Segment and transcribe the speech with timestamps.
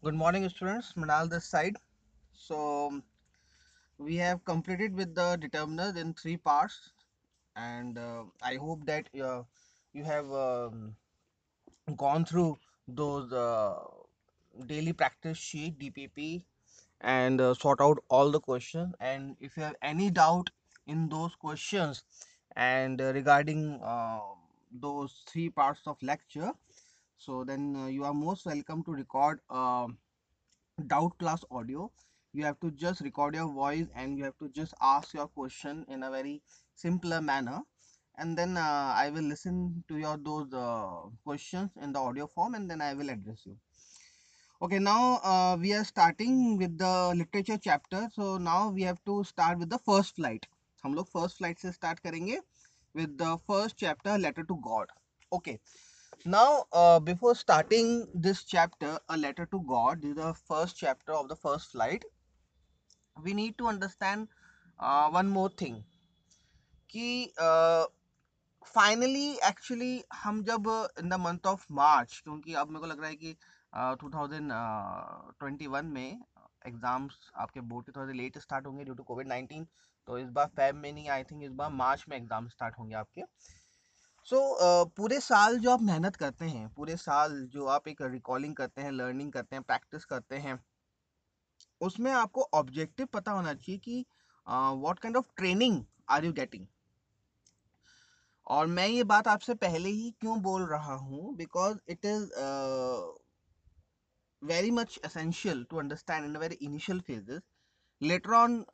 [0.00, 0.92] Good morning, students.
[0.96, 1.74] Manal this side.
[2.32, 3.02] So
[3.98, 6.92] we have completed with the determiners in three parts,
[7.56, 9.42] and uh, I hope that uh,
[9.92, 10.94] you have um,
[11.96, 13.80] gone through those uh,
[14.66, 16.42] daily practice sheet DPP
[17.00, 18.94] and uh, sort out all the questions.
[19.00, 20.50] And if you have any doubt
[20.86, 22.04] in those questions
[22.54, 24.20] and uh, regarding uh,
[24.70, 26.52] those three parts of lecture,
[27.17, 29.39] so then uh, you are most welcome to record.
[29.49, 29.97] um
[30.87, 31.91] doubt class audio
[32.33, 35.85] you have to just record your voice and you have to just ask your question
[35.87, 36.41] in a very
[36.75, 37.59] simpler manner
[38.17, 42.55] and then uh, i will listen to your those uh, questions in the audio form
[42.55, 43.55] and then i will address you
[44.61, 49.23] okay now uh, we are starting with the literature chapter so now we have to
[49.23, 50.51] start with the first flight
[50.85, 52.39] हम लोग first flight से start करेंगे
[52.95, 54.89] with the first chapter letter to god
[55.37, 55.53] okay
[56.26, 61.12] Now uh, before starting this chapter a letter to god this is the first chapter
[61.12, 62.04] of the first flight
[63.16, 64.26] we need to understand
[64.80, 65.84] uh, one more thing.
[66.90, 67.32] कि
[68.74, 70.68] finally uh, actually हम जब
[71.00, 73.36] in the month of March क्योंकि अब मेरे को लग रहा है कि
[74.00, 74.50] टू थाउज़ेंड
[75.38, 76.20] ट्वेंटी वन में
[76.66, 79.66] एग्ज़ाम्स आपके बोर्ड के थोड़े लेट स्टार्ट होंगे ड्यू टू कोविड नाइन्टीन
[80.08, 82.94] तो इस बार फेब में नहीं आई थिंक इस बार मार्च में एग्ज़ाम स्टार्ट होंगे
[82.94, 83.22] आपके.
[84.30, 88.54] सो so, पूरे साल जो आप मेहनत करते हैं पूरे साल जो आप एक रिकॉलिंग
[88.56, 90.58] करते हैं लर्निंग करते हैं प्रैक्टिस करते हैं
[91.80, 94.04] उसमें आपको ऑब्जेक्टिव पता होना चाहिए कि
[94.46, 96.66] what kind of training are you getting
[98.46, 101.36] और मैं ये बात आपसे पहले ही क्यों बोल रहा हूँ?
[101.36, 102.30] Because it is
[104.42, 107.40] very much essential to understand in very initial phases
[108.02, 108.64] later on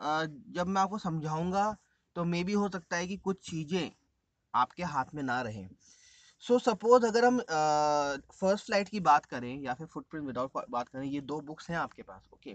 [0.50, 1.76] जब मैं आपको समझाऊँगा
[2.16, 3.90] तो मे भी हो सकता है कि कुछ चीज़ें
[4.54, 5.68] आपके हाथ में ना रहें।
[6.40, 7.38] सो so, सपोज़ अगर हम
[8.40, 11.76] फ़र्स्ट फ़्लाइट की बात करें या फिर फुटप्रिंट विदाउट बात करें ये दो बुक्स हैं
[11.76, 12.54] आपके पास okay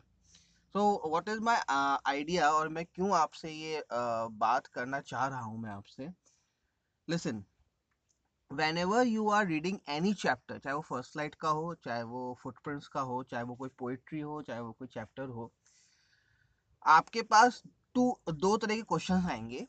[0.75, 1.63] so what is my
[2.05, 6.09] idea और मैं क्यों आपसे ये uh, बात करना चाह रहा हूँ मैं आपसे?
[7.07, 7.43] Listen
[8.77, 12.87] whenever you are reading any chapter चाहे वो फ़र्स्ट फ़्लाइट का हो चाहे वो फुटप्रिंट्स
[12.87, 15.51] का हो चाहे वो कोई पोइट्री हो चाहे वो कोई चैप्टर हो
[16.85, 17.61] आपके पास
[17.95, 19.67] टू दो तरह के क्वेश्चन आएँगे।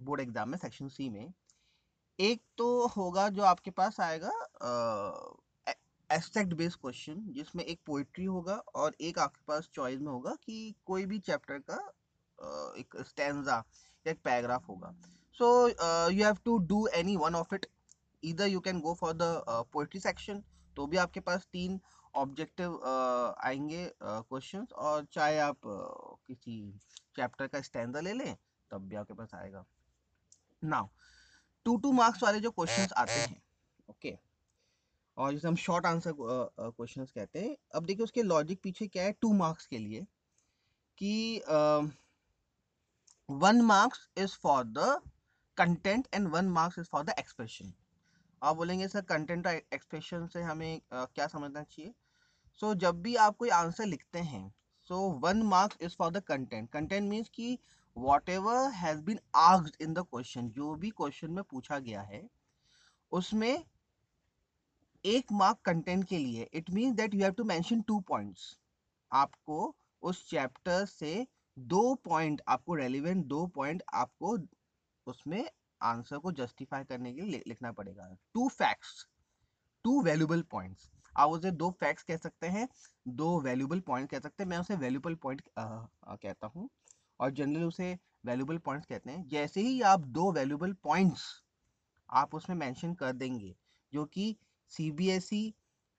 [0.00, 1.32] बोर्ड एग्ज़ाम में सेक्शन सी में।
[2.18, 4.30] एक तो होगा जो आपके पास आएगा
[6.10, 10.74] एस्टेक्ट बेस्ड क्वेश्चन जिसमें एक पोइट्री होगा और एक आपके पास चॉइस में होगा कि
[10.86, 11.78] कोई भी चैप्टर का
[12.38, 13.56] uh, एक स्टैंडा
[14.06, 14.94] या एक पैराग्राफ होगा।
[15.38, 17.66] So you have to do any one of it
[18.22, 20.42] इधर you can go for the poetry section
[20.76, 21.80] तो भी आपके पास तीन
[22.14, 26.60] ऑब्जेक्टिव uh, आएँगे क्वेश्चंस uh, और चाहे आप uh, किसी
[27.16, 28.36] चैप्टर का स्टैंडा ले लें
[28.70, 29.64] तब भी आपके पास आएगा।
[30.64, 30.86] नाउ
[31.64, 33.42] टू टू मार्क्स वाले जो क्वेश्चंस आते हैं
[33.88, 34.22] ओके okay.
[35.16, 36.12] और जिसे हम शॉर्ट आंसर
[36.60, 40.06] क्वेश्चंस कहते हैं अब देखिए उसके लॉजिक पीछे क्या है टू मार्क्स के लिए
[40.98, 41.42] कि
[43.30, 45.00] one marks is for the
[45.56, 47.72] content and one marks is for the expression
[48.42, 51.94] आप बोलेंगे सर कंटेंट और एक्सप्रेशन से हमें uh, क्या समझना चाहिए?
[52.54, 54.54] सो so, जब भी आप कोई आंसर लिखते हैं
[54.88, 57.58] so one marks is for the content content means कि
[58.28, 62.22] whatever has been asked in the question जो भी क्वेश्चन में पूछा गया है,
[63.12, 63.64] उसमें
[65.04, 68.56] एक मार्क कंटेंट के लिए it mean that you have to mention two points
[69.12, 71.26] आपको उस चैप्टर से
[71.56, 74.36] दो पॉइंट आपको रेलिवेंट दो पॉइंट आपको
[75.06, 75.44] उसमें
[75.80, 79.06] आंसर को जस्टिफाई करने के लिए लिखना पड़ेगा। Two facts
[79.84, 82.68] two valuable points आप उसे दो फैक्ट्स कह सकते हैं,
[83.08, 86.68] दो वैल्यूबल पॉइंट कह सकते हैं, मैं उसे वैल्यूबल पॉइंट कहता हूँ।
[87.20, 87.96] और जनरल उसे
[88.26, 91.24] वैल्यूबल पॉइंट्स कहते हैं। जैसे ही आप दो वैल्यूबल पॉइंट्स
[92.08, 93.54] आप उसमें मेंशन कर देंगे
[93.92, 94.34] जो कि
[94.72, 95.52] सीबीएसई e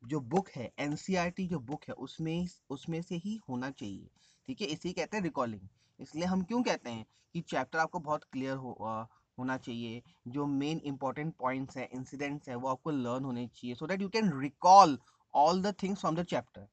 [0.04, 4.10] जो बुक है एनसीईआरटी e जो बुक है उसमें उसमें से ही होना चाहिए।
[4.48, 4.68] ठीक है?
[4.68, 5.68] इसी कहते हैं रिकॉलिंग
[6.00, 9.04] इसलिए हम क्यों कहते हैं कि चैप्टर आपको बहुत क्लियर हो आ,
[9.38, 13.88] होना चाहिए। जो मेन इंपॉर्टेंट पॉइंट्स हैं इंसिडेंट्स हैं वो आपको लर्न होने चाहिए। So
[13.88, 14.98] that you can recall
[15.34, 16.68] all the things from the chapter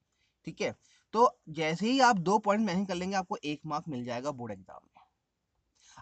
[0.46, 0.74] ठीक है?
[1.14, 4.52] तो जैसे ही आप दो पॉइंट मेंशन कर लेंगे, आपको एक मार्क मिल जाएगा बोर्ड
[4.52, 5.02] एग्ज़ाम में।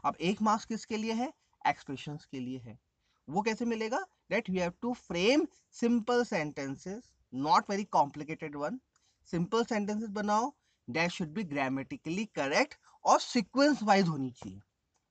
[0.04, 1.32] अब एक मार्क्स किसके लिए है?
[1.62, 2.78] एक्सप्रेशन के लिए है।
[3.28, 4.04] वो कैसे मिलेगा?
[4.30, 5.42] That we have to frame
[5.76, 7.00] simple sentences,
[7.32, 8.78] not very complicated one.
[9.28, 10.52] Simple sentences बनाओ,
[10.88, 14.60] that should be grammatically correct और sequence wise होनी चाहिए।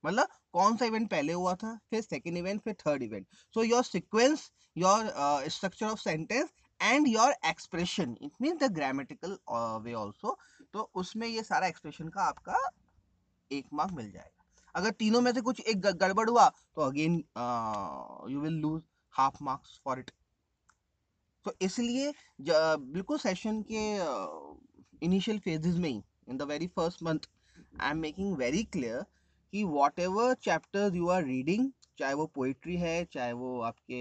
[0.04, 3.84] मतलब कौन सा इवेंट पहले हुआ था, फिर सेकेंड इवेंट फिर third event so your
[3.84, 6.50] sequence your structure of sentence
[6.82, 9.38] and your expression it mean the grammatical
[9.84, 10.38] way also
[10.74, 12.70] तो उसमें ये सारा एक्सप्रेशन का आपका
[13.52, 14.46] एक मार्क मिल जाएगा।
[14.76, 17.24] अगर तीनों में से कुछ एक गड़बड़ हुआ तो again
[18.34, 18.82] you will lose
[19.14, 20.10] half marks for it.
[21.46, 22.12] तो इसलिए
[22.42, 23.82] बिल्कुल सेशन के
[25.06, 27.28] इनिशियल फेजेस में ही in the very first month
[27.82, 29.02] I am making very clear
[29.54, 29.64] कि
[30.00, 34.00] whatever chapters you are reading चाहे वो पोइट्री है, चाहे वो आपके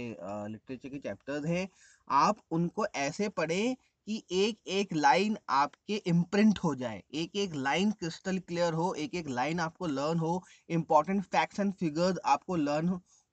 [0.52, 1.68] लिटरेचर के चैप्टर्स हैं
[2.10, 3.74] आप उनको ऐसे पढ़ें
[4.06, 9.14] कि एक एक लाइन आपके इम्प्रिंट हो जाए। एक एक लाइन क्रिस्टल क्लियर हो एक
[9.14, 12.88] एक लाइन आपको लर्न हो। इंपॉर्टेंट फैक्ट्स एंड फिगर्स आपको लर्न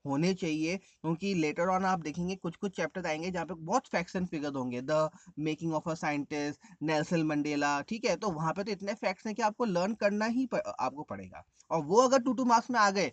[0.06, 4.16] होने चाहिए। क्योंकि लेटर ऑन आप देखेंगे कुछ कुछ चैप्टर आएँगे जहाँ पे बहुत फैक्ट्स
[4.16, 5.10] एंड फिगर्स होंगे। The
[5.42, 8.16] making of a scientist Nelson Mandela ठीक है?
[8.18, 11.44] तो वहाँ पे तो इतने फैक्ट्स हैं कि आपको लर्न करना ही प, आपको पड़ेगा।
[11.72, 13.10] और वो अगर टू टू मार्क्स में आ गए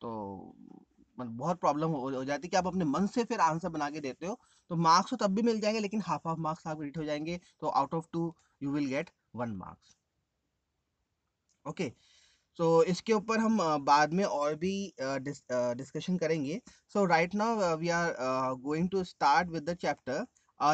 [0.00, 0.54] तो
[1.18, 3.88] मतलब बहुत प्रॉब्लम हो, हो जाती है कि आप अपने मन से फिर आंसर बना
[3.90, 4.38] के देते हो।
[4.70, 7.40] तो मार्क्स तो तब भी मिल जाएँगे लेकिन हाफ़ हाफ़ मार्क्स आप रिट हो जाएँगे
[7.60, 9.96] तो out of two you will get one marks
[11.66, 11.92] okay
[12.58, 16.60] so इसके ऊपर हम बाद में और भी डिस्कशन करेंगे.
[16.92, 18.14] So right now we are
[18.62, 20.26] going to start with the chapter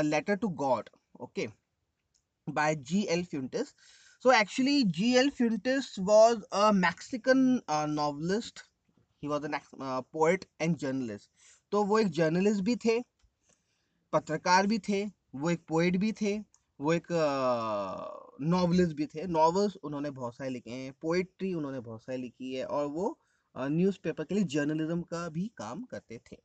[0.05, 1.49] letter to God okay
[2.47, 3.75] by G L Fuentes
[4.33, 8.63] actually gl fuentes was a mexican uh, novelist.
[9.23, 9.51] He was a
[9.81, 11.29] uh, poet and journalist.
[11.73, 12.99] तो वो एक journalist भी थे.
[14.15, 16.39] पत्रकार भी थे, वो एक पोइट भी थे,
[16.81, 17.07] वो एक
[18.43, 22.65] नॉवलिस्ट भी थे। नॉवेल्स उन्होंने बहुत सारे लिखे हैं पोइट्री उन्होंने बहुत सारी लिखी है
[22.67, 23.17] और वो
[23.55, 26.37] न्यूज़पेपर के लिए जर्नलिज्म का भी काम करते थे।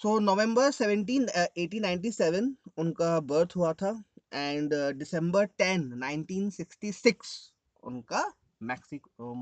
[0.00, 1.26] सो नवंबर 17
[1.58, 3.90] 1897 उनका बर्थ हुआ था
[4.32, 7.32] एंड दिसंबर 10 1966
[7.82, 8.22] उनका
[8.62, 9.34] मैक्सिको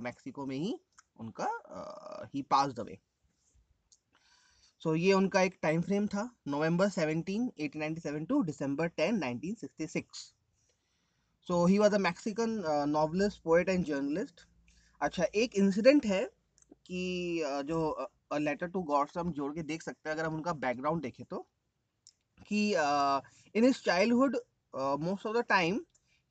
[0.00, 0.74] मैक्सिको में ही
[1.20, 1.48] उनका
[2.34, 2.98] ही पास अवे
[4.82, 10.20] सो ये उनका एक टाइम फ्रेम था November 17 1897 to December 10 1966
[11.46, 14.46] so he was a Mexican novelist poet and journalist
[15.00, 16.24] अच्छा एक इंसिडेंट है
[16.86, 20.34] कि uh, जो लेटर टू गॉड से हम जोड़ के देख सकते हैं अगर हम
[20.34, 21.46] उनका बैकग्राउंड देखें तो
[22.48, 22.66] कि
[23.54, 24.36] in his childhood
[25.00, 25.80] most of the time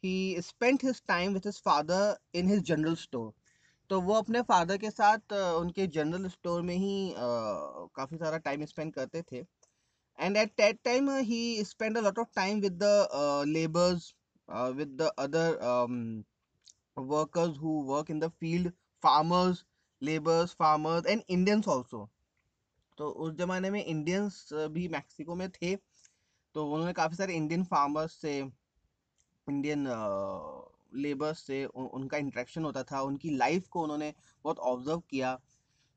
[0.03, 3.31] he spent his time with his father in his general store
[3.89, 8.93] तो वो अपने फादर के साथ उनके जनरल स्टोर में ही काफ़ी सारा टाइम स्पेंड
[8.93, 9.37] करते थे।
[10.19, 14.13] And at that time he spend a lot of time with the labours
[14.75, 15.57] with the other
[16.97, 18.71] workers who work in the field,
[19.03, 19.65] farmers,
[20.01, 22.09] labours, farmers and Indians also
[22.97, 25.75] तो उस जमाने में Indians भी Mexico में थे।
[26.55, 28.37] तो उन्होंने काफ़ी सारे इंडियन फार्मर्स से,
[29.47, 29.85] इंडियन
[30.93, 34.13] लेबर्स से उनका इंट्रैक्शन होता था, उनकी लाइफ को उन्होंने
[34.45, 35.39] बहुत ऑब्ज़र्व किया।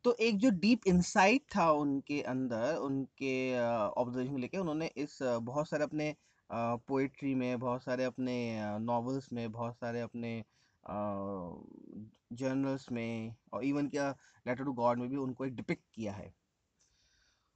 [0.05, 5.85] तो एक जो डीप इंसाइट था उनके अंदर, उनके ऑब्जर्वेशन लेके उन्होंने इस बहुत सारे
[5.85, 6.15] अपने
[6.50, 8.35] पोइट्री में, बहुत सारे अपने
[8.81, 10.43] नॉवेल्स में, बहुत सारे अपने
[12.35, 14.09] जर्नल्स में और इवन क्या
[14.47, 16.33] लेटर टू गॉड में भी उनको एक डिपिक्ट किया है।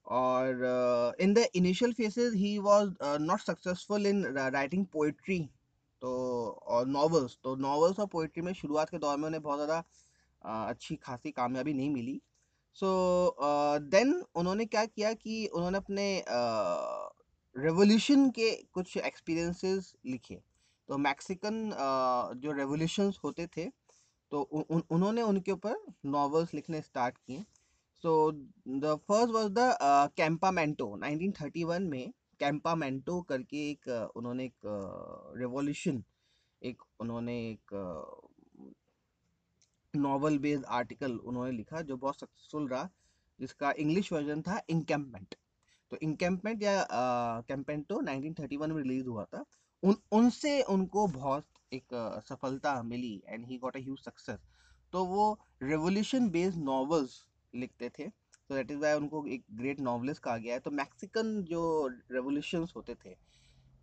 [0.06, 5.38] और in the initial phases he was not successful in writing poetry
[6.02, 6.10] तो
[6.66, 9.84] और नॉवेल्स तो नॉवेल्स और पोइट्री में शुरुआत के दौर में उन्हें बहुत ज़्यादा
[10.68, 12.20] अच्छी खासी कामयाबी नहीं मिली।
[12.76, 12.86] सो
[13.26, 16.24] so, देन uh, उन्होंने क्या किया कि उन्होंने अपने
[17.56, 20.38] रेवोल्यूशन uh, के कुछ एक्सपीरियंसेस लिखे।
[20.88, 23.68] तो मैक्सिकन uh, जो रेवोल्यूशंस होते थे
[24.32, 25.74] तो उ, उन्होंने उनके ऊपर
[26.06, 27.44] नॉवेल्स लिखने स्टार्ट किए।
[28.02, 28.32] So
[28.68, 29.76] the first was the
[30.16, 36.02] Campamento 1931 में कैंपामेंटो करके एक, उन्होंने एक रेवोल्यूशन
[36.62, 37.74] एक उन्होंने एक
[39.94, 42.88] नॉवल बेस्ड आर्टिकल उन्होंने लिखा जो बहुत सक्सेसफुल रहा,
[43.40, 45.34] जिसका इंग्लिश वर्जन था इंकैम्पमेंट
[45.92, 46.86] तो इंकैम्पमेंट या
[47.48, 49.44] कैंपेंटो 1931 में रिलीज़ हुआ था।
[49.82, 54.38] उन, उनसे उनको बहुत एक, सफलता मिली and he got a huge success
[54.92, 58.10] तो वो रेवोल्यूशन बेस्ड नॉवेल्स लिखते थे।
[58.50, 61.62] तो दैट इज़ वाई उनको एक ग्रेट नॉवलिस्ट कहा गया है। तो मैक्सिकन जो
[62.12, 63.14] रेवोल्यूशंस होते थे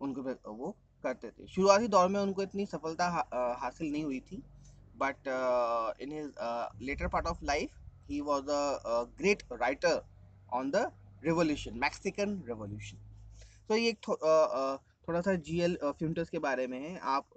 [0.00, 0.70] उनको वो
[1.04, 3.24] करते थे। शुरुआती दौर में उनको इतनी सफलता हा,
[3.60, 4.42] हासिल नहीं हुई थी।
[4.96, 5.28] But
[6.02, 6.32] in his
[6.82, 7.70] later part of life
[8.10, 10.02] he was a great writer
[10.52, 10.90] on the
[11.24, 12.98] revolution Mexican revolution
[13.68, 14.78] तो ये थो, uh,
[15.08, 17.28] थोड़ा सा जी एल फिल्टर्स के बारे में है। आप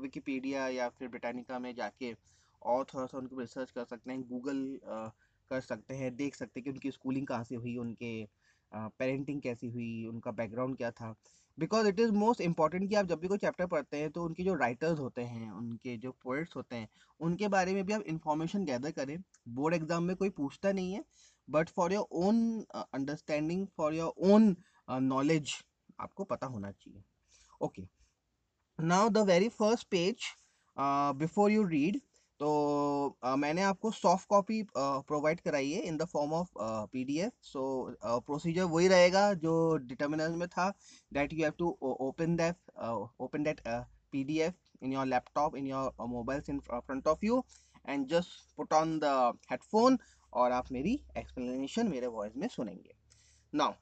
[0.00, 2.14] विकीपीडिया uh, या फिर ब्रिटानिका में जाके
[2.62, 5.10] और थोड़ा सा उनको रिसर्च कर सकते हैं। गूगल uh,
[5.52, 8.12] कर सकते हैं, देख सकते हैं कि उनकी स्कूलिंग कहाँ से हुई, उनके
[8.72, 11.14] पेरेंटिंग कैसी हुई, उनका बैकग्राउंड क्या था।
[11.58, 14.42] Because it is most important कि आप जब भी कोई चैप्टर पढ़ते हैं तो उनके
[14.44, 16.88] जो राइटर्स होते हैं, उनके जो पोइट्स होते हैं,
[17.20, 19.16] उनके बारे में भी आप इंफॉर्मेशन गैदर करें।
[19.50, 21.02] बोर्ड एग्ज़ाम में कोई पूछता नहीं है
[21.48, 24.54] but for your own understanding for your own
[24.88, 25.52] knowledge
[26.00, 27.02] आपको पता होना चाहिए।
[27.60, 27.82] Okay
[28.78, 30.24] now the very first page
[31.18, 32.00] before you read
[32.42, 36.48] तो आ, मैंने आपको सॉफ्ट कॉपी प्रोवाइड कराई है in the form of
[36.92, 37.64] PDF so
[38.04, 40.68] procedure वही रहेगा जो डिटर्मिनल में था
[41.12, 42.56] that you have to open that
[43.20, 47.42] open that PDF in your laptop in your mobiles in front of you
[47.88, 49.04] and just put on the
[49.50, 49.98] headphone
[50.32, 52.94] और आप मेरी explanation मेरे वॉइस में सुनेंगे।
[53.52, 53.74] ना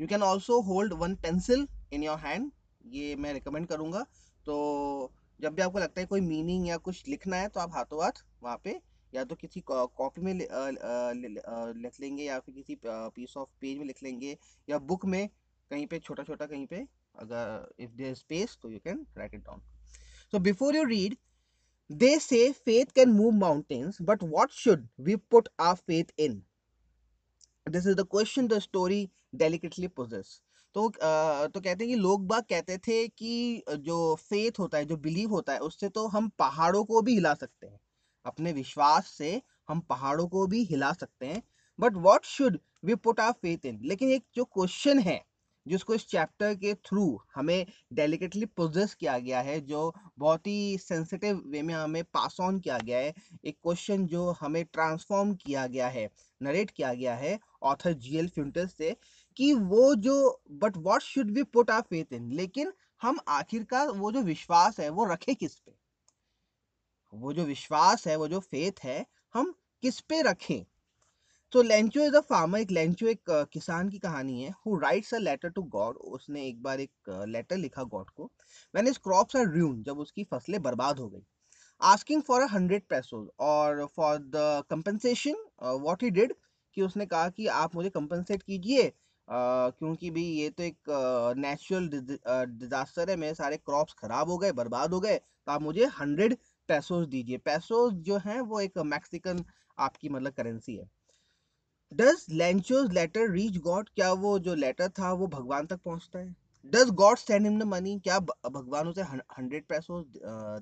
[0.00, 2.50] you can also hold one pencil in your hand
[2.86, 4.02] ये मैं recommend करूँगा।
[4.46, 8.02] तो जब भी आपको लगता है कोई मीनिंग या कुछ लिखना है तो आप हाथों
[8.04, 8.80] हाथ वहाँ पे
[9.12, 14.02] या तो किसी कॉपी में लिख लेंगे या फिर किसी पीस ऑफ़ पेज में लिख
[14.02, 14.36] लेंगे
[14.68, 15.28] या बुक में
[15.70, 19.40] कहीं पे छोटा छोटा कहीं पे अगर इफ़ देर स्पेस तो you can write it
[19.40, 19.62] down
[20.32, 21.16] so before you read
[21.90, 26.42] they say faith can move mountains but what should we put our faith in
[27.66, 30.42] this is the question the story delicately poses
[30.74, 34.96] तो तो कहते हैं कि लोग बाग कहते थे कि जो फेथ होता है, जो
[34.98, 37.78] बिलीव होता है, उससे तो हम पहाड़ों को भी हिला सकते हैं।
[38.26, 41.42] अपने विश्वास से हम पहाड़ों को भी हिला सकते हैं।
[41.78, 45.22] But what should we put our faith in लेकिन एक जो क्वेश्चन है,
[45.66, 51.42] जिसको इस चैप्टर के थ्रू हमें डेलिकेटली प्रोजेस किया गया है, जो बहुत ही सेंसिटिव
[51.46, 55.88] वे में हमें पास ऑन किया गया है, एक क्वेश्चन जो हमें ट्रांसफॉर्म किया गया
[55.88, 56.08] है
[56.40, 58.94] नरेट किया गया है ऑथर जीएल फ्यूंटस से
[59.38, 60.16] कि वो जो
[60.62, 64.88] but what should we put our faith in लेकिन हम आखिरकार वो जो विश्वास है,
[64.90, 65.72] वो रखे किस पे?
[67.12, 69.04] वो जो विश्वास है, वो जो फेथ है,
[69.34, 70.64] हम किस पे रखें?
[71.52, 75.18] तो लेंचो इज़ अ फार्मर एक लेंचो एक किसान की कहानी है who writes a
[75.18, 78.24] letter to God उसने एक बार एक लेटर लिखा गॉड को।
[78.74, 81.24] When his crops are ruined जब उसकी फ़सलें बर्बाद हो गई।
[81.80, 85.36] Asking for a hundred pesos और for the compensation
[85.82, 86.34] what he did
[86.76, 88.92] कि उसने कहा कि आप मुझे कंपनसेट कीजिए
[89.28, 90.90] क्योंकि भी ये तो एक
[91.38, 95.86] नेचुरल डिजास्टर है, मेरे सारे क्रॉप्स खराब हो गए, बर्बाद हो गए तो आप मुझे
[96.00, 96.36] हंड्रेड
[96.68, 99.44] पैसोज दीजिए। पैसोज जो हैं, वो एक मैक्सिकन
[99.78, 100.88] आपकी मतलब करेंसी है।
[101.92, 106.34] Does Lencho's letter reach God क्या वो जो लेटर था, वो भगवान तक पहुँचता है?
[106.64, 110.02] Does God send him the money क्या भगवान उसे हंड्रेड पैसों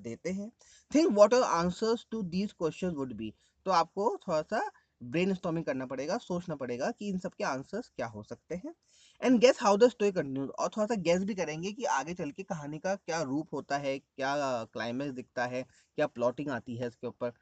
[0.03, 0.51] देते हैं?
[0.91, 3.33] Think what are answers to these question would be
[3.67, 4.61] तो आपको थोड़ा सा
[5.01, 8.75] ब्रेन करना पड़ेगा, सोचना पड़ेगा कि इन सब के आंसर्स क्या हो सकते हैं।
[9.23, 12.31] And guess how the story continues और थोड़ा सा गेस भी करेंगे कि आगे चल
[12.31, 15.63] के कहानी का क्या रूप होता है, क्या क्लाइमेक्स दिखता है,
[15.99, 17.33] क्या प्लॉटिंग आती है इसके ऊपर।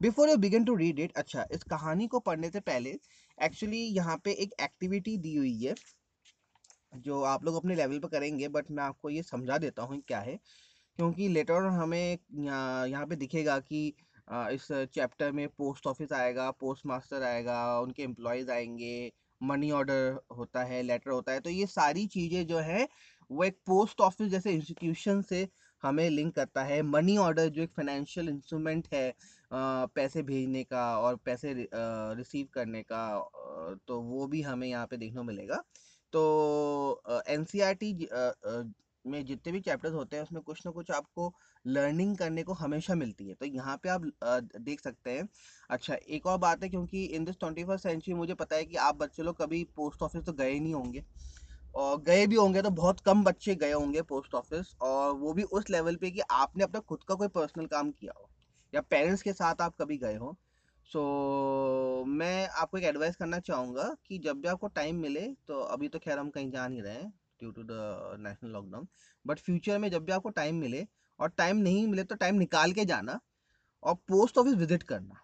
[0.00, 2.98] Before you begin to read it अच्छा इस कहानी को पढ़ने से पहले
[3.38, 5.74] एक्चुअली यहाँ पे एक एक्टिविटी दी हुई है,
[6.96, 10.20] जो आप लोग अपने लेवल पर करेंगे बट मैं आपको ये समझा देता हूँ क्या
[10.20, 10.38] है।
[10.98, 13.92] क्योंकि लेटर हमें यहाँ पे दिखेगा कि
[14.28, 20.62] इस चैप्टर में पोस्ट ऑफ़िस आएगा पोस्ट मास्टर आएगा, उनके एम्प्लॉयज़ आएँगे, मनी ऑर्डर होता
[20.64, 22.88] है, लेटर होता है तो ये सारी चीज़ें जो है,
[23.30, 25.46] वो एक पोस्ट ऑफ़िस जैसे इंस्टीट्यूशन से
[25.82, 29.12] हमें लिंक करता है। मनी ऑर्डर जो एक फाइनेंशियल इंस्ट्रूमेंट है
[29.52, 33.04] पैसे भेजने का और पैसे रिसीव करने का
[33.88, 35.62] तो वो भी हमें यहाँ पे देखने को मिलेगा।
[36.12, 37.44] तो एन
[39.04, 41.32] में जितने भी चैप्टर्स होते हैं उसमें कुछ ना कुछ आपको
[41.64, 44.02] लर्निंग करने को हमेशा मिलती है। तो यहाँ पे आप
[44.58, 45.28] देख सकते हैं।
[45.70, 48.76] अच्छा एक और बात है क्योंकि in this twenty first century मुझे पता है कि
[48.78, 51.02] आप बच्चे लोग कभी पोस्ट ऑफ़िस तो गए नहीं होंगे।
[51.74, 55.42] और गए भी होंगे तो बहुत कम बच्चे गए होंगे पोस्ट ऑफ़िस और वो भी
[55.52, 58.30] उस लेवल पे कि आपने अपना खुद का कोई पर्सनल काम किया हो
[58.72, 60.36] या पेरेंट्स के साथ आप कभी गए हो।
[60.88, 61.00] सो
[62.00, 65.88] so, मैं आपको एक एडवाइस करना चाहूँगा कि जब भी आपको टाइम मिले तो अभी
[65.88, 68.88] तो खैर हम कहीं जा नहीं रहे हैं। Due to the national lockdown
[69.24, 70.86] but future में जब भी आपको टाइम मिले
[71.20, 73.20] और टाइम नहीं मिले तो टाइम निकाल के जाना
[73.82, 75.20] और पोस्ट ऑफ़िस विज़िट करना।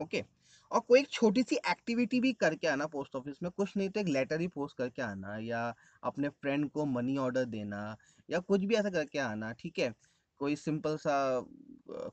[0.00, 0.28] Okay okay?
[0.70, 4.00] और कोई एक छोटी सी एक्टिविटी भी करके आना पोस्ट ऑफ़िस में। कुछ नहीं तो
[4.00, 7.96] एक लेटर ही पोस्ट करके आना या अपने फ्रेंड को मनी ऑर्डर देना
[8.28, 9.92] या कुछ भी ऐसा करके आना, ठीक है?
[10.40, 11.40] कोई सिंपल सा,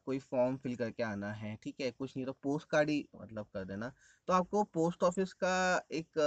[0.05, 1.91] कोई फॉर्म फिल करके आना है, ठीक है?
[1.91, 3.91] कुछ नहीं तो पोस्ट कार्ड ही मतलब कर देना।
[4.27, 6.19] तो आपको पोस्ट ऑफ़िस का एक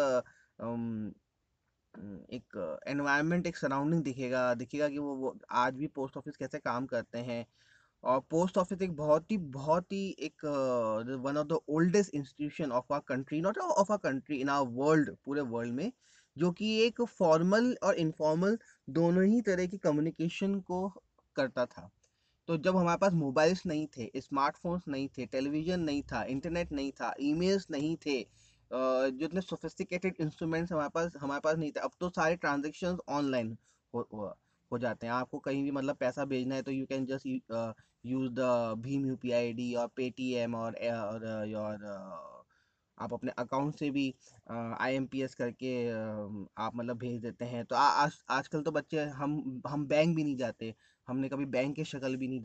[2.32, 6.86] एक एनवायरनमेंट एक सराउंडिंग दिखेगा दिखेगा कि वो, वो आज भी पोस्ट ऑफ़िस कैसे काम
[6.86, 7.46] करते हैं
[8.04, 10.44] और पोस्ट ऑफ़िस एक बहुत ही बहुत ही एक
[11.24, 15.14] one of the oldest institution of our country not of our country in our world
[15.24, 15.92] पूरे वर्ल्ड में
[16.36, 18.58] जो कि एक फॉर्मल और इनफॉर्मल
[18.90, 20.88] दोनों ही तरह की कम्युनिकेशन को
[21.36, 21.90] करता था।
[22.48, 26.92] तो जब हमारे पास मोबाइल्स नहीं थे स्मार्टफोन्स नहीं थे टेलीविज़न नहीं था इंटरनेट नहीं
[26.92, 28.20] था ईमेल्स नहीं थे
[28.70, 33.56] जो इतने सोफिस्टिकेटेड इंस्ट्रूमेंट्स हमारे पास हमारे पास नहीं थे। अब तो सारे ट्रांजेक्शन ऑनलाइन
[33.94, 34.34] हो, हो
[34.70, 37.26] हो जाते हैं। आपको कहीं भी मतलब पैसा भेजना है तो you can just
[38.06, 38.40] use the
[38.84, 40.76] Bhim U P I D और पेटीएम और
[41.48, 41.86] योर
[42.98, 44.04] आप अपने अकाउंट से भी
[44.50, 45.72] आई एम पी एस करके
[46.62, 50.24] आप मतलब भेज देते हैं। तो आ, आज आजकल तो बच्चे हम हम बैंक भी
[50.24, 50.74] नहीं जाते।
[51.08, 52.40] हमने कभी बैंक की शक्ल भी नहीं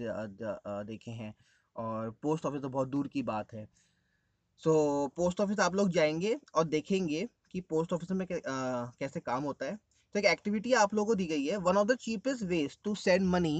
[0.87, 1.33] देखे हैं।
[1.75, 3.67] और पोस्ट ऑफ़िस तो बहुत दूर की बात है।
[4.61, 9.65] सो पोस्ट ऑफ़िस आप लोग जाएँगे और देखेंगे कि पोस्ट ऑफ़िस में कैसे काम होता
[9.65, 9.75] है।
[10.15, 12.95] तो एक एक्टिविटी आप लोगों को दी गई है। One of the cheapest ways to
[12.97, 13.57] send money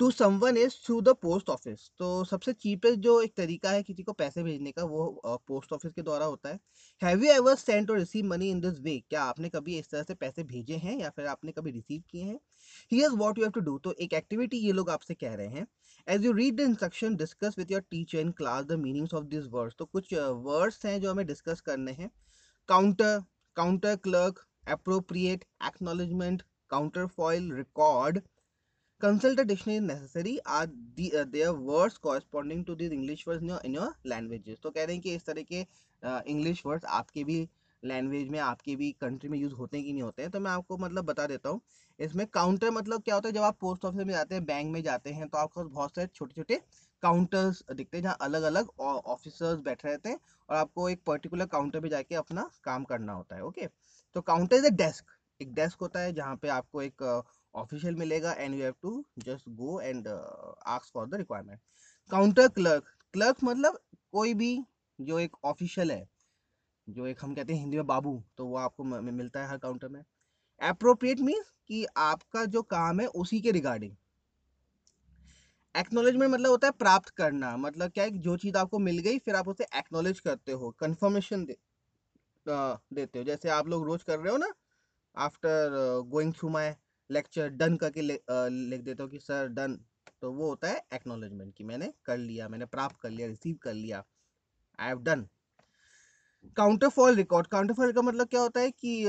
[0.00, 4.02] to someone is through the post office तो सबसे चीपेस्ट जो एक तरीका है किसी
[4.02, 6.58] को पैसे भेजने का, वो पोस्ट ऑफ़िस के द्वारा होता है।
[7.02, 10.02] हैव यू एवर सेंड और receive money in this way क्या आपने कभी इस तरह
[10.02, 12.38] से पैसे भेजे हैं या फिर आपने कभी रिसीव किए हैं?
[12.92, 15.66] Here's what you have to do तो एक एक्टिविटी ये लोग आपसे कह रहे हैं
[16.06, 19.46] as you read the instruction discuss with your teacher in class the meanings of this
[19.52, 20.14] words तो कुछ
[20.48, 22.10] वर्ड्स हैं जो हमें डिस्कस करने हैं
[22.68, 23.20] counter
[23.56, 28.20] counter clerk appropriate acknowledgement counter foil record
[29.00, 30.40] Consult a dictionary necessary.
[30.46, 34.56] Are the uh, their words corresponding to these English words in your in?
[34.62, 35.60] तो कह रहे हैं कि इस तरह के
[36.30, 37.48] इंग्लिश uh, वर्ड्स आपके भी
[37.82, 40.50] लैंग्वेज में आपके भी कंट्री में यूज़ होते हैं कि नहीं होते हैं तो मैं
[40.50, 41.60] आपको मतलब बता देता हूँ।
[41.98, 44.82] इसमें काउंटर मतलब क्या होता है, जब आप पोस्ट ऑफ़िस में जाते हैं, बैंक में
[44.82, 46.60] जाते हैं तो आपको बहुत सारे छोटे छोटे
[47.02, 50.18] काउंटर्स दिखते हैं, जहाँ अलग अलग ऑफिसर्स बैठे रहते हैं
[50.48, 53.66] और आपको एक पर्टिकुलर काउंटर पे जाके अपना काम करना होता है, ओके?
[54.16, 55.04] तो काउंटर इज़ अ डेस्क,
[55.40, 57.02] एक डेस्क होता है, जहाँ पे आपको एक
[57.54, 61.60] ऑफिशियल मिलेगा and you have to just go and ask for the requirement.
[62.10, 63.78] Counter clerk clerk मतलब
[64.12, 64.58] कोई भी
[64.98, 66.04] जो एक ऑफिशियल है
[66.88, 69.88] जो एक हम कहते हैं हिंदी में बाबू तो वो आपको मिलता है हर काउंटर
[69.88, 70.02] में।
[70.60, 73.94] अप्रोप्रिएट मीन्स कि आपका जो काम है उसी के रिगार्डिंग
[75.74, 79.34] एक्नोलेजमेंट मतलब होता है प्राप्त करना मतलब क्या है जो चीज़ आपको मिल गई फिर
[79.34, 81.56] आप उसे एक्नोलेज करते हो कन्फर्मेशन दे,
[82.46, 84.52] देते हो। जैसे आप लोग रोज कर रहे हो ना
[85.16, 86.70] after going through my
[87.10, 89.78] lecture done करके लिख देते हो कि सर डन
[90.22, 93.74] तो वो होता है एक्नोलेजमेंट कि मैंने कर लिया मैंने प्राप्त कर लिया रिसीव कर
[93.74, 94.04] लिया।
[94.78, 95.26] I have done
[96.56, 99.02] counter foil record counter foil का मतलब क्या होता है कि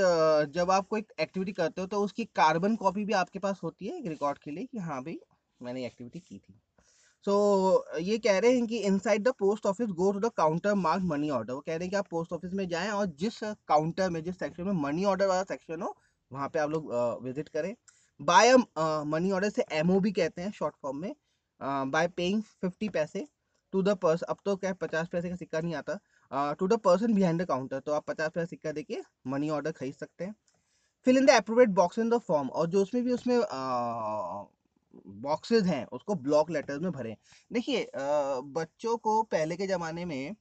[0.53, 3.97] जब आप कोई एक्टिविटी करते हो तो उसकी कार्बन कॉपी भी आपके पास होती है
[3.99, 5.19] एक रिकॉर्ड के लिए कि हाँ भाई
[5.61, 6.59] मैंने एक्टिविटी की थी।
[7.25, 7.33] सो
[7.93, 11.03] so, ये कह रहे हैं कि inside the post office go to the counter mark
[11.05, 14.09] money order वो कह रहे हैं कि आप पोस्ट ऑफ़िस में जाएँ और जिस काउंटर
[14.09, 15.95] में जिस सेक्शन में मनी ऑर्डर वाला सेक्शन हो
[16.31, 17.73] वहाँ पे आप लोग विज़िट करें।
[18.19, 18.53] बाय
[19.07, 21.13] मनी ऑर्डर से एमओ भी कहते हैं शॉर्ट फॉर्म में।
[21.91, 23.27] बाय पेइंग फिफ्टी पैसे
[23.73, 25.97] टू द पर्स अब तो क्या पचास पैसे का सिक्का नहीं आता।
[26.31, 29.93] To the person behind the counter तो आप पचास पैसे सिक्का देके मनी ऑर्डर खरीद
[29.95, 30.35] सकते हैं।
[31.07, 33.39] Fill in the appropriate box in the form और जो उसमें भी उसमें
[35.21, 37.15] बॉक्सेस हैं, उसको ब्लॉक लेटर्स में भरें।
[37.51, 40.35] देखिए बच्चों को पहले के ज़माने में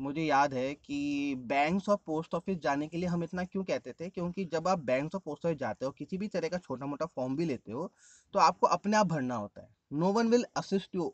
[0.00, 3.92] मुझे याद है कि बैंक्स और पोस्ट ऑफ़िस जाने के लिए हम इतना क्यों कहते
[3.92, 4.08] थे?
[4.08, 7.06] क्योंकि जब आप बैंक्स और पोस्ट ऑफ़िस जाते हो, किसी भी तरह का छोटा मोटा
[7.06, 7.90] फॉर्म भी लेते हो
[8.34, 11.12] तो आपको अपने आप भरना होता है। No one will assist you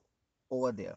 [0.50, 0.94] over there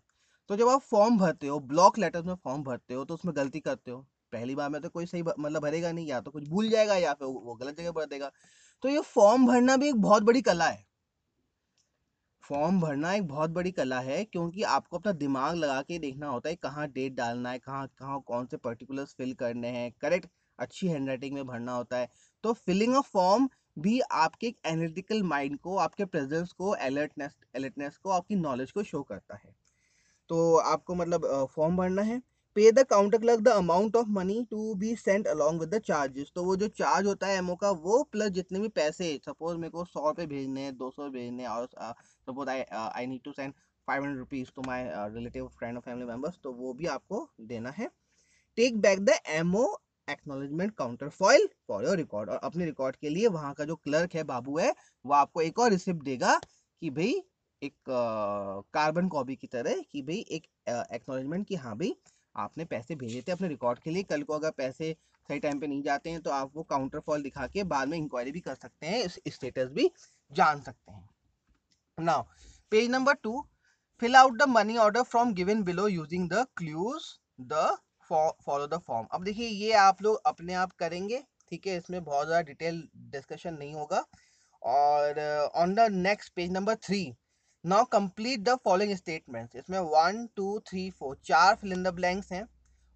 [0.50, 3.60] तो जब आप फॉर्म भरते हो ब्लॉक लेटर्स में फॉर्म भरते हो तो उसमें गलती
[3.60, 4.00] करते हो।
[4.34, 7.14] पहली बार में तो कोई सही मतलब भरेगा नहीं, या तो कुछ भूल जाएगा, या
[7.14, 8.32] फिर वो गलत जगह भर देगा।
[8.84, 10.86] तो ये फॉर्म भरना भी एक बहुत बड़ी कला है।
[12.44, 16.50] फॉर्म भरना एक बहुत बड़ी कला है, क्योंकि आपको अपना दिमाग लगा के देखना होता
[16.50, 20.30] है कहाँ डेट डालना है, कहाँ कहाँ कौन से पर्टिकुलर्स फिल करने हैं। करेक्ट
[20.60, 22.10] अच्छी हैंड राइटिंग में भरना होता है।
[22.44, 28.10] तो फिलिंग ऑफ़ फॉर्म भी आपके एनालिटिकल माइंड को, आपके प्रेजेंस को अलर्टनेस अलर्टनेस को,
[28.12, 29.56] आपकी नॉलेज को शो करता है।
[30.30, 32.22] तो आपको मतलब फॉर्म भरना है।
[32.56, 36.32] Pay the counter clerk the amount of money to be sent along with the charges
[36.36, 39.72] तो वो जो चार्ज होता है एमओ का, वो प्लस जितने भी पैसे सपोज़ मेरे
[39.72, 41.68] को सौ रुपये भेजने हैं, दो सौ भेजने हैं, और
[42.28, 43.54] suppose I I need to send
[43.88, 44.84] five hundred rupees to my
[45.14, 47.90] relative friend और फैमिली मेंबर्स तो वो भी आपको देना है।
[48.58, 49.66] Take back the MO
[50.08, 54.16] acknowledgement counter foil for your record और अपने रिकॉर्ड के लिए वहाँ का जो क्लर्क
[54.16, 54.74] है, बाबू है,
[55.06, 56.40] वो आपको एक और रिसिप्ट देगा
[56.82, 57.22] कि भाई
[57.66, 57.74] एक
[58.74, 61.96] कार्बन कॉपी की तरह कि भाई एक एक्नोलेजमेंट कि हाँ भाई
[62.36, 64.96] आपने पैसे भेजे थे अपने रिकॉर्ड के लिए, कल को अगर पैसे
[65.30, 67.98] सही टाइम पे नहीं जाते हैं तो आप वो काउंटर फॉल दिखा के बाद में
[67.98, 69.90] इंक्वायरी भी कर सकते हैं स्टेटस भी
[70.32, 71.10] जान सकते हैं।
[71.98, 72.24] Now
[72.72, 73.46] page number two
[74.02, 77.04] fill out the money order from given below using the clues
[77.44, 77.76] the
[78.10, 81.78] follow the form अब देखिए ये आप लोग अपने आप करेंगे, ठीक है?
[81.78, 84.04] इसमें बहुत ज़्यादा डिटेल डिस्कशन नहीं होगा।
[84.62, 85.20] और
[85.56, 87.02] on the next page number three
[87.66, 92.32] now complete the following statements इसमें वन टू थ्री फोर चार फिल इन द ब्लैंक्स
[92.32, 92.46] हैं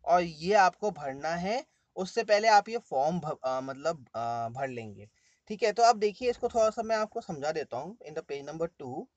[0.05, 1.63] और ये आपको भरना है।
[1.97, 5.07] उससे पहले आप ये फॉर्म मतलब आ, भर लेंगे।
[5.49, 8.23] ठीक है तो आप देखिए इसको थोड़ा सा मैं आपको समझा देता हूँ in the
[8.27, 9.07] page number two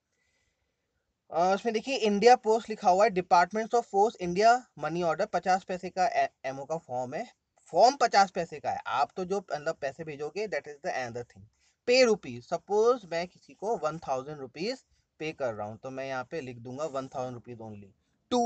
[1.33, 5.91] उसमें देखिए इंडिया पोस्ट लिखा हुआ है department of post India money order पचास पैसे
[5.91, 6.07] का
[6.47, 7.27] एमओ का फॉर्म है।
[7.73, 11.25] फॉर्म पचास पैसे का है। आप तो जो मतलब पैसे भेजोगे that is the another
[11.27, 11.45] thing
[11.89, 14.85] pay rupees suppose मैं किसी को वन थाउज़ेंड रुपीज़
[15.23, 17.93] पे कर रहा हूँ तो मैं यहाँ पे लिख दूँगा one thousand rupees only
[18.31, 18.41] to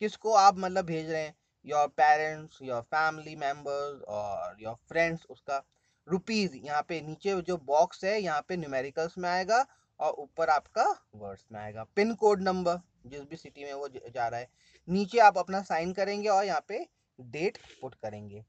[0.00, 1.34] किसको आप मतलब भेज रहे हैं?
[1.64, 5.62] Your parents your family members और योर फ्रेंड्स उसका
[6.06, 9.64] रुपीज़ यहाँ पे नीचे जो बॉक्स है, यहाँ पे न्यूमेरिकल्स में आएगा
[10.00, 11.84] और ऊपर आपका वर्ड्स में आएगा.
[11.96, 14.48] पिन कोड नंबर जिस भी सिटी में वो जा रहा है,
[14.88, 16.86] नीचे आप अपना साइन करेंगे और यहाँ पे
[17.18, 18.44] डेट पुट करेंगे.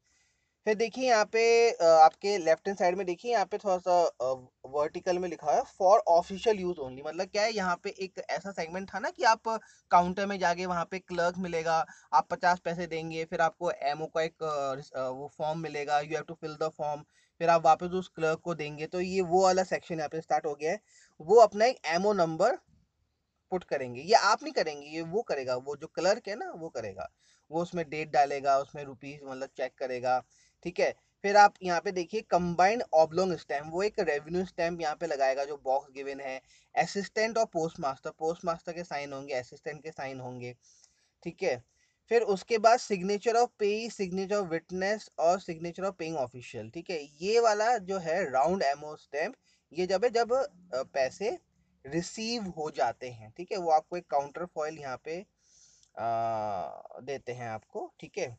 [0.66, 1.42] फिर देखिए यहाँ पे
[1.80, 4.30] आपके लेफ़्ट हैंड साइड में देखिए यहाँ पे थोड़ा सा
[4.70, 8.52] वर्टिकल में लिखा है फॉर ऑफिशियल यूज़ ओनली मतलब क्या है, यहाँ पे एक ऐसा
[8.52, 9.48] सेगमेंट था ना कि आप
[9.92, 11.76] काउंटर में जाके वहाँ पे क्लर्क मिलेगा,
[12.14, 14.44] आप पचास पैसे देंगे, फिर आपको एमओ का एक
[14.94, 17.04] वो फॉर्म मिलेगा you have to fill the form
[17.42, 20.46] फिर आप वापस उस क्लर्क को देंगे तो ये वो वाला सेक्शन यहाँ पे स्टार्ट
[20.46, 20.80] हो गया है,
[21.20, 22.58] वो अपना एक एमओ नंबर
[23.52, 26.70] पुट करेंगे, ये आप नहीं करेंगे, ये वो करेगा, वो जो क्लर्क है ना, वो
[26.70, 27.08] करेगा,
[27.52, 30.22] वो उसमें डेट डालेगा, उसमें रुपीज़ मतलब चेक करेगा
[30.66, 30.94] ठीक है?
[31.24, 35.46] फिर आप यहाँ पे देखिए कंबाइंड ऑबलोंग स्टैम्प वो एक रेवेन्यू स्टैम्प यहाँ पे लगाएगा
[35.46, 36.40] जो बॉक्स गिवन है।
[36.76, 40.56] असिस्टेंट और पोस्ट मास्टर पोस्ट मास्टर के साइन होंगे असिस्टेंट के साइन होंगे।
[41.24, 41.64] ठीक है?
[42.12, 46.90] फिर उसके बाद signature of pay signature of witness और सिग्नेचर ऑफ़ पेइंग ऑफिशियल ठीक
[46.90, 47.00] है?
[47.22, 49.36] ये वाला जो है राउंड एमओ स्टैम्प
[49.72, 50.34] ये जब है जब
[50.94, 51.38] पैसे
[51.86, 53.58] रिसीव हो जाते हैं ठीक है?
[53.58, 55.20] वो आपको एक काउंटर फॉइल यहाँ पे
[55.96, 58.38] आ, देते हैं आपको ठीक है?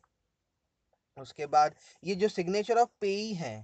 [1.17, 3.55] उसके बाद ये जो सिग्नेचर ऑफ़ पे है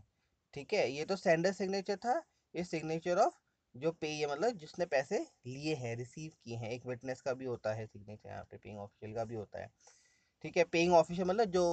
[0.53, 0.89] ठीक है?
[0.91, 2.21] ये तो सेंडर सिग्नेचर था
[2.55, 3.33] ये सिग्नेचर ऑफ़
[3.75, 7.45] जो पे है मतलब जिसने पैसे लिए हैं रिसीव किए हैं एक विटनेस का भी
[7.45, 9.69] होता है सिग्नेचर यहाँ पे पेइंग ऑफिशियल का भी होता है
[10.43, 10.63] ठीक है?
[10.63, 11.63] पेइंग ऑफिशियल मतलब जो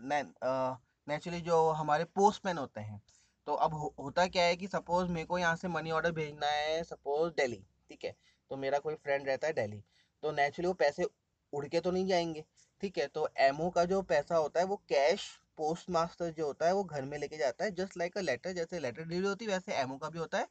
[0.00, 3.00] नेचुरली जो हमारे पोस्टमैन होते हैं
[3.46, 6.46] तो अब हो, होता क्या है कि सपोज़ मेरे को यहाँ से मनी ऑर्डर भेजना
[6.46, 8.14] है सपोज़ दिल्ली ठीक है?
[8.50, 9.82] तो मेरा कोई फ्रेंड रहता है दिल्ली
[10.22, 11.04] तो नेचुरली वो पैसे
[11.52, 12.44] उड़ के तो नहीं जाएँगे
[12.82, 16.66] ठीक है तो एमओ का जो पैसा होता है, वो कैश पोस्ट मास्टर जो होता
[16.66, 19.44] है, वो घर में लेके जाता है जस्ट लाइक अ लेटर जैसे लेटर डिलीवरी होती
[19.44, 20.46] है, वैसे एमओ का भी होता है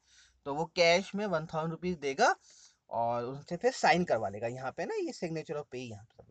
[0.46, 2.36] तो वो कैश में वन थाउज़ेंड रुपीज़ देगा
[2.90, 6.26] और उनसे फिर साइन करवा लेगा, यहाँ पे ना ये सिग्नेचर ऑफ़ पे यहाँ पे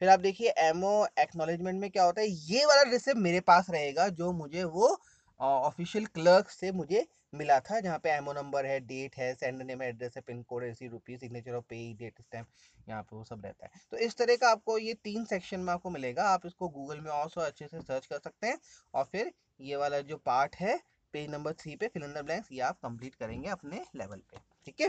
[0.00, 4.08] फिर आप देखिए एमओ एक्नोलेजमेंट में क्या होता है, ये वाला रिसिप्ट मेरे पास रहेगा,
[4.08, 4.96] जो मुझे वो
[5.40, 9.82] ऑफिशियल क्लर्क से मुझे मिला था, जहाँ पे एमओ नंबर है डेट है सेंडर नेम
[9.82, 12.48] एड्रेस है पिन कोड है rupees signature of pay date stamp
[12.88, 15.72] यहाँ पे वो सब रहता है। तो इस तरह का आपको ये तीन सेक्शन में
[15.72, 18.58] आपको मिलेगा, आप इसको गूगल में और अच्छे से सर्च कर सकते हैं
[18.94, 20.76] और फिर ये वाला जो पार्ट है
[21.14, 24.80] पेज नंबर थ्री पे फिल इन ब्लैंक्स ये आप कंप्लीट करेंगे अपने लेवल पे, ठीक
[24.80, 24.88] है?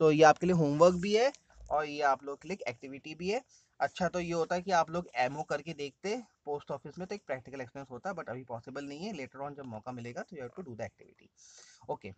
[0.00, 1.32] सो ये आपके लिए होमवर्क भी है
[1.70, 3.42] और ये आप लोग के लिए एक्टिविटी भी है।
[3.80, 7.14] अच्छा तो ये होता है कि आप लोग एमओ करके देखते पोस्ट ऑफ़िस में तो
[7.14, 10.22] एक प्रैक्टिकल एक्सपीरियंस होता है बट अभी पॉसिबल नहीं है। लेटर ऑन जब मौका मिलेगा
[10.22, 11.30] तो you have to do the activity
[11.90, 12.12] okay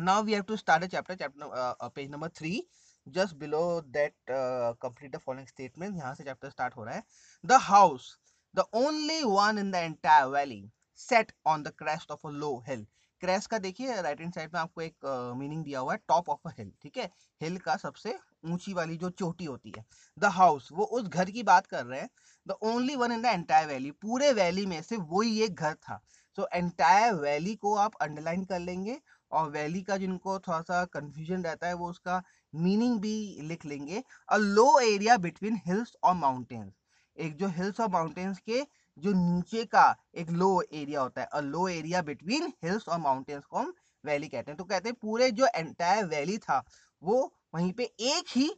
[0.00, 2.66] now we have to start a chapter chapter page number three
[3.06, 3.60] just below
[3.98, 7.02] that complete the following statement यहाँ से चैप्टर स्टार्ट हो रहा है.
[7.44, 8.16] The house
[8.54, 10.64] the only one in the entire valley
[11.00, 12.86] set on the crest of a low hill
[13.22, 16.28] crest का देखिए right hand side में आपको एक मीनिंग uh, दिया हुआ है टॉप
[16.30, 17.10] ऑफ़ अ हिल ठीक है?
[17.40, 19.84] हिल का सबसे ऊँची वाली जो चोटी होती है
[20.18, 22.08] द हाउस वो उस घर की बात कर रहे हैं
[22.46, 26.00] the only one in the entire valley पूरे वैली में से वही एक घर था।
[26.38, 28.98] सो एंटायर वैली को आप अंडरलाइन कर लेंगे
[29.32, 32.22] और वैली का जिनको थोड़ा सा कंफ्यूजन रहता है, वो उसका
[32.54, 36.72] मीनिंग भी लिख लेंगे। A low area between hills और माउंटेन्स
[37.16, 38.62] एक जो हिल्स और माउंटेन्स के
[38.96, 43.44] जो नीचे का एक लो एरिया होता है a low area between hills और माउंटेन्स
[43.44, 43.72] को हम
[44.04, 46.62] वैली कहते हैं। तो कहते हैं पूरे जो एंटायर वैली था
[47.02, 48.48] वो वहीं पे एक ही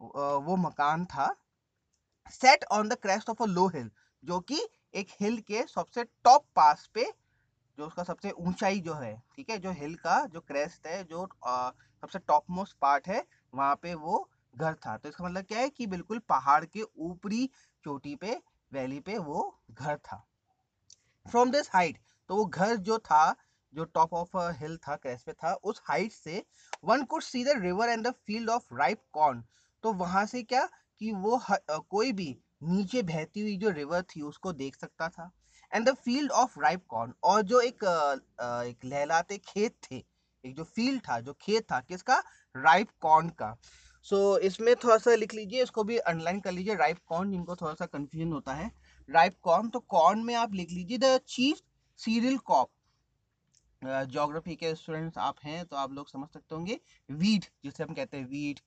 [0.00, 1.34] वो मकान था
[2.30, 3.90] set on the crest of a low hill
[4.22, 4.60] जो कि
[4.94, 7.04] एक हिल के सबसे टॉप पास पे
[7.78, 11.28] जो उसका सबसे ऊंचाई जो है ठीक है जो हिल का जो क्रेस्ट है जो
[11.46, 11.70] आ,
[12.02, 15.68] सबसे टॉप मोस्ट पार्ट है वहाँ पे वो घर था। तो इसका मतलब क्या है
[15.70, 17.48] कि बिल्कुल पहाड़ के ऊपरी
[17.84, 18.40] चोटी पे
[18.72, 20.24] वैली पे वो घर था।
[21.26, 21.98] फ्रॉम दिस हाइट
[22.30, 23.34] तो वो घर जो था
[23.74, 26.42] जो टॉप ऑफ़ हिल था क्रेस्ट पे था उस हाइट से
[26.84, 29.42] one could see the river and the field of ripe corn
[29.84, 30.64] तो वहाँ से क्या
[31.00, 35.30] कि वो ह, कोई भी नीचे बहती हुई जो रिवर थी उसको देख सकता था।
[35.72, 37.84] And the field of ripe corn और जो एक
[38.66, 39.96] एक लहलाते खेत थे
[40.44, 42.22] एक जो फ़ील्ड था जो खेत था किसका?
[42.54, 43.56] राइप कॉर्न का।
[44.06, 47.56] सो so, इसमें थोड़ा सा लिख लीजिए इसको भी अंडरलाइन कर लीजिए राइप कॉर्न जिनको
[47.56, 48.70] थोड़ा सा कंफ्यूजन होता है।
[49.08, 51.60] राइप कॉर्न तो कॉर्न में आप लिख लीजिए the chief
[52.00, 52.70] cereal crop
[53.82, 58.16] geography के स्टूडेंट्स आप हैं तो आप लोग समझ सकते होंगे। वीट जिसे हम कहते
[58.16, 58.60] हैं वीट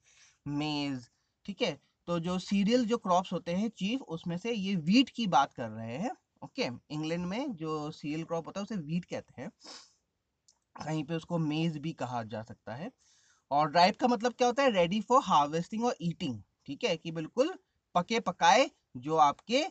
[0.50, 1.10] मेज
[1.46, 1.78] ठीक है?
[2.08, 5.70] तो जो सीरियल जो क्रॉप्स होते हैं चीफ उसमें से ये वीट की बात कर
[5.70, 6.12] रहे हैं
[6.44, 9.50] ओके इंग्लैंड में जो सीरियल क्रॉप होता है, उसे वीट कहते हैं।
[10.76, 12.92] कहीं पे उसको मेज भी कहा जा सकता है।
[13.52, 14.72] और ड्राइव का मतलब क्या होता है?
[14.72, 16.96] रेडी फॉर हार्वेस्टिंग और ईटिंग ठीक है?
[16.98, 17.54] कि बिल्कुल
[17.96, 19.64] पके पकाए जो आपके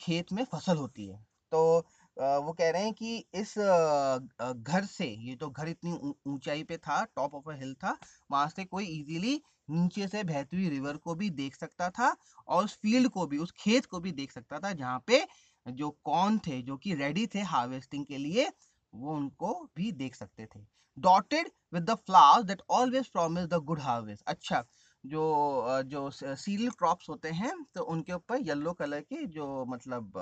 [0.00, 1.18] खेत में फ़सल होती है।
[1.52, 1.80] तो
[2.16, 7.02] वो कह रहे हैं कि इस घर से, ये तो घर इतनी ऊंचाई पे था
[7.16, 7.96] टॉप ऑफ़ अ हिल था,
[8.30, 12.14] वहाँ से कोई इजीली नीचे से बहती हुई रिवर को भी देख सकता था
[12.48, 15.24] और उस फ़ील्ड को भी, उस खेत को भी देख सकता था, जहाँ पे
[15.66, 18.48] जो कॉर्न थे, जो कि रेडी थे हार्वेस्टिंग के लिए,
[18.92, 20.60] वो उनको भी देख सकते थे।
[20.96, 24.64] Dotted with the flowers that always promise the good harvest अच्छा
[25.04, 30.12] जो जो सीरियल क्रॉप्स होते हैं तो उनके ऊपर येलो कलर के जो मतलब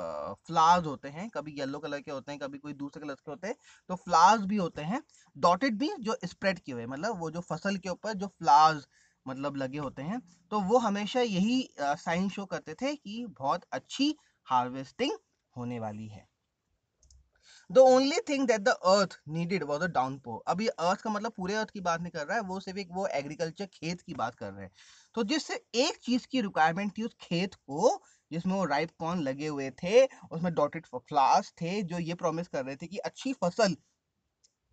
[0.46, 3.48] फ्लावर्स होते हैं, कभी येलो कलर के होते हैं, कभी कोई दूसरे कलर के होते
[3.48, 3.56] हैं
[3.88, 5.02] तो फ्लावर्स भी होते हैं,
[5.36, 8.88] डॉटेड भी जो स्प्रेड किए हुए मतलब वो जो फ़सल के ऊपर जो फ्लावर्स
[9.26, 10.20] मतलब लगे होते हैं
[10.52, 14.14] तो वो हमेशा यही साइन शो करते थे कि बहुत अच्छी
[14.46, 15.18] हार्वेस्टिंग
[15.56, 16.26] होने वाली है।
[17.72, 21.54] The only thing that the earth needed was a downpour अभी अर्थ का मतलब पूरे
[21.54, 24.34] अर्थ की बात नहीं कर रहा है, वो सिर्फ़ एक वो एग्रीकल्चर खेत की बात
[24.34, 24.70] कर रहे हैं।
[25.14, 29.46] तो जिससे एक चीज़ की रिक्वायरमेंट थी उस खेत को, जिसमें वो राइप कॉर्न लगे
[29.46, 33.76] हुए थे, उसमें डॉटेड फ्लावर्स थे, जो ये प्रॉमिस कर रहे थे कि अच्छी फ़सल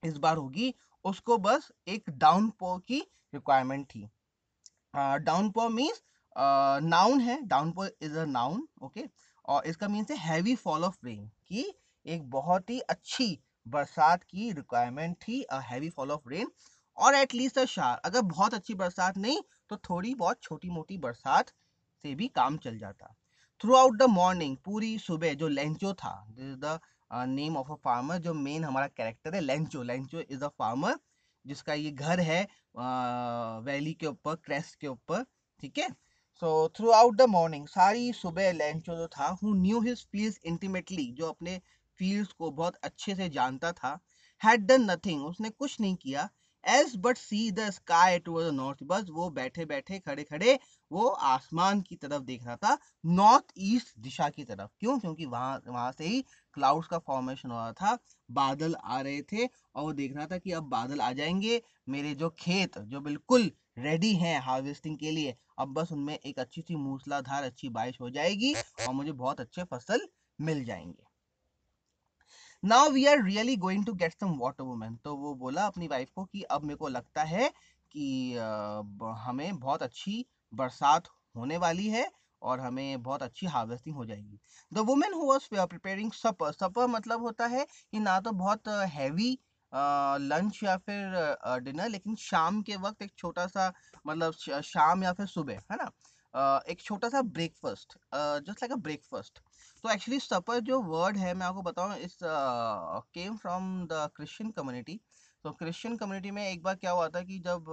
[0.03, 0.73] इस बार होगी,
[1.05, 2.99] उसको बस एक डाउनपोर की
[3.33, 4.07] रिक्वायरमेंट थी।
[4.95, 6.01] डाउनपोर मीन्स
[6.85, 9.03] नाउन है downpour is a noun okay
[9.45, 11.63] और इसका मीन्स है हैवी फॉल ऑफ़ रेन की
[12.09, 13.27] एक बहुत ही अच्छी
[13.65, 16.51] बरसात की रिक्वायरमेंट थी a heavy fall of rain
[16.97, 21.49] और एटलीस्ट अ शार अगर बहुत अच्छी बरसात नहीं तो थोड़ी बहुत छोटी मोटी बरसात
[22.03, 23.13] से भी काम चल जाता।
[23.61, 26.79] थ्रू आउट द मॉर्निंग पूरी सुबह जो लेंचो था this is the
[27.29, 30.99] name of a farmer जो मेन हमारा कैरेक्टर है Lencho Lencho is a farmer
[31.45, 32.41] जिसका ये घर है
[33.65, 35.23] वैली के ऊपर क्रेस्ट के ऊपर,
[35.59, 35.87] ठीक है?
[36.41, 41.05] So throughout the morning सारी सुबह लेंचो जो था who knew his fields intimately
[41.13, 41.59] जो अपने
[41.99, 43.99] फील्ड्स को बहुत अच्छे से जानता था।
[44.41, 46.29] हैड डन नथिंग उसने कुछ नहीं किया।
[46.63, 50.57] As but see the sky to the north बस वो बैठे बैठे खड़े खड़े
[50.91, 54.99] वो आसमान की तरफ़ देख रहा था नॉर्थ ईस्ट दिशा की तरफ़। क्यों?
[54.99, 56.21] क्योंकि वहाँ वहाँ से ही
[56.57, 57.97] क्लाउड्स का फॉर्मेशन हो रहा था,
[58.31, 62.13] बादल आ रहे थे और वो देख रहा था कि अब बादल आ जाएँगे, मेरे
[62.15, 66.75] जो खेत जो बिल्कुल रेडी हैं हार्वेस्टिंग के लिए, अब बस उनमें एक अच्छी सी
[66.77, 70.07] मूसलाधार, अच्छी बारिश हो जाएगी और मुझे बहुत अच्छे फ़सल
[70.39, 71.08] मिल जाएँगे।
[72.63, 76.09] Now we are really going to get some water woman तो वो बोला अपनी वाइफ
[76.15, 77.47] को कि अब मेरे को लगता है
[77.91, 78.05] कि
[79.19, 82.05] हमें बहुत अच्छी बरसात होने वाली है
[82.41, 84.39] और हमें बहुत अच्छी हार्वेस्टिंग हो जाएगी।
[84.71, 89.31] The woman who was preparing supper supper मतलब होता है कि ना तो बहुत हैवी
[90.23, 93.71] लंच या फिर डिनर लेकिन शाम के वक्त एक छोटा सा
[94.07, 95.91] मतलब शाम या फिर सुबह, है ना?
[96.69, 99.39] एक छोटा सा breakfast just like a breakfast
[99.83, 104.99] तो एक्चुअली सपर जो वर्ड है, मैं आपको बताऊँ, इस came from the Christian community
[105.45, 107.65] तो क्रिश्चियन कम्युनिटी में एक बार क्या हुआ था कि जब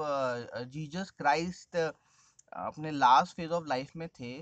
[0.72, 4.32] जीजस क्राइस्ट अपने लास्ट फ़ेज़ ऑफ़ लाइफ में थे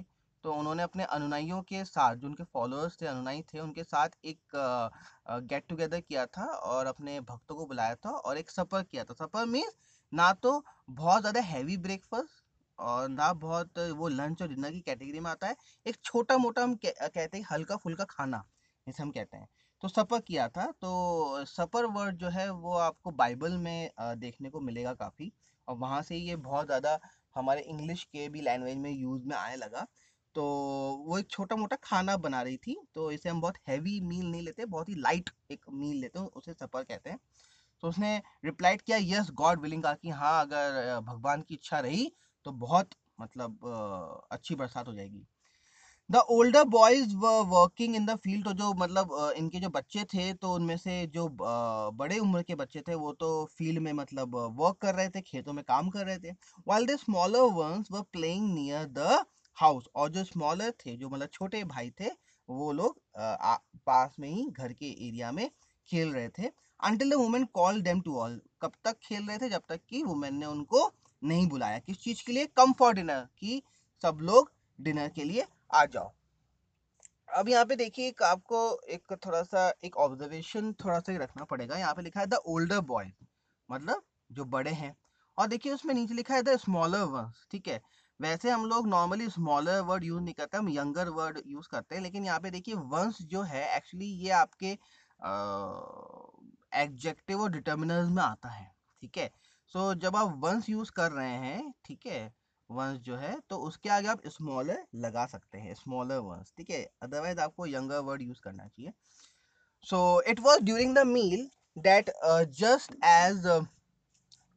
[0.45, 4.39] तो उन्होंने अपने अनुनाइयों के साथ, जो उनके फॉलोअर्स थे अनुनाई थे, उनके साथ एक
[5.45, 9.15] गेट टुगेदर किया था और अपने भक्तों को बुलाया था और एक सपर किया था।
[9.17, 9.77] सपर मीन्स
[10.13, 12.44] ना तो बहुत ज़्यादा हैवी ब्रेकफास्ट
[12.79, 15.57] और ना बहुत वो लंच और डिनर की कैटेगरी में आता है,
[15.87, 18.45] एक छोटा मोटा हम कहते हैं हल्का फुल्का खाना
[18.87, 19.49] जैसे हम कहते हैं।
[19.83, 24.61] तो सपर किया था तो सपर वर्ड जो है वो आपको बाइबल में देखने को
[24.63, 25.33] मिलेगा काफ़ी,
[25.69, 26.99] और वहाँ से ये बहुत ज़्यादा
[27.37, 29.87] हमारे इंग्लिश के भी लैंग्वेज में यूज़ में आने लगा।
[30.35, 30.43] तो
[31.07, 34.43] वो एक छोटा मोटा खाना बना रही थी तो इसे हम बहुत हैवी मील नहीं
[34.43, 37.19] लेते, बहुत ही लाइट एक मील लेते हैं, उसे सपर कहते हैं।
[37.83, 42.11] तो उसने रिप्लाइड किया यस गॉड विलिंग कहा कि हाँ अगर भगवान की इच्छा रही
[42.45, 43.59] तो बहुत मतलब
[44.33, 45.27] अच्छी बरसात हो जाएगी।
[46.11, 50.53] The older boys working in the field तो जो मतलब इनके जो बच्चे थे तो
[50.55, 51.29] उनमें से जो
[51.95, 53.29] बड़े उम्र के बच्चे थे वो तो
[53.59, 56.33] फ़ील्ड में मतलब वर्क कर रहे थे, खेतों में काम कर रहे थे
[56.67, 59.25] while the smaller ones were playing near the
[59.57, 62.11] house और जो स्मॉलर थे, जो मतलब छोटे भाई थे,
[62.49, 63.01] वो लोग
[63.87, 65.49] पास में ही घर के एरिया में
[65.89, 69.49] खेल रहे थे। Until the woman call them to all कब तक खेल रहे थे,
[69.49, 70.87] जब तक कि वुमेन ने उनको
[71.25, 72.47] नहीं बुलाया। किस चीज़ के लिए?
[72.57, 73.63] कम फॉर डिनर कि
[74.05, 76.13] सब लोग डिनर के लिए आ जाओ।
[77.29, 78.59] अब यहाँ पे देखिए एक आपको
[78.89, 82.81] एक थोड़ा सा एक ऑब्जर्वेशन थोड़ा सा रखना पड़ेगा। यहाँ पे लिखा है द ओल्डर
[82.83, 83.11] बॉय
[83.69, 84.95] मतलब जो बड़े हैं।
[85.39, 87.81] और देखिए उसमें नीचे लिखा है द स्मॉलर वर्ड्स ठीक है?
[88.21, 92.03] वैसे हम लोग नॉर्मली स्मॉलर वर्ड यूज़ नहीं करते, हम यंगर वर्ड यूज़ करते हैं,
[92.03, 94.71] लेकिन यहाँ पे देखिए वंस जो है एक्चुअली ये आपके
[96.83, 98.71] एग्जेक्टिव और डिटर्मिनर्स में आता है,
[99.03, 99.31] ठीक है?
[99.75, 102.33] सो so, जब आप वंस यूज़ कर रहे हैं ठीक है?
[102.71, 106.83] वंस जो है तो उसके आगे आप स्मॉलर लगा सकते हैं स्मॉलर वंस ठीक है?
[107.03, 108.93] अदरवाइज़ आपको यंगर वर्ड यूज़ करना चाहिए।
[109.87, 109.99] So
[110.31, 112.11] it was during the meal that
[112.61, 113.47] just as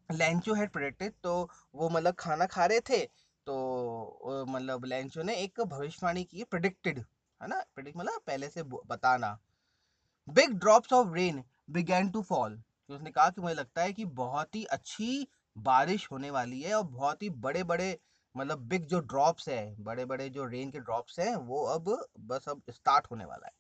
[0.10, 1.34] Lencho had predicted तो
[1.76, 3.04] वो मतलब खाना खा रहे थे
[3.48, 7.64] तो मतलब लेंचो ने एक भविष्यवाणी की प्रिडिक्टेड है ना?
[7.76, 9.38] प्रिडिक्ट मतलब पहले से बताना।
[10.28, 14.56] Big drops of rain began to fall उसने कहा कि मुझे लगता है कि बहुत
[14.56, 17.98] ही अच्छी बारिश होने वाली है और बहुत ही बड़े बड़े
[18.36, 21.90] मतलब बिग जो ड्रॉप्स है बड़े बड़े जो रेन के ड्रॉप्स हैं, वो अब
[22.22, 23.54] बस अब स्टार्ट होने वाला है।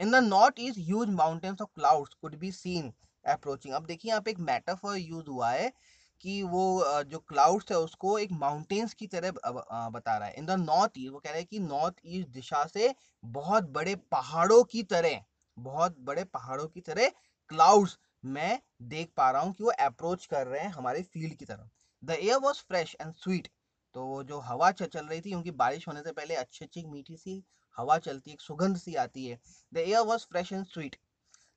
[0.00, 2.92] In the north east huge mountains of clouds could be seen
[3.24, 5.72] approaching अब देखिए, यहाँ पे एक मेटाफर यूज़ हुआ है
[6.20, 10.50] कि वो जो क्लाउड्स है, उसको एक माउंटेन्स की तरह बता रहा है। इन द
[10.60, 14.82] नॉर्थ ईस्ट वो कह रहे हैं कि नॉर्थ ईस्ट दिशा से बहुत बड़े पहाड़ों की
[14.84, 15.20] तरह,
[15.56, 17.08] बहुत बड़े पहाड़ों की तरह
[17.50, 21.44] क्लाउड्स मैं देख पा रहा हूँ कि वो अप्रोच कर रहे हैं हमारे फ़ील्ड की
[21.44, 21.68] तरफ़।
[22.02, 23.48] The air was fresh and sweet
[23.94, 27.16] तो वो जो हवा चल रही थी क्योंकि बारिश होने से पहले अच्छी अच्छी मीठी
[27.16, 27.42] सी
[27.76, 29.38] हवा चलती है एक सुगंध सी आती है।
[29.72, 30.96] The air was fresh and sweet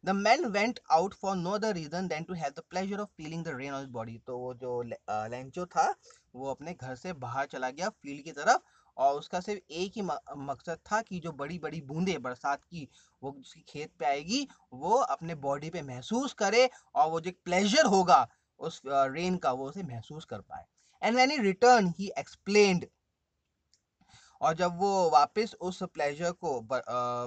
[0.04, 3.44] the man went out for no other reason than to have the pleasure of feeling
[3.46, 5.94] the rain on body तो वो जो लेंचो था,
[6.36, 8.62] वो अपने घर से बाहर चला गया फ़ील्ड की तरफ़।
[9.00, 12.88] और उसका सिर्फ़ एक ही मकसद था कि जो बड़ी बड़ी बूंदे बरसात की
[13.24, 17.86] वो उसकी खेत पे आएगी वो अपने बॉडी पे महसूस करे और वो जो प्लेजर
[17.86, 18.28] होगा
[18.60, 20.66] उस रेन का वो उसे महसूस कर पाए।
[21.02, 22.86] And when he return he explained
[24.42, 26.60] और जब वो वापस उस प्लेजर को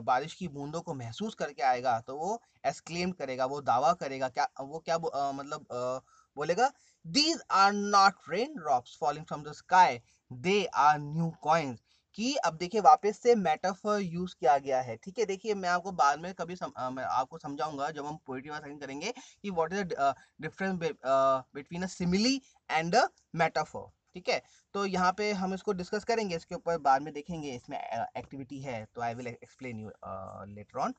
[0.03, 4.49] बारिश की बूंदों को महसूस करके आएगा तो वो एक्सक्लेम करेगा वो दावा करेगा क्या
[4.61, 5.99] वो क्या आ, मतलब आ,
[6.37, 6.71] बोलेगा
[7.05, 9.99] these are not rain drops falling from the sky
[10.41, 11.81] they are new coins
[12.19, 15.93] कि अब देखिए वापस से मेटाफर यूज़ किया गया है। ठीक है देखिए मैं आपको
[15.93, 19.73] बाद में कभी सम, आ, मैं आपको समझाऊँगा जब हम पोइट्री वाला करेंगे कि what
[19.73, 22.41] is the difference between a simile
[22.71, 24.41] and a metaphor ठीक है
[24.75, 28.85] तो यहाँ पे हम इसको डिस्कस करेंगे इसके ऊपर बाद में देखेंगे इसमें एक्टिविटी है
[28.95, 29.91] तो I will explain you
[30.55, 30.95] later on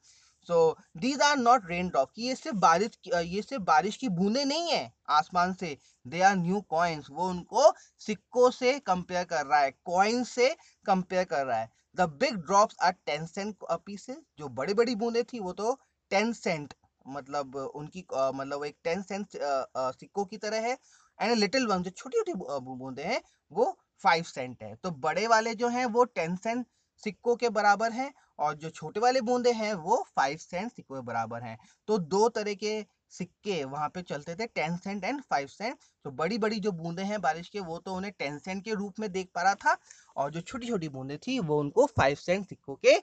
[0.48, 0.56] so
[0.98, 4.92] these are not rain drop ये सिर्फ़ बारिश ये सिर्फ़ बारिश की बूंदे नहीं है
[5.12, 10.24] आसमान से। दे आर न्यू कॉइन्स वो उनको सिक्कों से कंपेयर कर रहा है कॉइन
[10.26, 10.50] से
[10.86, 15.24] कंपेयर कर रहा है। The big drops are ten cent pieces जो बड़ी बड़ी बूंदे
[15.24, 15.78] थी, वो तो
[16.12, 16.74] टेन सेंट
[17.08, 20.78] मतलब उनकी मतलब एक टेन सेंट सिक्कों की तरह है।
[21.20, 25.54] एंड लिटिल वन जो छोटी छोटी बूंदे हैं, वो फाइव सेंट है। तो बड़े वाले
[25.56, 26.66] जो हैं, वो टेन सेंट
[27.04, 31.06] सिक्कों के बराबर हैं और जो छोटे वाले बूंदे हैं, वो फाइव सेंट सिक्कों के
[31.06, 35.48] बराबर हैं। तो दो तरह के सिक्के वहाँ पे चलते थे ten cent and five
[35.48, 38.74] cent तो बड़ी बड़ी जो बूंदे हैं बारिश के, वो तो उन्हें टेन सेंट के
[38.74, 39.78] रूप में देख पा रहा था
[40.16, 42.98] और जो छोटी छोटी बूंदे थी, वो उनको फाइव सेंट सिक्कों के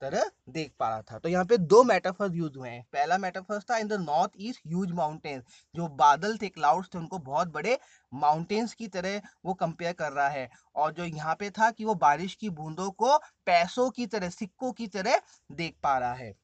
[0.00, 3.64] तरह देख पा रहा था। तो यहाँ पे दो मेटाफर्स यूज़ हुए हैं। पहला मेटाफर्स
[3.70, 7.78] था in the north east huge mountains जो बादल थे क्लाउड्स थे उनको बहुत बड़े
[8.12, 11.94] माउंटेन्स की तरह वो कंपेयर कर रहा है। और जो यहाँ पे था कि वो
[12.04, 15.20] बारिश की बूंदों को पैसों की तरह सिक्कों की तरह
[15.52, 16.34] देख पा रहा है।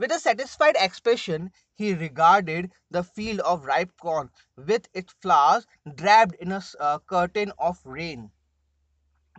[0.00, 1.44] With a satisfied expression,
[1.80, 5.66] he regarded the field of ripe corn with its flowers
[6.00, 8.26] draped in a uh, curtain of rain.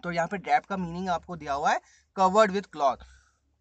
[0.03, 1.79] तो यहाँ पे ड्रैप का मीनिंग आपको दिया हुआ है
[2.15, 3.05] कवर्ड विथ क्लॉथ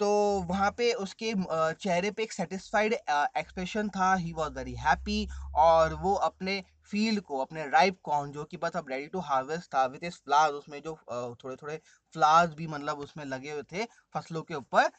[0.01, 0.09] तो
[0.49, 1.33] वहाँ पे उसके
[1.75, 7.39] चेहरे पे एक सेटिस्फाइड एक्सप्रेशन था। ही वॉज़ वेरी हैप्पी और वो अपने फ़ील्ड को,
[7.39, 10.81] अपने राइप कॉर्न जो कि बस अब रेडी टू हार्वेस्ट था विथ इस फ्लावर्स उसमें
[10.83, 10.95] जो
[11.45, 11.81] थोड़े थोड़े
[12.15, 13.85] फ्लावर्स भी मतलब उसमें लगे हुए थे
[14.15, 14.91] फ़सलों के ऊपर।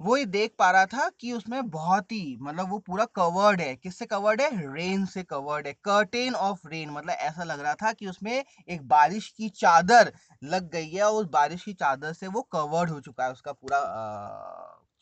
[0.00, 3.74] वो ये देख पा रहा था कि उसमें बहुत ही मतलब वो पूरा कवर्ड है।
[3.76, 4.50] किससे कवर्ड है?
[4.74, 8.86] रेन से कवर्ड है। कर्टेन ऑफ़ रेन मतलब ऐसा लग रहा था कि उसमें एक
[8.88, 10.12] बारिश की चादर
[10.44, 13.52] लग गई है और उस बारिश की चादर से वो कवर्ड हो चुका है, उसका
[13.52, 13.80] पूरा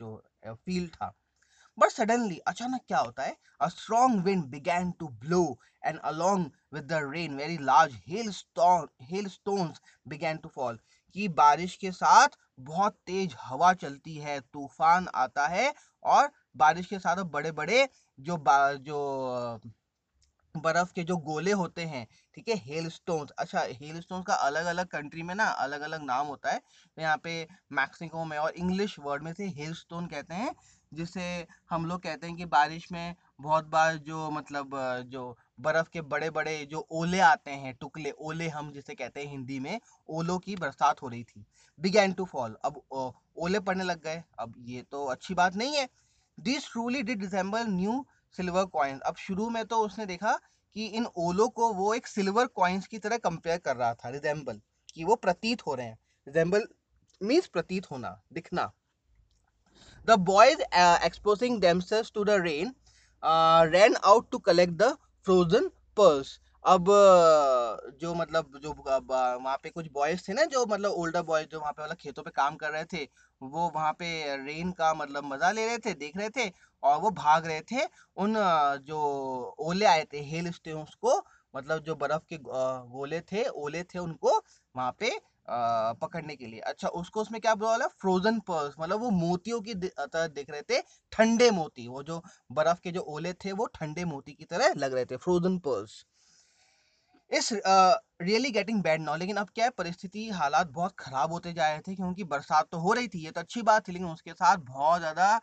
[0.00, 1.12] जो फील था।
[1.78, 3.36] बट सडनली अचानक क्या होता है?
[3.60, 7.94] A strong wind began to blow and along with the rain, very large
[8.30, 8.88] hailstone,
[9.28, 10.78] hailstones began to fall.
[11.14, 15.72] कि बारिश के साथ बहुत तेज हवा चलती है, तूफ़ान आता है
[16.04, 18.38] और बारिश के साथ बड़े बड़े जो
[18.78, 19.60] जो,
[20.54, 24.66] बर्फ़ के जो गोले होते हैं, ठीक है हेल स्टोन्स अच्छा हेल स्टोन्स का अलग
[24.66, 26.60] अलग कंट्री में ना अलग अलग नाम होता है।
[26.96, 30.54] यहाँ पे मैक्सिको में और इंग्लिश वर्ड में से हेल स्टोन कहते हैं।
[30.94, 31.24] जिसे
[31.70, 34.70] हम लोग कहते हैं कि बारिश में बहुत बार जो मतलब
[35.08, 39.30] जो बर्फ़ के बड़े बड़े जो ओले आते हैं, टुकले, ओले हम जिसे कहते हैं
[39.30, 41.44] हिंदी में, ओलों की बरसात हो रही थी।
[41.78, 42.80] बिगैन टू फॉल अब
[43.36, 45.88] ओले पड़ने लग गए। अब ये तो अच्छी बात नहीं है।
[46.38, 48.04] This truly did resemble new
[48.34, 50.32] silver coin अब शुरू में तो उसने देखा
[50.76, 54.60] कि इन ओलों को वो एक सिल्वर कॉइन्स की तरह कंपेयर कर रहा था रिजेंबल
[54.94, 56.66] कि वो प्रतीत हो रहे हैं। रिजेंबल
[57.20, 58.70] मीन्स प्रतीत होना, दिखना।
[60.06, 60.62] The boys
[61.06, 62.74] exposing themselves to the rain
[63.72, 66.86] ran out to collect the frozen pearls अब
[68.00, 71.72] जो मतलब जो वहाँ पे कुछ बॉयज़ थे ना, जो मतलब ओल्डर बॉयज़ जो वहाँ
[71.72, 73.02] पे मतलब खेतों पे काम कर रहे थे,
[73.42, 76.50] वो वहाँ पे रेन का मतलब मज़ा ले रहे थे, देख रहे थे
[76.82, 77.84] और वो भाग रहे थे
[78.16, 78.34] उन
[78.86, 78.98] जो
[79.60, 81.20] ओले आए थे हेल स्टोन्स को
[81.54, 84.36] मतलब जो बर्फ़ के गोले थे, ओले थे उनको
[84.74, 85.10] वहाँ पे
[85.48, 90.26] पकड़ने के लिए। अच्छा उसको उसमें क्या बोला फ्रोजन पर्ल्स मतलब वो मोतियों की तरह
[90.28, 90.80] दिख रहे थे,
[91.12, 92.22] ठंडे मोती। वो जो
[92.52, 96.04] बर्फ़ के जो ओले थे, वो ठंडे मोती की तरह लग रहे थे frozen pearls
[97.30, 101.68] is really getting bad now लेकिन अब क्या है, परिस्थिति, हालात बहुत खराब होते जा
[101.68, 104.32] रहे थे, क्योंकि बरसात तो हो रही थी, ये तो अच्छी बात थी, लेकिन उसके
[104.34, 105.40] साथ बहुत ज़्यादा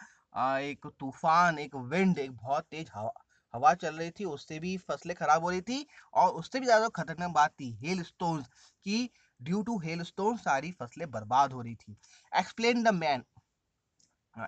[0.62, 3.12] एक तूफ़ान, एक विंड एक बहुत तेज हवा
[3.54, 6.88] हवा चल रही थी, उससे भी फ़सलें खराब हो रही थी, और उससे भी ज़्यादा
[6.96, 8.48] खतरनाक बात थी हेल स्टोन्स
[8.86, 9.10] की
[9.42, 11.96] ड्यू टू हेल स्टोन सारी फ़सलें बर्बाद हो रही थी।
[12.32, 13.24] Explain the man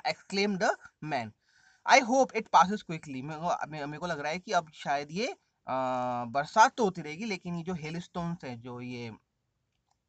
[0.07, 0.75] exclaim the
[1.05, 1.31] man
[1.85, 5.35] I hope it passes quickly मेरे को लग रहा है कि अब शायद ये
[5.67, 9.11] बरसात तो होती रहेगी, लेकिन ये जो हेल स्टोन्स है, जो ये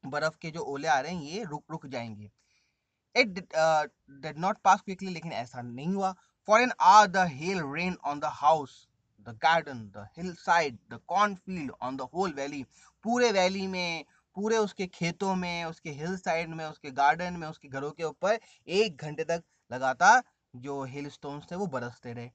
[0.05, 2.31] बर्फ़ के जो ओले आ रहे हैं, ये रुक रुक जाएँगे।
[3.15, 6.13] It did not pass quickly लेकिन ऐसा नहीं हुआ।
[6.49, 8.87] For an hour the hail rain on the house
[9.27, 10.07] the garden the
[10.37, 11.01] hillside the
[11.37, 12.63] cornfield on the whole valley
[13.05, 14.05] पूरे वैली में
[14.37, 18.39] पूरे उसके खेतों में, उसके हिल साइड में, उसके गार्डन में, उसके घरों के ऊपर
[18.69, 20.23] एक घंटे तक लगातार
[20.55, 22.31] जो हिल स्टोन्स थे वो बरसते रहे।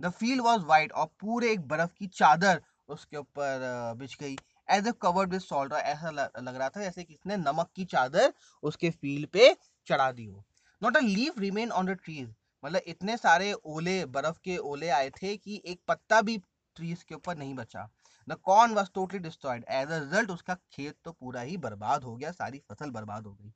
[0.00, 4.36] द फ़ील्ड वॉज़ वाइट और पूरे एक बर्फ़ की चादर उसके ऊपर बिछ गई।
[4.68, 8.32] As a covered with salt और ऐसा लग रहा था जैसे किसने नमक की चादर
[8.62, 9.54] उसके फ़ील्ड पे
[9.86, 10.44] चढ़ा दी हो।
[10.82, 12.34] Not a leaf remain on the trees.
[12.62, 16.36] मतलब इतने सारे ओले, बर्फ़ के ओले आए थे कि एक पत्ता भी
[16.76, 17.88] ट्रीज के ऊपर नहीं बचा।
[18.28, 22.14] The corn was totally destroyed as a result उसका खेत तो पूरा ही बर्बाद हो
[22.16, 23.52] गया, सारी फ़सल बर्बाद हो गई।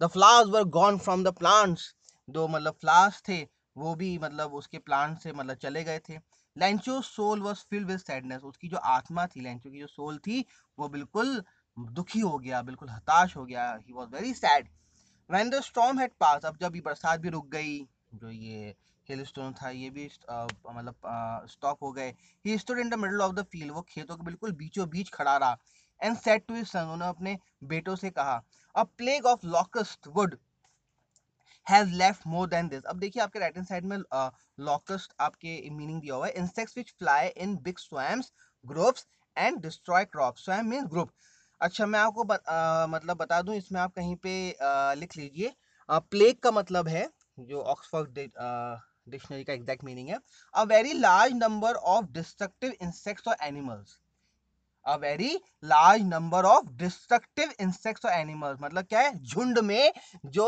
[0.00, 1.94] The flowers were gone from the plants
[2.28, 3.42] दो मतलब फ्लावर्स थे,
[3.76, 6.18] वो भी मतलब उसके प्लांट से मतलब चले गए थे।
[6.56, 10.44] Lencho soul was filled with sadness उसकी जो आत्मा थी लेंचो की जो सोल थी,
[10.78, 11.42] वो बिल्कुल
[11.76, 14.68] दुखी हो गया, बिल्कुल हताश हो गया। He was very sad
[15.30, 17.78] when the storm had pass अब जब ये बरसात भी रुक गई,
[18.14, 18.74] जो ये
[19.10, 22.12] हिल स्टोन था ये भी मतलब स्टॉप हो गए।
[22.44, 25.36] He stood in the middle of the field वो खेतों के बिल्कुल बीचों बीच खड़ा
[25.36, 25.56] रहा
[26.00, 28.42] एंड सेट टू सन उन्होंने अपने बेटों से कहा
[28.74, 30.36] a plague of locust would
[31.66, 33.96] has left more than this अब देखिए आपके राइट हैंड साइड में
[34.60, 38.32] लॉकस्ट आपके मीनिंग दिया हुआ है। Insects which fly in big swarms
[38.64, 39.06] groups
[39.36, 41.12] and destroy crops swarm means group
[41.60, 45.52] अच्छा मैं आपको बत, आ, मतलब बता दूँ इसमें आप कहीं पे आ, लिख लीजिए।
[45.88, 47.08] प्लेग का मतलब है
[47.38, 48.10] जो ऑक्सफोर्ड
[49.10, 50.18] डिक्शनरी का एग्जैक्ट मीनिंग है।
[50.54, 53.98] A very large number of destructive insects और animals
[54.86, 55.34] a very
[55.64, 59.18] large number of destructive insects और एनिमल्स मतलब क्या है?
[59.18, 59.92] झुंड में
[60.26, 60.46] जो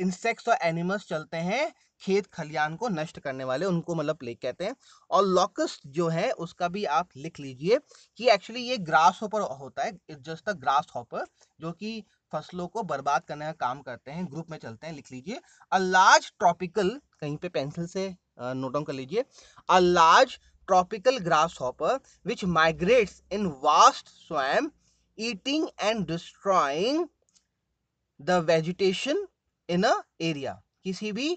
[0.00, 4.64] इंसेक्ट्स और एनिमल्स चलते हैं, खेत खलियान को नष्ट करने वाले, उनको मतलब प्लेग कहते
[4.64, 4.74] हैं।
[5.10, 7.78] और लॉकस्ट जो है, उसका भी आप लिख लीजिए
[8.18, 11.24] कि एक्चुअली ये ग्रास हॉपर होता है it's just a grasshopper
[11.60, 12.02] जो कि
[12.32, 15.40] फ़सलों को बर्बाद करने का काम करते हैं, ग्रुप में चलते हैं, लिख लीजिए।
[15.72, 18.08] अ, लार्ज ट्रॉपिकल, कहीं पे पेंसिल से
[18.40, 19.24] नोट डाउन कर लीजिए।
[19.70, 21.18] A, large tropical
[21.60, 24.68] grasshopper which migrates in vast swarms
[25.18, 27.06] eating and destroying
[28.20, 29.26] the vegetation
[29.68, 31.28] in a area किसी भी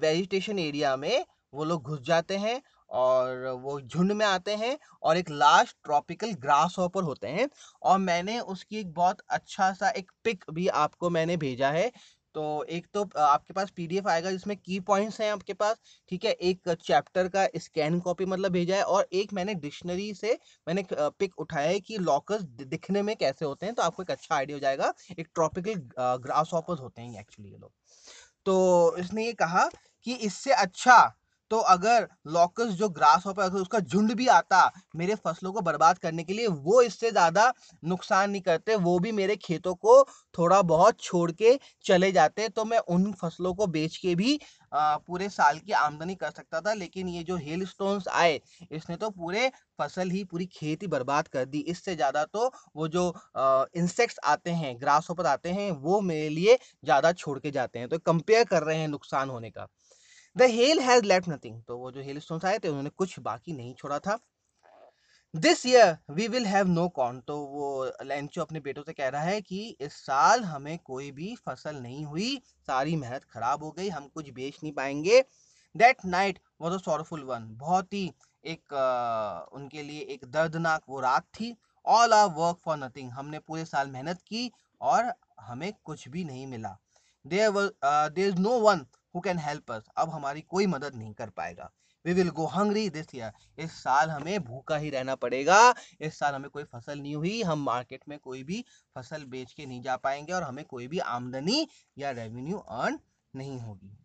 [0.00, 2.60] वेजिटेशन एरिया में वो लोग घुस जाते हैं
[2.92, 7.48] और वो झुंड में आते हैं और एक लास्ट ट्रॉपिकल ग्रास हॉपर होते हैं
[7.82, 11.90] और मैंने उसकी एक बहुत अच्छा सा एक पिक भी आपको मैंने भेजा है।
[12.34, 15.76] तो एक तो आपके पास पीडीएफ आएगा जिसमें की पॉइंट्स हैं आपके पास,
[16.10, 16.30] ठीक है?
[16.32, 21.38] एक चैप्टर का स्कैन कॉपी मतलब भेजा है और एक मैंने डिक्शनरी से मैंने पिक
[21.40, 24.60] उठाया है कि लॉकर्स दिखने में कैसे होते हैं तो आपको एक अच्छा आइडिया हो
[24.60, 25.74] जाएगा। एक ट्रॉपिकल
[26.22, 27.72] ग्रास हॉपर्स होते हैं एक्चुअली ये लोग।
[28.46, 29.68] तो इसने ये कहा
[30.06, 30.96] कि इससे अच्छा
[31.52, 34.60] तो अगर लॉकस जो ग्रास हॉपर अगर उसका झुंड भी आता
[34.96, 37.52] मेरे फ़सलों को बर्बाद करने के लिए वो इससे ज़्यादा
[37.84, 40.02] नुकसान नहीं करते वो भी मेरे खेतों को
[40.34, 44.38] थोड़ा बहुत छोड़ के चले जाते तो मैं उन फ़सलों को बेच के भी
[44.72, 48.40] आ, पूरे साल की आमदनी कर सकता था। लेकिन ये जो हेल स्टोन्स आए
[48.72, 49.48] इसने तो पूरे
[49.78, 53.04] फ़सल ही पूरी खेती बर्बाद कर दी। इससे ज़्यादा तो वो जो
[53.76, 57.88] इंसेक्ट्स आते हैं ग्रास हॉपर आते हैं वो मेरे लिए ज़्यादा छोड़ के जाते हैं।
[57.88, 59.66] तो कंपेयर कर रहे हैं नुकसान होने का।
[60.36, 61.62] The hail has left nothing.
[61.68, 64.18] तो वो जो हेल स्टोन्स आए थे उन्होंने कुछ बाकी नहीं छोड़ा था।
[65.34, 67.20] This year we will have no corn.
[67.20, 67.66] तो वो
[68.02, 72.04] लेंचो अपने बेटों से कह रहा है कि इस साल हमें कोई भी फ़सल नहीं
[72.04, 72.36] हुई
[72.68, 75.20] सारी मेहनत खराब हो गई हम कुछ बेच नहीं पाएँगे।
[75.74, 78.12] That night was a sorrowful one बहुत ही
[78.44, 81.54] एक आ, उनके लिए एक दर्दनाक वो रात थी।
[81.84, 86.46] All our work for nothing हमने पूरे साल मेहनत की और हमें कुछ भी नहीं
[86.46, 86.76] मिला।
[87.24, 87.50] There
[87.84, 91.70] there is no one who can help us अब हमारी कोई मदद नहीं कर पाएगा।
[92.04, 95.58] We will go hungry this year इस साल हमें भूखा ही रहना पड़ेगा।
[96.00, 98.64] इस साल हमें कोई फ़सल नहीं हुई। हम मार्केट में कोई भी
[98.96, 101.66] फ़सल बेच के नहीं जा पाएँगे और हमें कोई भी आमदनी
[101.98, 102.98] या रेवेन्यू अर्न
[103.34, 103.96] नहीं होगी।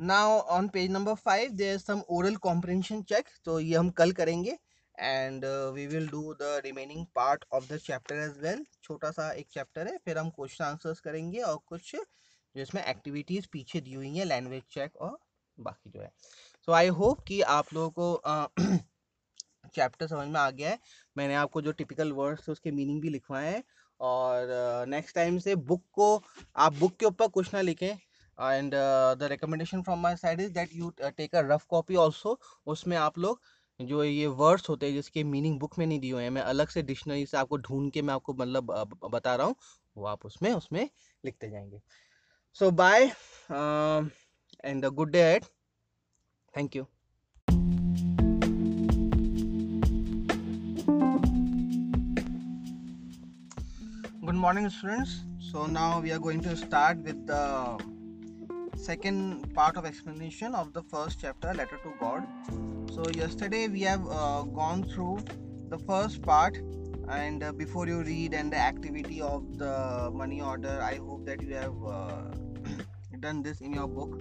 [0.00, 4.58] Now on page number five there some oral comprehension check तो ये हम कल करेंगे।
[4.94, 9.46] And we will do the remaining part of the chapter as well छोटा सा एक
[9.50, 11.94] चैप्टर है। फिर हम क्वेश्चन आंसर्स करेंगे और कुछ
[12.56, 15.18] जिसमें एक्टिविटीज़ पीछे दी हुई हैं लैंग्वेज चेक और
[15.58, 16.10] बाकी जो है।
[16.66, 18.48] सो आई होप कि आप लोगों को
[19.74, 20.78] चैप्टर समझ में आ गया है।
[21.16, 23.62] मैंने आपको जो टिपिकल वर्ड्स उसके मीनिंग भी लिखवाए हैं।
[24.00, 24.46] और
[24.88, 26.22] नेक्स्ट uh, टाइम से बुक को
[26.56, 27.96] आप बुक के ऊपर कुछ ना लिखें।
[28.38, 28.74] And
[29.18, 33.18] the recommendation from my side is that you take a rough copy also उसमें आप
[33.18, 33.40] लोग
[33.80, 36.68] जो ये वर्ड्स होते हैं जिसके मीनिंग बुक में नहीं दिए हुए हैं मैं अलग
[36.68, 38.72] से डिक्शनरी से आपको ढूंढ के मैं आपको मतलब
[39.12, 39.54] बता रहा हूँ।
[39.96, 40.88] वो आप उसमें उसमें
[41.24, 41.80] लिखते जाएँगे।
[42.58, 43.12] so bye
[43.50, 44.12] um,
[44.62, 45.44] and a good day ahead.
[46.54, 46.86] Thank you.
[54.24, 55.24] Good morning students.
[55.40, 57.76] So now we are going to start with the
[58.76, 62.22] second part of explanation of the first chapter letter to god.
[62.92, 65.24] So yesterday we have uh, gone through
[65.70, 66.56] the first part
[67.08, 71.42] and uh, before you read and the activity of the money order i hope that
[71.42, 72.22] you have uh,
[73.20, 74.20] done this in your book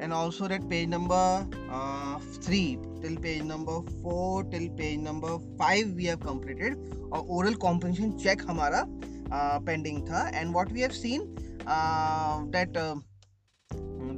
[0.00, 5.94] and also that page number uh, 3 till page number 4 till page number 5
[5.94, 6.76] we have completed
[7.12, 8.84] और oral comprehension check हमारा
[9.66, 11.22] pending uh, था and what we have seen
[12.56, 12.78] that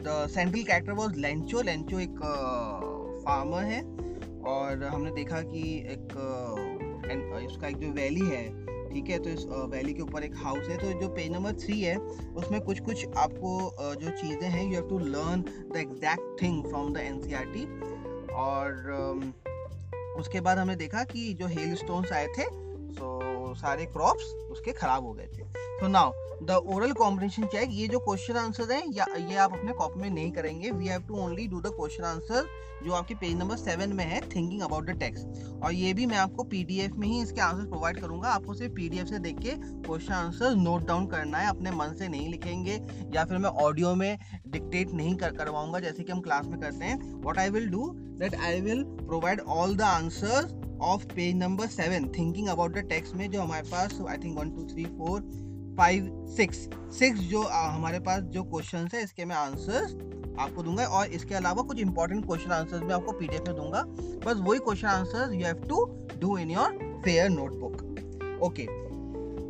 [0.07, 2.19] the central character was Lencho Lencho एक
[3.27, 3.83] farmer uh, है
[4.53, 6.75] और हमने देखा कि एक uh,
[7.47, 8.45] उसका एक जो वैली है
[8.95, 11.81] ठीक है तो इस वैली के ऊपर एक हाउस है तो जो पेज नंबर थ्री
[11.81, 11.97] है,
[12.37, 15.43] उसमें कुछ कुछ आपको जो चीज़ें हैं you have to learn
[15.73, 19.35] the exact thing from the N और
[20.19, 22.45] उसके बाद हमने देखा कि जो हेल स्टोन्स आए थे
[22.95, 25.43] सो सारे क्रॉप्स उसके खराब हो गए थे।
[25.81, 29.73] तो now the oral combination check ये जो क्वेश्चन आंसर है, या, ये आप अपने
[29.73, 32.47] कॉपी में नहीं करेंगे we have to only do the question answer
[32.85, 36.17] जो आपके पेज नंबर सेवन में है थिंकिंग अबाउट द टेक्स्ट और ये भी मैं
[36.19, 40.13] आपको पीडीएफ में ही इसके आंसर प्रोवाइड करूँगा। आपको सिर्फ़ पीडीएफ से देख के क्वेश्चन
[40.15, 42.81] आंसर नोट डाउन करना है। अपने मन से नहीं लिखेंगे
[43.15, 44.19] या फिर मैं ऑडियो में
[44.49, 47.91] डिक्टेट नहीं कर, करवाऊँगा जैसे कि हम क्लास में करते हैं। What I will do
[48.19, 53.15] that I will provide all the answers of page number seven thinking about the text
[53.15, 55.21] में जो हमारे पास I think one two three four
[55.79, 56.69] five six
[56.99, 59.95] six जो आ, हमारे पास जो क्वेश्चन है इसके मैं आंसर्स
[60.41, 63.83] आपको दूँगा और इसके अलावा कुछ इंपॉर्टेंट क्वेश्चन आंसर्स भी आपको पीडीएफ में दूँगा।
[64.27, 65.85] बस वही question answers you have to
[66.21, 68.67] do in your fair notebook okay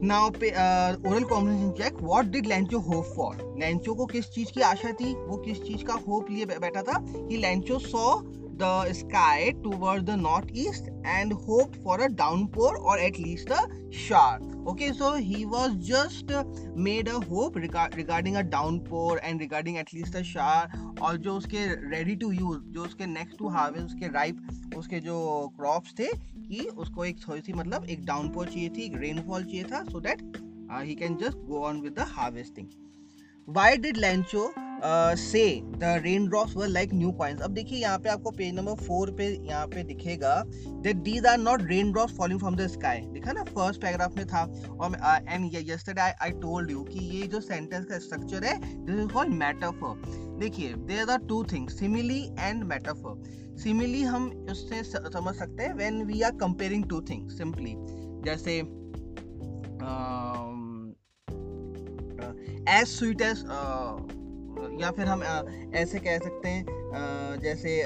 [0.07, 4.93] now oral combination check what did Lencho hope for Lencho को किस चीज़ की आशा
[4.93, 5.15] थी?
[5.15, 6.99] वो किस चीज़ का होप लिए बैठा था?
[7.29, 8.15] कि Lencho saw
[8.63, 12.07] the sky toward the north east and hope for a
[12.47, 16.33] downpour or at least a shower okay so he was just
[16.77, 18.41] made a hope regarding a
[18.79, 23.07] downpour and regarding at least a shower और जो उसके ready to use जो उसके
[23.07, 24.47] next to हावे उसके ripe
[24.77, 25.19] उसके जो
[25.57, 26.07] crops थे,
[26.49, 29.85] कि उसको एक थोड़ी सी मतलब एक डाउन पोर चाहिए थी, एक रेनफॉल चाहिए था
[29.85, 30.23] so that
[30.73, 32.67] he can just go on with the harvesting
[33.49, 34.55] why did Lencho
[34.87, 35.45] say
[35.79, 39.11] the rain drops were like new coins अब देखिए यहाँ पे आपको पेज नंबर फोर
[39.19, 40.35] पे यहाँ पे दिखेगा
[40.83, 44.27] that these are not rain drops falling from the sky दिखा ना फ़र्स्ट पैराग्राफ में
[44.27, 44.97] था। और
[45.29, 49.35] and yesterday I told you कि ये जो सेंटेंस का स्ट्रक्चर है दिस इज़ कॉल्ड
[49.35, 53.23] मेटाफर देखिए there are two things simile and metaphor
[53.63, 57.75] simile हम उससे समझ सकते हैं when we are comparing two things simply
[58.27, 58.59] जैसे
[62.73, 63.45] एज स्वीट एज
[64.81, 65.23] या फिर हम
[65.75, 67.77] ऐसे कह सकते हैं जैसे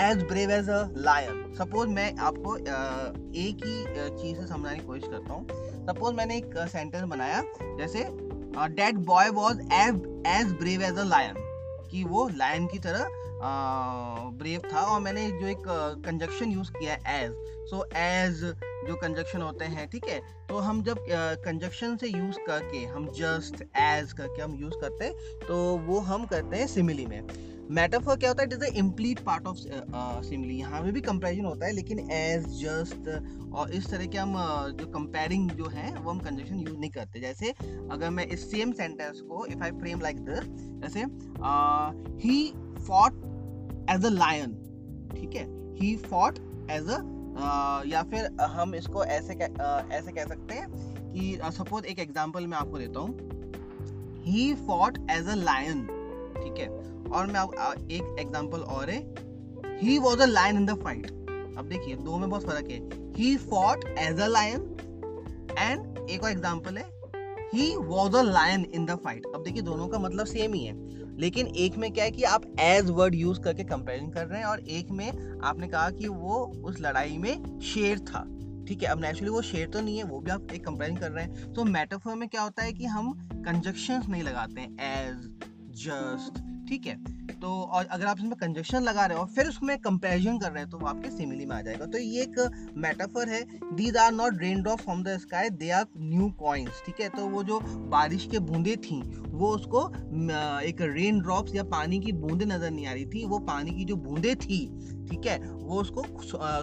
[0.00, 3.76] as brave as a lion suppose मैं आपको एक ही
[4.16, 5.46] चीज़ से समझाने की कोशिश करता हूँ।
[5.86, 7.42] सपोज़ मैंने एक सेंटेंस बनाया,
[7.78, 8.06] जैसे
[8.74, 11.34] that boy was as as brave as a lion
[11.90, 13.08] कि वो लायन की तरह
[14.38, 15.62] ब्रेव था और मैंने जो एक
[16.06, 17.32] कंजक्शन यूज़ किया एज
[17.70, 18.42] सो एज
[18.86, 20.20] जो कंजक्शन होते हैं, ठीक है?
[20.48, 21.04] तो हम जब
[21.44, 25.56] कंजक्शन से यूज़ करके, हम जस्ट एज करके हम यूज़ करते हैं तो
[25.86, 27.20] वो हम करते हैं सिमिली में।
[27.70, 28.46] मेटाफर क्या होता है?
[28.46, 29.56] It is the implied part of
[30.24, 33.08] simile यहाँ पे भी कंपेरिजन होता है, लेकिन एज जस्ट
[33.54, 34.34] और इस तरह के हम
[34.72, 37.50] जो कंपेयरिंग जो है, वो हम कंजक्शन यूज़ नहीं करते। जैसे
[37.90, 40.44] अगर मैं इस सेम सेंटेंस को if I frame like this
[40.82, 41.00] जैसे
[42.22, 42.38] he
[42.86, 43.20] fought
[43.90, 44.54] as a lion
[45.12, 45.44] ठीक है?
[45.76, 46.38] ही फॉट
[46.70, 46.98] एज अ
[47.38, 50.68] या फिर हम इसको ऐसे कह, ऐसे कह सकते हैं
[51.12, 55.86] कि सपोज़ एक एग्जांपल मैं आपको देता हूँ। He fought as a lion
[56.36, 56.68] ठीक है?
[57.08, 58.98] और मैं आप एक एग्जांपल और है।
[59.78, 61.10] He was a lion in the fight
[61.58, 62.78] अब देखिए दो में बहुत फ़र्क है।
[63.16, 64.60] He fought as a lion
[65.58, 66.84] and एक और एग्ज़ाम्पल है।
[67.54, 70.74] He was a lion in the fight अब देखिए दोनों का मतलब सेम ही है।
[71.18, 74.46] लेकिन एक में क्या है कि आप एज वर्ड यूज़ करके कंपेरिजन कर रहे हैं
[74.46, 78.24] और एक में आपने कहा कि वो उस लड़ाई में शेर था।
[78.68, 81.10] ठीक है, अब नेचुरली वो शेर तो नहीं है, वो भी आप एक कंपेरिजन कर
[81.10, 85.28] रहे हैं। तो मेटाफोर में क्या होता है कि हम कंजक्शंस नहीं लगाते हैं एज
[85.76, 86.94] जस्ट, ठीक है?
[87.40, 90.70] तो और अगर आप इसमें कंजक्शन लगा रहे हो, फिर उसमें कंपेरिजन कर रहे हैं
[90.70, 93.42] तो वो आपके सिमिली में आ जाएगा। तो ये एक मेटाफर है।
[93.74, 97.08] These are not rain drop from the sky they are new coins ठीक है?
[97.08, 97.60] तो वो जो
[97.90, 99.86] बारिश के बूंदे थी, वो उसको
[100.62, 103.84] एक रेन ड्रॉप्स या पानी की बूंदे नज़र नहीं आ रही थी, वो पानी की
[103.84, 104.60] जो बूंदे थी,
[105.10, 105.38] ठीक है?
[105.38, 106.04] वो उसको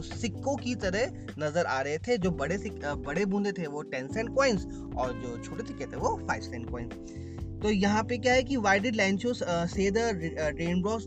[0.02, 4.36] सिक्कों की तरह नज़र आ रहे थे, जो बड़े बड़े बूंदे थे, वो टेन सेंट
[4.36, 7.32] कॉइन्स और जो छोटे सिक्के थे, वो फाइव सेंट कॉइन्स
[7.64, 9.98] तो यहाँ पे क्या है कि why did Lencho say the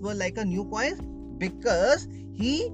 [0.03, 0.63] were like a new
[2.41, 2.69] he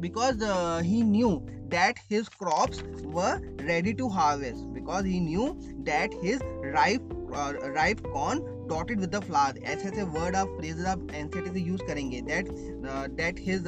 [0.00, 0.42] because
[0.84, 1.28] he knew
[1.66, 5.46] that his crops were ready to harvest because he knew
[5.84, 6.40] that his
[6.74, 7.08] rife
[7.76, 11.82] ripe corn dotted with the flower ऐसे ऐसे word आप phrase आप NCT से use
[11.82, 12.48] करेंगे that
[13.12, 13.64] that his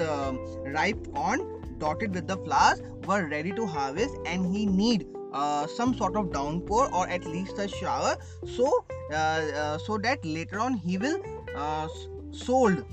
[0.75, 1.43] ripe corn
[1.79, 6.33] dotted with the flowers were ready to harvest and he need uh, some sort of
[6.33, 8.17] downpour or at least a shower
[8.47, 11.21] so uh, uh, so that later on he will
[11.57, 11.89] uh,
[12.31, 12.85] sold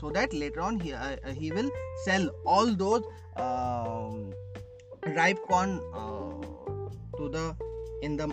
[0.00, 1.70] so that later on he, uh, he will
[2.04, 3.02] sell all those
[3.36, 4.32] um,
[5.16, 7.54] ripe corn uh, to the
[8.02, 8.26] in the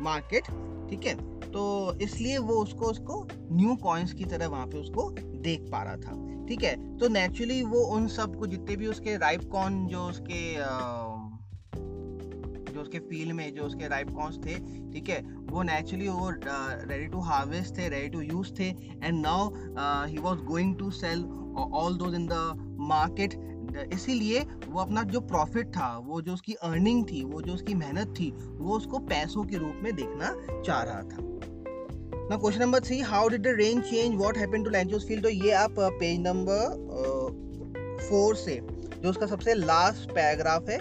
[0.00, 0.44] market
[0.88, 1.14] ठीक है
[1.52, 1.62] तो
[2.02, 3.26] इसलिए वो उसको उसको
[3.56, 5.10] new coins की तरह वहाँ पे उसको
[5.44, 9.48] देख पा रहा था ठीक है तो नेचुरली वो उन सबको जितने भी उसके राइप
[9.52, 10.42] कॉर्न जो उसके
[12.74, 14.54] जो उसके फ़ील्ड में, जो उसके राइप कॉर्न्स थे,
[14.92, 15.20] ठीक है,
[15.50, 18.68] वो नेचुरली वो रेडी टू हार्वेस्ट थे रेडी टू यूज़ थे
[19.04, 19.48] and now
[20.06, 21.24] he was going to sell
[21.74, 23.34] all those in the market
[23.92, 28.14] इसीलिए वो अपना जो प्रॉफिट था, वो जो उसकी अर्निंग थी, वो जो उसकी मेहनत
[28.18, 31.18] थी, वो उसको पैसों के रूप में देखना चाह रहा था।
[32.30, 35.28] ना question number three how did the rain change what happened to Lencho's field तो
[35.30, 36.58] ये आप पेज नंबर
[38.02, 38.60] फोर से,
[39.02, 40.78] जो उसका सबसे लास्ट पैराग्राफ है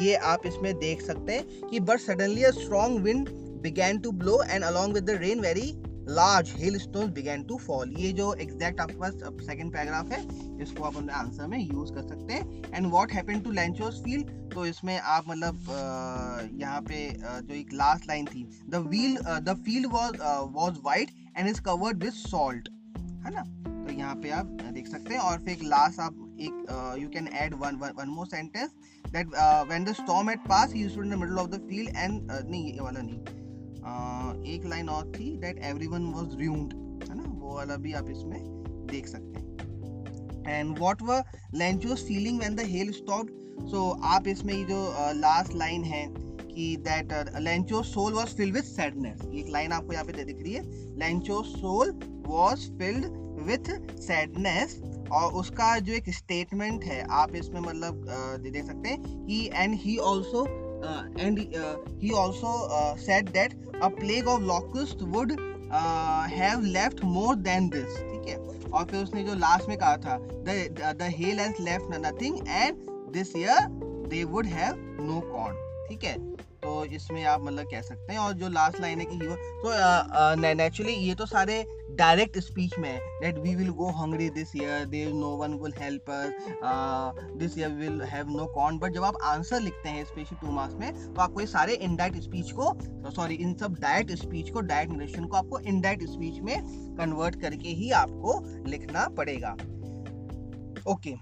[0.00, 3.28] ये आप इसमें देख सकते हैं कि but suddenly a strong wind
[3.62, 5.72] began to blow and along with the rain very
[6.08, 9.12] large hail stone began to fall ये जो एग्जैक्ट आपके पास
[9.46, 10.20] सेकंड पैराग्राफ है,
[10.62, 14.30] इसको आप अपने आंसर में यूज़ कर सकते हैं। And what happened to Lencho's field
[14.52, 15.64] तो इसमें आप मतलब
[16.60, 20.18] यहाँ पे जो एक लास्ट लाइन थी the whole the field was
[20.54, 22.68] was white and is covered with salt
[23.26, 23.42] है ना?
[23.86, 27.28] तो यहाँ पे आप देख सकते हैं। और फिर एक लास्ट आप एक you can
[27.34, 28.70] add one one more sentence
[29.12, 31.88] that uh, when the storm had passed he stood in the middle of the field
[31.94, 32.42] and uh,
[33.86, 36.74] uh, एक लाइन और थी that everyone was ruined
[37.08, 38.38] है ना वो वाला भी आप इसमें
[38.92, 39.44] देख सकते हैं
[40.56, 41.22] and what were
[41.60, 43.30] Lencho's feeling when the hail stopped
[43.70, 43.84] so
[44.14, 44.80] आप इसमें ये जो
[45.20, 49.92] लास्ट uh, लाइन है कि uh, Lencho's soul was filled with sadness एक लाइन आपको
[49.92, 50.62] यहाँ पे दिख रही है
[51.04, 51.94] Lencho's soul
[52.34, 53.10] was filled
[53.48, 53.68] with
[54.00, 54.76] sadness
[55.12, 58.06] और उसका जो एक स्टेटमेंट है, आप इसमें मतलब
[58.42, 60.44] देख सकते हैं कि and he also
[61.20, 61.38] and
[62.02, 62.52] he also
[63.00, 65.32] said that a plague of locust would
[66.32, 68.36] have left more than this ठीक है?
[68.36, 73.36] और फिर उसने जो लास्ट में कहा था the hail has left nothing and this
[73.36, 73.68] year
[74.08, 76.16] they would have no corn ठीक है?
[76.66, 80.54] तो इसमें आप मतलब कह सकते हैं, और जो लास्ट लाइन है कि ही तो
[80.54, 85.12] नेचुरली ये तो सारे डायरेक्ट स्पीच में that we will go hungry this year there
[85.12, 86.10] no one will help
[87.38, 90.74] this year will have no corn but जब आप आंसर लिखते हैं स्पेशली टू मार्क्स
[90.74, 92.72] में तो आपको ये सारे इनडायरेक्ट स्पीच को
[93.10, 96.56] सॉरी इन सब डायरेक्ट स्पीच को डायरेक्ट नरेशन को आपको इनडायरेक्ट स्पीच में
[96.96, 98.38] कन्वर्ट करके ही आपको
[98.70, 99.56] लिखना पड़ेगा।
[100.92, 101.14] Okay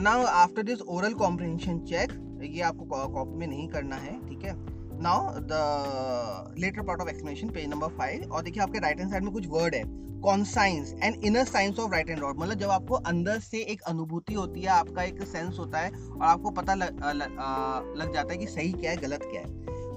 [0.00, 2.12] now after this oral comprehension check
[2.46, 4.54] ये आपको कॉपी में नहीं करना है ठीक है?
[5.02, 9.22] Now the latter part of explanation page number five और देखिए आपके राइट हैंड साइड
[9.24, 9.82] में कुछ वर्ड है
[10.20, 14.34] conscience and inner science of right and rod मतलब जब आपको अंदर से एक अनुभूति
[14.34, 18.38] होती है आपका एक सेंस होता है और आपको पता लग, लग, लग जाता है
[18.38, 19.46] कि सही क्या है गलत क्या है।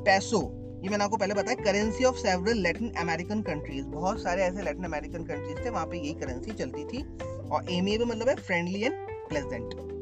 [0.03, 4.61] पैसो ये मैंने आपको पहले बताया currency of several Latin American countries बहुत सारे ऐसे
[4.61, 7.03] लैटिन अमेरिकन कंट्रीज़ थे वहाँ पे यही करेंसी चलती थी
[7.49, 8.93] और एम मतलब है friendly and
[9.29, 9.96] pleasant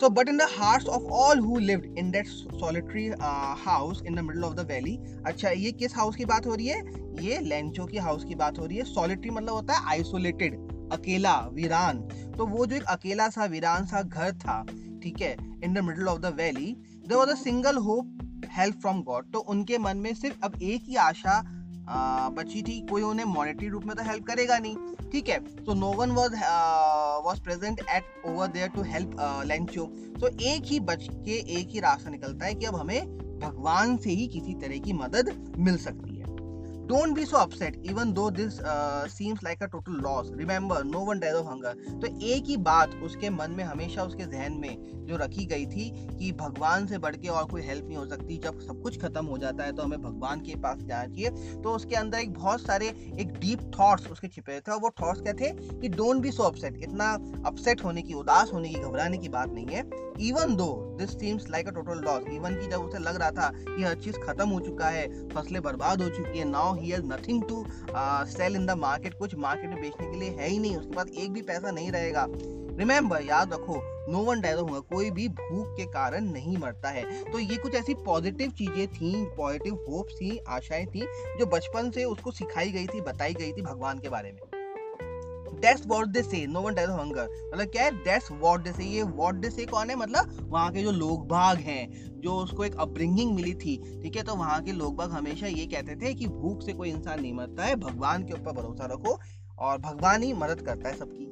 [0.00, 2.26] So, but in the hearts of all who lived in that
[2.58, 4.94] solitary uh, house in the middle of the valley,
[5.26, 6.78] अच्छा ये किस हाउस की बात हो रही है?
[7.22, 10.56] ये लेंचो की हाउस की बात हो रही है। सॉलिटरी मतलब होता है आइसोलेटेड
[10.92, 11.98] अकेला वीरान।
[12.38, 14.62] तो वो जो एक अकेला सा वीरान सा घर था
[15.02, 19.02] ठीक है in the middle of the valley there was a single hope help from
[19.02, 21.42] God तो उनके मन में सिर्फ़ अब एक ही आशा
[22.36, 25.92] बची थी कोई उन्हें मॉनेटरी रूप में तो हेल्प करेगा नहीं ठीक है। So no
[25.92, 26.34] one was
[27.30, 29.16] was present at over there to help
[29.46, 29.84] Lencho
[30.20, 34.10] तो एक ही बच के एक ही रास्ता निकलता है कि अब हमें भगवान से
[34.10, 36.09] ही किसी तरह की मदद मिल सकती
[36.86, 38.58] don't be so upset even though this
[39.14, 42.94] seems like a total loss remember no one dies of hunger तो एक ही बात
[43.02, 47.16] उसके मन में हमेशा उसके जहन में जो रखी गई थी कि भगवान से बढ़
[47.16, 49.82] के और कोई हेल्प नहीं हो सकती। जब सब कुछ खत्म हो जाता है तो
[49.82, 51.30] हमें भगवान के पास जाना चाहिए।
[51.62, 52.88] तो उसके अंदर एक बहुत सारे,
[53.20, 55.50] एक डीप थॉट्स उसके छिपे थे। और वो थॉट्स क्या थे?
[55.72, 57.12] कि डोंट बी सो अपसेट इतना
[57.46, 59.88] अपसेट होने की, उदास होने की, घबराने की बात नहीं है।
[60.20, 63.50] Even though this seems like a total loss even की जब उसे लग रहा था
[63.56, 67.04] कि हर चीज़ खत्म हो चुका है, फ़सलें बर्बाद हो चुकी है now he has
[67.06, 67.64] nothing to
[68.30, 71.10] sell in the market कुछ मार्केट में बेचने के लिए है ही नहीं, उसके पास
[71.14, 72.26] एक भी पैसा नहीं रहेगा।
[72.78, 77.02] रिमेंबर याद रखो नो वन डायज होगा कोई भी भूख के कारण नहीं मरता है।
[77.24, 81.00] तो ये कुछ ऐसी पॉजिटिव चीज़ें थी पॉजिटिव होप्स थी, आशाएँ थी,
[81.38, 84.40] जो बचपन से उसको सिखाई गई थी, बताई गई थी भगवान के बारे में।
[85.54, 87.90] दैट्स व्हाट दे से नो वन डाइज हंगर मतलब क्या है?
[87.90, 89.96] दैट्स व्हाट दे से ये व्हाट दे से कौन है?
[89.96, 94.22] मतलब वहाँ के जो लोग भाग हैं, जो उसको एक अपब्रिंगिंग मिली थी, ठीक है?
[94.22, 97.32] तो वहाँ के लोग भाग हमेशा ये कहते थे कि भूख से कोई इंसान नहीं
[97.32, 99.18] मरता है। भगवान के ऊपर भरोसा रखो
[99.58, 101.26] और भगवान ही मदद करता है सबकी।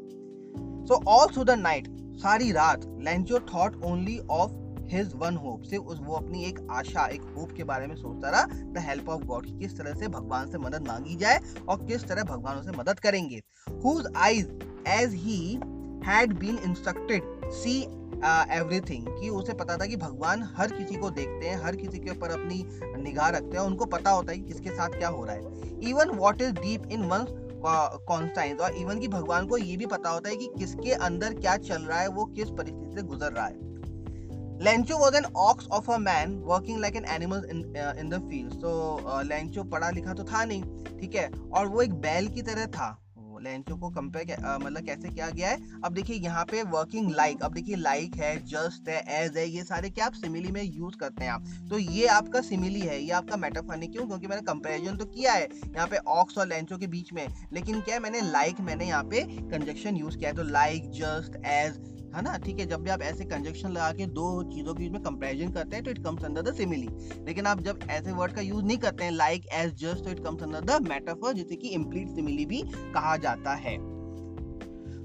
[0.88, 4.50] So all through the night सारी रात Lencho thought only of
[4.88, 8.30] his one hope से उस, वो अपनी एक आशा, एक होप के बारे में सोचता
[8.30, 12.04] रहा द हेल्प ऑफ़ गॉड किस तरह से भगवान से मदद मांगी जाए और किस
[12.04, 13.42] तरह भगवान उसे मदद करेंगे?
[13.84, 14.58] Whose eyes
[14.88, 15.38] as he
[16.06, 17.80] had been instructed see
[18.52, 22.10] everything कि उसे पता था कि भगवान हर किसी को देखते हैं, हर किसी के
[22.10, 22.64] ऊपर अपनी
[23.02, 26.10] निगाह रखते हैं, उनको पता होता है कि किसके साथ क्या हो रहा है। Even
[26.16, 27.26] what is deep in one
[28.08, 31.56] conscience और इवन की भगवान को ये भी पता होता है कि किसके अंदर क्या
[31.58, 33.77] चल रहा है, वो किस परिस्थिति से गुजर रहा है।
[35.34, 38.60] Ox of a man working like an animal in uh, in the field.
[38.60, 41.30] So uh, Lencho पढ़ा लिखा तो था नहीं ठीक है?
[41.52, 42.96] और वो एक बैल की तरह था।
[43.42, 45.58] लेंचो को कंपेयर मतलब कैसे किया गया है?
[45.84, 49.62] अब देखिए यहाँ पे वर्किंग लाइक अब देखिए लाइक है जस्ट है एज है ये
[49.64, 53.10] सारे क्या आप सिमिली में यूज़ करते हैं आप। तो ये आपका सिमिली है ये
[53.10, 54.06] आपका मेटाफर क्यों?
[54.06, 57.80] क्योंकि मैंने कंपेरिजन तो किया है यहाँ पे ऑक्स और लेंचो के बीच में। लेकिन
[57.80, 60.36] क्या मैंने लाइक like, मैंने यहाँ पे कंजक्शन यूज़ किया है?
[60.36, 61.78] तो लाइक जस्ट एज
[62.14, 62.36] है ना?
[62.38, 65.50] ठीक है, जब भी आप ऐसे कंजक्शन लगा के दो चीज़ों के बीच में कंपैरिजन
[65.52, 66.88] करते हैं तो it comes under the simile
[67.26, 70.24] लेकिन आप जब ऐसे वर्ड का यूज़ नहीं करते हैं लाइक एज जस्ट तो it
[70.24, 72.62] comes under the metaphor जिसे कि इम्प्लीट सिमिली भी
[72.94, 73.76] कहा जाता है.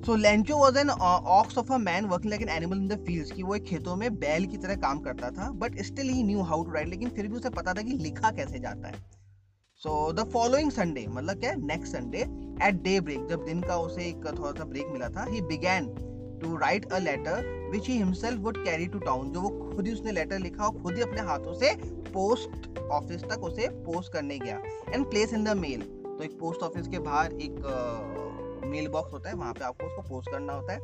[0.06, 3.32] So Lencho was an ox of a man working like an animal in the fields
[3.32, 6.42] कि वो एक खेतों में बैल की तरह काम करता था but still he knew
[6.44, 8.94] how to write लेकिन फिर भी उसे पता था कि लिखा कैसे जाता है.
[9.82, 12.20] सो द फॉलोइंग संडे मतलब क्या next Sunday
[12.68, 15.88] at daybreak जब दिन का उसे एक थोड़ा सा ब्रेक मिला था he began
[16.44, 19.94] to write a letter which he himself would carry to town जो वो खुद ही
[19.94, 21.74] उसने लेटर लिखा और खुद ही अपने हाथों से
[22.10, 26.64] पोस्ट ऑफ़िस तक उसे पोस्ट करने गया। And place in the mail तो एक पोस्ट
[26.64, 30.74] ऑफ़िस के बाहर एक मेल बॉक्स होता है, वहाँ पे आपको उसको पोस्ट करना होता
[30.74, 30.80] है।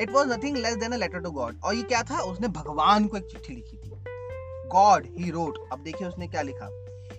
[0.00, 2.18] It was nothing less than a letter to God और ये क्या था?
[2.22, 3.90] उसने भगवान को एक चिट्ठी लिखी थी।
[4.70, 6.68] गॉड ही रोट अब देखिए उसने क्या लिखा।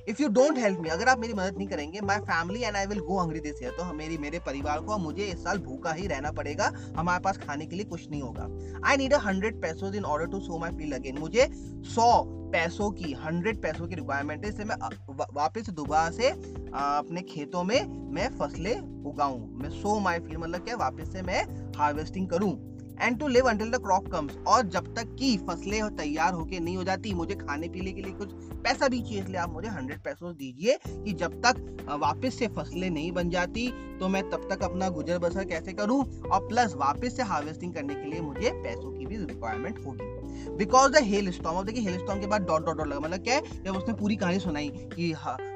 [0.10, 2.86] If you don't help me अगर आप मेरी मदद नहीं करेंगे my family and I
[2.86, 6.08] will go hungry this year तो मेरी, मेरे परिवार को मुझे इस साल भूखा ही
[6.08, 8.48] रहना पड़ेगा। हमारे पास खाने के लिए कुछ नहीं होगा।
[8.90, 11.48] I need a hundred pesos in order to sow my field again मुझे
[11.96, 12.24] सौ
[12.54, 14.76] पैसों की हंड्रेड पैसों की रिक्वायरमेंट है। इससे मैं
[15.34, 17.84] वापस दोबारा से अपने खेतों में
[18.14, 20.76] मैं फ़सलें उगाऊं। मैं सो माई फील मतलब क्या?
[20.78, 21.44] वापस से मैं
[21.78, 22.52] हार्वेस्टिंग करूँ।
[23.02, 26.76] And to live until the crop comes और जब तक की फ़सलें तैयार होके नहीं
[26.78, 28.34] हो जाती, मुझे खाने पीने के लिए कुछ
[28.64, 32.90] पैसा भी चाहिए, इसलिए आप मुझे हंड्रेड पैसों दीजिए कि जब तक वापस से फ़सलें
[32.90, 33.68] नहीं बन जाती
[34.00, 36.04] तो मैं तब तक अपना गुजर बसर कैसे करूँ?
[36.24, 40.21] और प्लस वापस से हार्वेस्टिंग करने के लिए मुझे पैसों की भी रिक्वायरमेंट होगी।
[40.58, 43.24] बिकॉज़ द हेल स्टॉम अब देखिए हेल स्टॉम के बाद डॉट डॉट डॉट लगा। मतलब
[43.24, 43.64] क्या है?
[43.64, 45.12] जब उसने पूरी कहानी सुनाई कि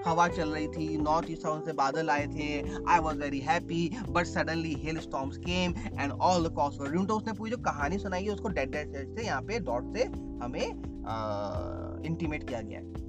[0.08, 2.48] हवा चल रही थी नॉर्थ ईस्ट से बादल आए थे
[2.90, 7.18] I was very happy but suddenly hail storms came and all the cost were तो
[7.18, 10.04] उसने पूरी जो कहानी सुनाई है, उसको डेड डेड से, यहाँ पे डॉट से
[10.44, 10.68] हमें
[12.06, 13.04] इंटीमेट किया गया है।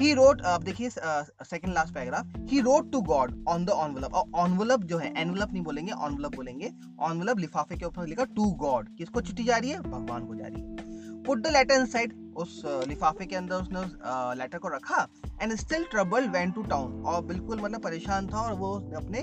[0.00, 4.30] ही रोट अब देखिए second last paragraph he wrote to God on the envelope और
[4.42, 8.88] ऑनवलप जो है एनवलप नहीं बोलेंगे ऑनवलप बोलेंगे ऑनवलप लिफाफे के ऊपर लिखा टू गॉड
[8.98, 9.80] किसको चिट्ठी जा रही है?
[9.80, 10.89] भगवान को जा रही है।
[11.26, 13.96] पुट द लेटर इनसाइड उस लिफाफे के अंदर उसने उस
[14.38, 15.06] लेटर को रखा
[15.42, 19.22] and still trouble went to town और बिल्कुल मतलब परेशान था और वो अपने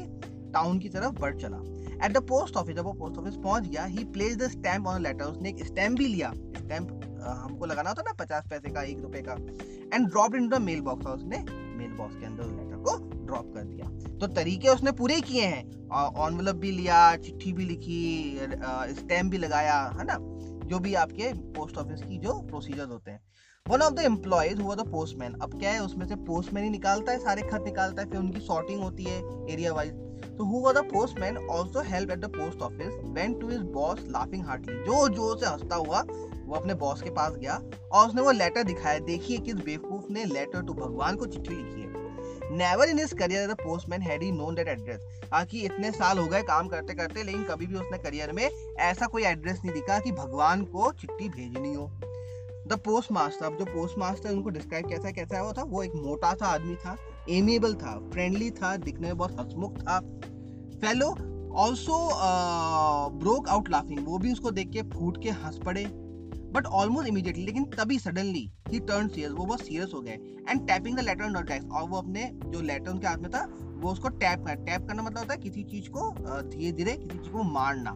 [0.53, 1.57] टाउन की तरफ़ बढ़ चला।
[2.05, 5.01] एट द पोस्ट ऑफ़िस जब वो पोस्ट ऑफ़िस पहुँच गया he place the stamp on
[5.03, 6.91] letter उसने एक स्टैम्प भी लिया। स्टैम्प
[7.23, 9.33] हमको लगाना होता ना पचास पैसे का, एक रुपए का।
[9.93, 11.37] And drop in the mail box और उसने
[11.77, 15.89] मेल बॉक्स के अंदर लेटर को ड्रॉप कर दिया। तो तरीके उसने पूरे किए हैं।
[15.89, 18.39] ऑनवलप भी लिया, चिट्ठी भी लिखी
[18.99, 20.17] स्टैम्प भी लगाया, है ना?
[20.67, 23.21] जो भी आपके पोस्ट ऑफ़िस की जो प्रोसीजर होते हैं।
[23.65, 27.11] One of the employees who the postman अब क्या है, उसमें से पोस्टमैन ही निकालता
[27.11, 30.05] है, सारे खत निकालता है, फिर उनकी सॉर्टिंग होती है एरिया वाइज
[30.37, 34.45] तो who the postman also help at the post office went to his boss laughing
[34.45, 36.01] heartily जो ज़ोर से हंसता हुआ,
[36.45, 37.55] वो अपने बॉस के पास गया
[37.91, 41.81] और उसने वो लेटर दिखाया। देखिए किस बेवकूफ़ ने लेटर टू भगवान को चिट्ठी लिखी
[41.81, 41.86] है।
[42.51, 45.01] Never in his career as a postman had he known that address
[45.51, 49.07] कि इतने साल हो गए काम करते करते लेकिन कभी भी उसने करियर में ऐसा
[49.07, 51.87] कोई एड्रेस नहीं दिखा कि भगवान को चिट्ठी भेजनी हो।
[52.67, 55.63] द पोस्ट मास्टर अब जो पोस्ट मास्टर उनको डिस्क्राइब कैसा कैसा हुआ था?
[55.63, 56.97] वो एक मोटा सा आदमी था
[57.29, 59.99] एमिएबल था फ्रेंडली था, दिखने में बहुत हसमुख था।
[60.81, 61.09] Fellow
[61.57, 61.97] also
[63.19, 65.83] broke out laughing वो भी उसको देख के फूट के हंस पड़े।
[66.53, 70.17] बट ऑलमोस्ट इमीडिएटली लेकिन तभी सडनली ही टर्न सीरियस वो बहुत सीरियस हो गए।
[70.49, 73.43] And tapping the letter on desk और वो अपने जो लेटर उनके हाथ में था
[73.81, 76.09] वो उसको टैप कर टैप करना मतलब होता है किसी चीज़ को
[76.49, 77.91] धीरे धीरे किसी चीज़ को मारना।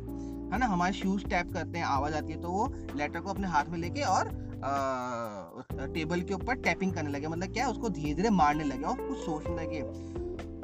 [0.54, 0.66] है ना?
[0.66, 3.78] हमारे शूज़ टैप करते हैं आवाज़ आती है तो वो लेटर को अपने हाथ में
[3.80, 4.28] लेके और
[4.64, 9.08] आ, टेबल के ऊपर टैपिंग करने लगे। मतलब क्या उसको धीरे धीरे मारने लगे और
[9.08, 9.82] कुछ सोचने लगे।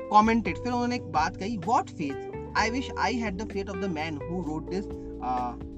[0.10, 3.78] कॉमेंटेड फिर उन्होंने एक बात कही what faith I wish I had the faith of
[3.78, 4.86] the man who wrote this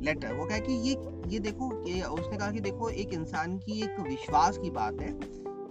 [0.03, 0.95] letter वो कहा कि ये
[1.27, 5.13] ये देखो, ये उसने कहा कि देखो, एक इंसान की एक विश्वास की बात है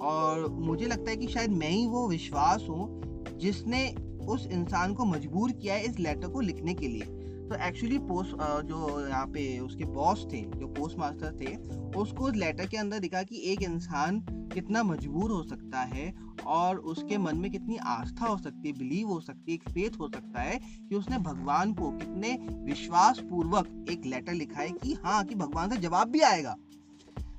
[0.01, 3.95] और मुझे लगता है कि शायद मैं ही वो विश्वास हूँ जिसने
[4.29, 7.18] उस इंसान को मजबूर किया है इस लेटर को लिखने के लिए।
[7.49, 8.37] तो एक्चुअली पोस्ट
[8.67, 11.55] जो यहाँ पे उसके बॉस थे, जो पोस्ट मास्टर थे,
[12.01, 14.21] उसको उस लेटर के अंदर दिखा कि एक इंसान
[14.55, 16.13] कितना मजबूर हो सकता है
[16.47, 19.99] और उसके मन में कितनी आस्था हो सकती है बिलीव हो सकती है, एक फेथ
[20.01, 24.97] हो सकता है कि उसने भगवान को कितने विश्वास पूर्वक एक लेटर लिखा है कि
[25.05, 26.57] हाँ कि भगवान से जवाब भी आएगा।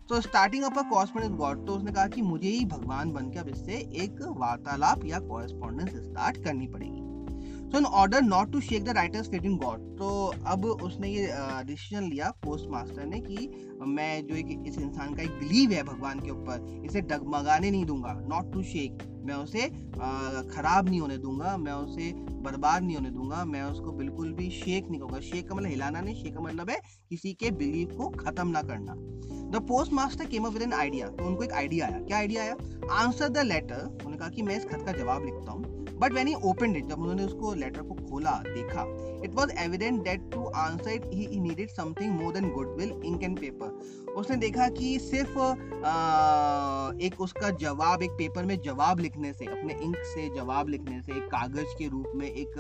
[0.10, 3.78] तो स्टार्टिंग अप कॉरेस्पॉन्डेंस गॉड तो उसने कहा कि मुझे ही भगवान बनकर अब इससे
[4.03, 7.01] एक वार्तालाप या कॉरेस्पॉन्डेंस स्टार्ट करनी पड़ेगी।
[7.72, 10.07] So in order not to shake the writer's faith in God तो
[10.47, 11.32] अब उसने ये
[11.65, 13.49] डिसीज़न लिया पोस्ट मास्टर ने कि
[13.88, 17.86] मैं जो एक, इस इंसान का एक बिलीव है भगवान के ऊपर, इसे डगमगाने नहीं
[17.86, 19.67] दूँगा। नॉट टू शेक मैं उसे
[20.49, 22.11] खराब नहीं होने दूँगा, मैं उसे
[22.43, 26.01] बर्बाद नहीं होने दूँगा, मैं उसको बिल्कुल भी शेक नहीं करूँगा। शेक का मतलब हिलाना
[26.01, 28.95] नहीं शेक का मतलब है किसी के बिलीव को खत्म ना करना।
[29.51, 29.61] The
[29.93, 32.55] postmaster came up with an idea तो उनको एक आइडिया आया। क्या आइडिया आया?
[32.93, 36.27] आंसर द लेटर उन्होंने कहा कि मैं इस खत का जवाब लिखता हूँ। But when
[36.27, 38.83] he open it जब उन्होंने उसको लेटर को खोला देखा
[39.24, 43.39] it was evident that to answer it he needed something more than goodwill ink and
[43.39, 45.38] paper उसने देखा कि सिर्फ़
[46.99, 51.11] एक उसका जवाब, एक पेपर में जवाब लिखने से, अपने इंक से जवाब लिखने से,
[51.13, 52.55] एक कागज़ के रूप में, एक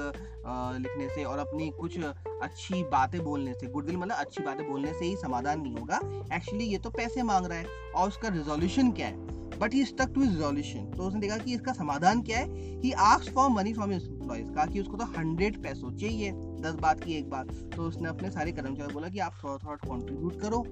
[0.77, 5.05] लिखने से और अपनी कुछ अच्छी बातें बोलने से गुडविल मतलब अच्छी बातें बोलने से
[5.05, 5.99] ही समाधान नहीं होगा।
[6.35, 9.27] एक्चुअली ये तो पैसे मांग रहा है और उसका रिजोल्यूशन क्या है?
[9.59, 12.79] But he stuck to resolution तो उसने देखा कि इसका समाधान क्या है?
[12.81, 16.31] He ask for money from his कहा कि उसको तो हंड्रेड पैसों चाहिए।
[16.61, 19.75] दस बात की, एक बात। तो उसने अपने सारे कर्मचारी बोला कि आप थोड़ा थोड़ा
[19.87, 20.65] कॉन्ट्रीब्यूट करो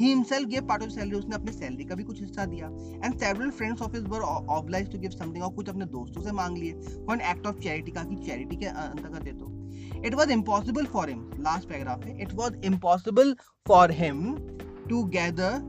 [0.00, 2.66] he himself give part of salary उसने अपनी सैलरी का भी कुछ हिस्सा दिया।
[3.04, 4.20] And several friends of his were
[4.50, 6.70] oblige to give something और कुछ अपने दोस्तों से मांग लिए।
[7.12, 9.50] एन एक्ट ऑफ़ चैरिटी का कि चैरिटी के अंतर्गत दे दो।
[10.06, 13.34] It was impossible for him last paragraph है it was impossible
[13.66, 14.34] for him
[14.88, 15.60] to gather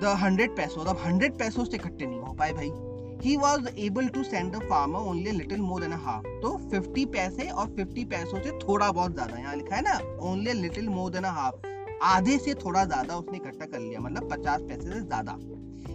[0.00, 2.70] the hundred pesos अब हंड्रेड पैसो से इकट्ठे नहीं हो पाए भाई।
[3.22, 7.48] He was able to send the farmer only little more than half तो 50 पैसे
[7.50, 11.24] और 50 पैसों से थोड़ा बहुत ज़्यादा, यहाँ लिखा है ना only little more than
[11.36, 11.66] half
[12.04, 15.38] आधे से थोड़ा ज़्यादा उसने इकट्ठा कर लिया मतलब 50 पैसे से ज़्यादा.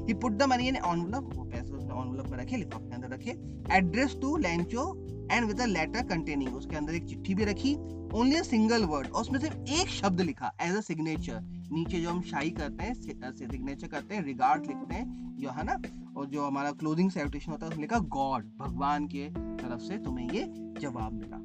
[0.08, 3.14] He put the money in envelope वो पैसे उसने एनवलप में रखे लिफाफे के अंदर
[3.14, 3.32] रखे.
[3.78, 4.86] Address to Lencho
[5.32, 7.76] and with a letter containing उसके अंदर एक चिट्ठी भी रखी.
[8.14, 11.40] ओनली अ सिंगल वर्ड और उसमें सिर्फ़ एक शब्द लिखा एज अ सिग्नेचर
[11.72, 15.78] नीचे जो हम शाही करते हैं सिग्नेचर करते हैं रिगार्ड लिखते हैं, जो है ना,
[16.18, 20.30] और जो हमारा क्लोजिंग सैल्यूटेशन होता है, उसमें लिखा गॉड भगवान के तरफ़ से तुम्हें
[20.30, 20.44] ये
[20.82, 21.38] जवाब मिला।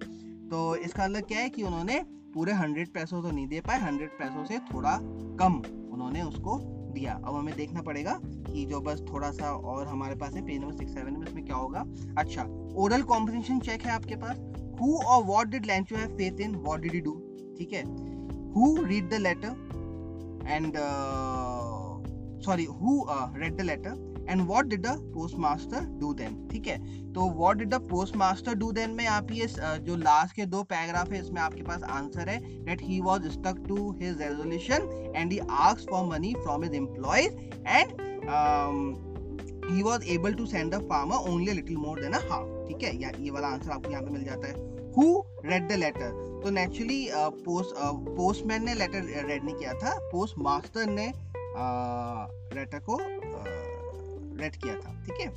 [0.50, 2.00] तो इसका मतलब क्या है कि उन्होंने
[2.34, 4.98] पूरे हंड्रेड पैसों तो नहीं दे पाए हंड्रेड पैसों से थोड़ा
[5.40, 5.62] कम
[5.92, 6.58] उन्होंने उसको
[6.94, 10.60] दिया। अब हमें देखना पड़ेगा कि जो बस थोड़ा सा और हमारे पास है पेज
[10.60, 11.84] नंबर सिक्स सेवन में, इसमें क्या होगा।
[12.18, 12.44] अच्छा
[12.76, 14.36] ओरल कॉम्पिटिशन चेक है आपके पास।
[14.80, 17.12] हु और what did Lencho have faith in what did he do
[17.58, 17.82] ठीक है?
[18.54, 20.76] Who read the letter and
[22.44, 24.96] sorry who read the letter and what did the
[25.38, 26.78] postmaster do then ठीक है?
[27.12, 27.80] तो what did the
[28.16, 31.82] postmaster do then में आप ये जो last के दो पैराग्राफ है, इसमें आपके पास
[31.82, 36.64] आंसर है that he was stuck to his resolution and he asked for money from
[36.64, 37.92] his employees and
[39.70, 42.96] he was able to send the farmer only little more than a half ठीक है?
[43.02, 44.54] या ये वाला आंसर आपको यहाँ पे मिल जाता है।
[44.96, 47.08] हु रेड द लेटर तो नेचुरली
[47.44, 47.74] पोस्ट
[48.16, 52.98] पोस्टमैन ने लेटर रेड नहीं किया था। पोस्ट मास्टर ने लेटर uh, को
[54.40, 55.28] रेड किया था। ठीक है?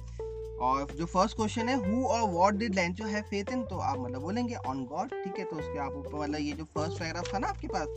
[0.67, 3.99] और जो फ़र्स्ट क्वेश्चन है हु और what did Lencho have faith in तो आप
[3.99, 5.43] मतलब बोलेंगे ऑन गॉड ठीक है?
[5.43, 7.87] तो उसके आप ऊपर मतलब ये जो फ़र्स्ट पैराग्राफ था ना आपके पास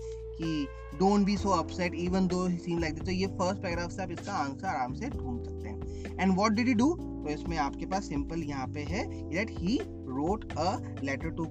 [0.42, 0.66] कि
[0.98, 4.02] don't be so upset even though he seem like this तो ये फ़र्स्ट पैराग्राफ से
[4.02, 7.56] आप इसका आंसर आराम से ढूंढ सकते हैं and what did he do तो इसमें
[7.58, 9.78] आपके पास सिंपल यहाँ पे है that he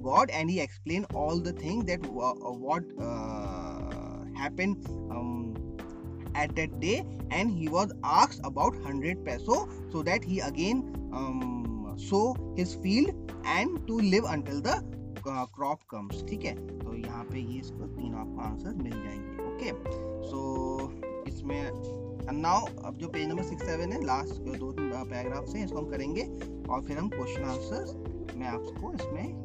[0.04, 2.34] God and he explained all the things that uh,
[2.66, 5.32] what uh, happened um,
[6.36, 9.58] at that day and he was asked about 100 peso
[9.90, 11.62] so that he again um,
[12.02, 12.20] sow
[12.58, 14.76] his field and to live until the
[15.28, 16.56] crop comes ठीक है?
[16.80, 19.72] तो यहाँ पे ये इसको तीनों आपको answer मिल जाएँगे ओके
[20.30, 25.64] सो इसमें नाउ अब जो पेज नंबर सिक्स सेवन है लास्ट दो तीन पैराग्राफ से
[25.64, 26.24] इसको हम करेंगे,
[26.70, 27.96] और फिर हम क्वेश्चन आंसर्स
[28.38, 29.44] मैं आपको इसमें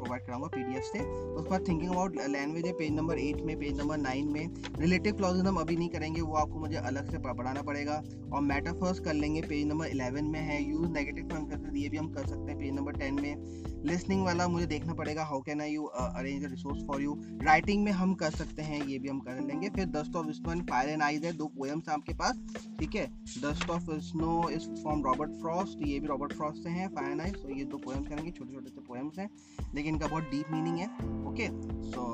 [0.00, 3.78] प्रोवाइड कराऊँगा पीडीएफ से। उसके बाद थिंकिंग अबाउट लैंग्वेज है पेज नंबर एट में पेज
[3.78, 7.62] नंबर नाइन में रिलेटिव क्लॉजेज हम अभी नहीं करेंगे, वो आपको मुझे अलग से पढ़ाना
[7.62, 8.02] पड़ेगा,
[8.32, 12.08] और मेटाफर्स कर लेंगे पेज नंबर इलेवन में है यूज़ नेगेटिव फ़ंक्शन ये भी हम
[12.12, 15.70] कर सकते हैं पेज नंबर टेन में। लिसनिंग वाला मुझे देखना पड़ेगा how can I
[15.70, 19.40] you arrange resource for you writing में हम कर सकते हैं, ये भी हम कर
[19.40, 22.40] लेंगे। फिर dust of snow fire and ice है, दो पोएम्स आपके पास,
[22.80, 23.06] ठीक है?
[23.44, 27.20] Dust of snow is from Robert Frost ये भी रॉबर्ट फ्रॉस्ट से हैं फायर एंड
[27.20, 29.28] आइज़ तो ये दो पोएम्स करेंगे छोटे छोटे से पोएम्स हैं,
[29.74, 30.86] लेकिन इनका बहुत डीप मीनिंग है
[31.30, 31.48] ओके
[31.90, 32.08] सो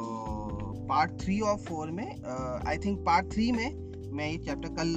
[0.89, 3.85] पार्ट थ्री और फोर में आई थिंक पार्ट थ्री में
[4.17, 4.93] मैं ये चैप्टर कल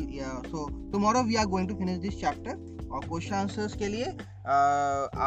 [0.49, 4.53] so tomorrow we are going to finish this chapter और क्वेश्चन आंसर्स के लिए आ,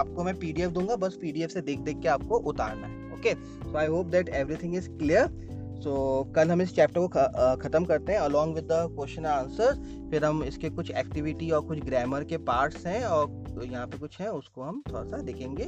[0.00, 3.76] आपको मैं पीडीएफ दूँगा बस पीडीएफ से देख देख के आपको उतारना है okay so
[3.76, 5.52] I hope that everything is clear
[5.82, 7.08] so कल हम इस चैप्टर को
[7.56, 9.78] ख़त्म करते हैं along with the question answers
[10.10, 14.20] फिर हम इसके कुछ एक्टिविटी और कुछ ग्रामर के पार्ट्स हैं और यहाँ पे कुछ
[14.20, 15.64] हैं उसको हम थोड़ा सा देखेंगे।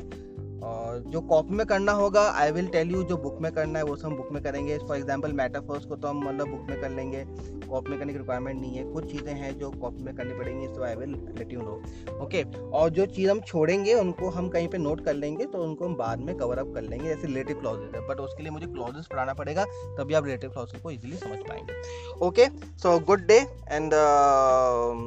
[0.65, 3.85] और जो कॉपी में करना होगा आई विल टेल यू जो बुक में करना है
[3.85, 6.91] वो सब बुक में करेंगे। फॉर एग्ज़ाम्पल मेटाफर्स को तो हम मतलब बुक में कर
[6.91, 7.25] लेंगे।
[7.69, 10.67] कॉपी में करने की रिक्वायरमेंट नहीं है। कुछ चीज़ें हैं जो कॉपी में करनी पड़ेंगी
[10.67, 11.81] so I will let you know
[12.25, 15.85] okay और जो चीज़ हम छोड़ेंगे उनको हम कहीं पर नोट कर लेंगे तो उनको
[15.85, 18.67] हम बाद में कवर अप कर लेंगे जैसे रिलेटिव क्लॉजेज है। बट उसके लिए मुझे
[18.67, 19.65] क्लॉजेज पढ़ाना पड़ेगा
[19.99, 22.47] तभी आप रिलेटिव क्लॉजेज को इजीली समझ पाएँगे। Okay
[22.79, 23.39] so good day
[23.71, 23.93] and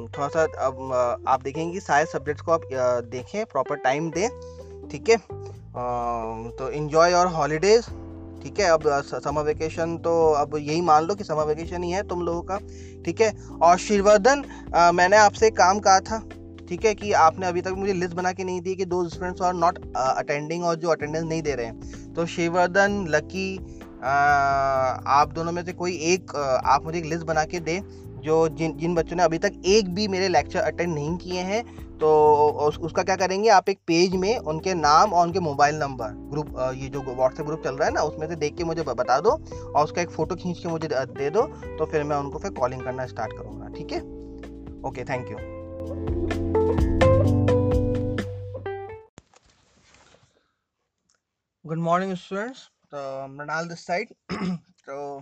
[0.08, 4.28] थोड़ा सा अब uh, आप देखेंगे सारे सब्जेक्ट्स को आप uh, देखें प्रॉपर टाइम दें।
[4.90, 5.16] ठीक है?
[6.58, 7.86] तो इन्जॉय और हॉलीडेज
[8.42, 8.66] ठीक है?
[8.70, 12.42] अब समर वेकेशन तो अब यही मान लो कि समर वेकेशन ही है तुम लोगों
[12.42, 12.58] का,
[13.04, 13.32] ठीक है?
[13.62, 14.44] और शिववर्धन
[14.94, 16.18] मैंने आपसे काम कहा था,
[16.68, 16.94] ठीक है?
[16.94, 19.78] कि आपने अभी तक मुझे लिस्ट बना के नहीं दी कि दो स्टूडेंट्स आर नॉट
[19.96, 23.56] अटेंडिंग और जो अटेंडेंस नहीं दे रहे हैं। तो शिववर्धन लकी
[24.04, 27.80] आप दोनों में से कोई एक आप मुझे एक लिस्ट बना के दे,
[28.18, 31.62] जो जिन जिन बच्चों ने अभी तक एक भी मेरे लेक्चर अटेंड नहीं किए हैं
[32.00, 32.08] तो
[32.66, 36.54] उस, उसका क्या करेंगे आप एक पेज में उनके नाम और उनके मोबाइल नंबर ग्रुप
[36.74, 39.30] ये जो व्हाट्सएप ग्रुप चल रहा है ना उसमें से देख के मुझे बता दो
[39.30, 41.42] और उसका एक फ़ोटो खींच के मुझे दे दो
[41.78, 44.00] तो फिर मैं उनको फिर कॉलिंग करना स्टार्ट करूँगा ठीक है?
[44.88, 45.36] Okay thank you
[51.64, 52.60] good morning students
[52.94, 54.14] तो मृणाल दिस साइड
[54.88, 55.18] तो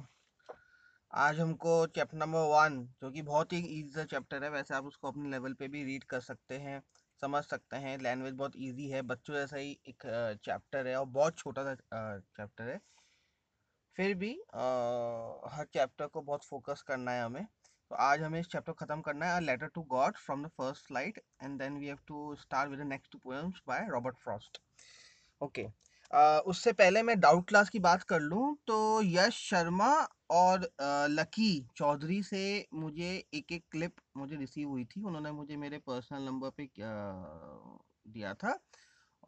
[1.16, 4.86] आज हमको चैप्टर नंबर वन जो कि बहुत ही ईजी सा चैप्टर है वैसे आप
[4.86, 6.82] उसको अपने लेवल पे भी रीड कर सकते हैं
[7.22, 10.02] समझ सकते हैं। लैंग्वेज बहुत इजी है बच्चों जैसा ही एक
[10.44, 11.74] चैप्टर है और बहुत छोटा सा
[12.18, 12.78] चैप्टर है।
[13.96, 14.60] फिर भी आ,
[15.52, 19.32] हर चैप्टर को बहुत फोकस करना है हमें। तो आज हमें इस चैप्टर ख़त्म करना
[19.34, 22.80] है। Letter to God from the first slide and then we have to start with
[22.80, 24.60] the next two poems by Robert Frost
[25.40, 25.66] okay
[26.12, 29.92] उससे पहले मैं डाउट क्लास की बात कर लूँ तो यश शर्मा
[30.32, 30.68] और
[31.10, 32.42] लकी चौधरी से
[32.74, 36.68] मुझे एक एक क्लिप मुझे रिसीव हुई थी। उन्होंने मुझे मेरे पर्सनल नंबर पे
[38.06, 38.58] दिया था।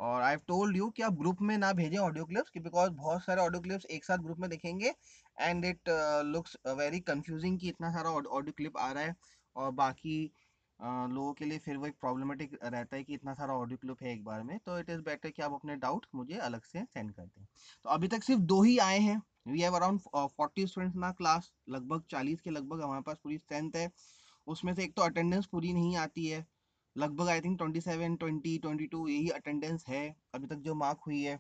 [0.01, 3.23] और आई टोल्ड यू कि आप ग्रुप में ना भेजें ऑडियो क्लिप्स, कि बिकॉज़ बहुत
[3.25, 4.93] सारे ऑडियो क्लिप्स एक साथ ग्रुप में देखेंगे
[5.37, 5.89] and it
[6.27, 9.15] looks very confusing कि इतना सारा ऑडियो क्लिप आ रहा है
[9.57, 10.33] और बाकी
[10.81, 14.13] लोगों के लिए फिर वो एक प्रॉब्लमेटिक रहता है कि इतना सारा ऑडियो क्लिप है
[14.13, 17.13] एक बार में तो इट इज़ बेटर कि आप अपने डाउट मुझे अलग से सेंड
[17.13, 17.45] कर दें।
[17.85, 21.51] तो अभी तक सिर्फ़ दो ही आए हैं। We have around forty students ना क्लास
[21.71, 23.89] लगभग चालीस के लगभग हमारे पास पूरी स्ट्रेंथ है।
[24.47, 26.45] उसमें से एक तो अटेंडेंस पूरी नहीं आती है।
[26.97, 31.01] लगभग I think twenty seven twenty twenty two यही अटेंडेंस है अभी तक जो मार्क
[31.07, 31.39] हुई है।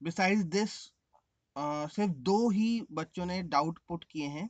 [0.00, 0.70] बिसाइड्स दिस
[1.90, 4.48] सिर्फ़ दो ही बच्चों ने डाउट पुट किए हैं।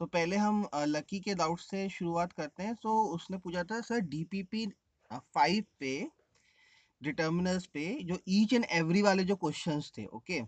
[0.00, 4.00] तो पहले हम लकी के डाउट से शुरुआत करते हैं। तो उसने पूछा था, सर
[4.02, 4.66] डीपीपी
[5.10, 5.92] फाइव पे
[7.00, 10.40] डिटर्मिनर्स पे, जो ईच एंड एवरी वाले जो क्वेश्चंस थे ओके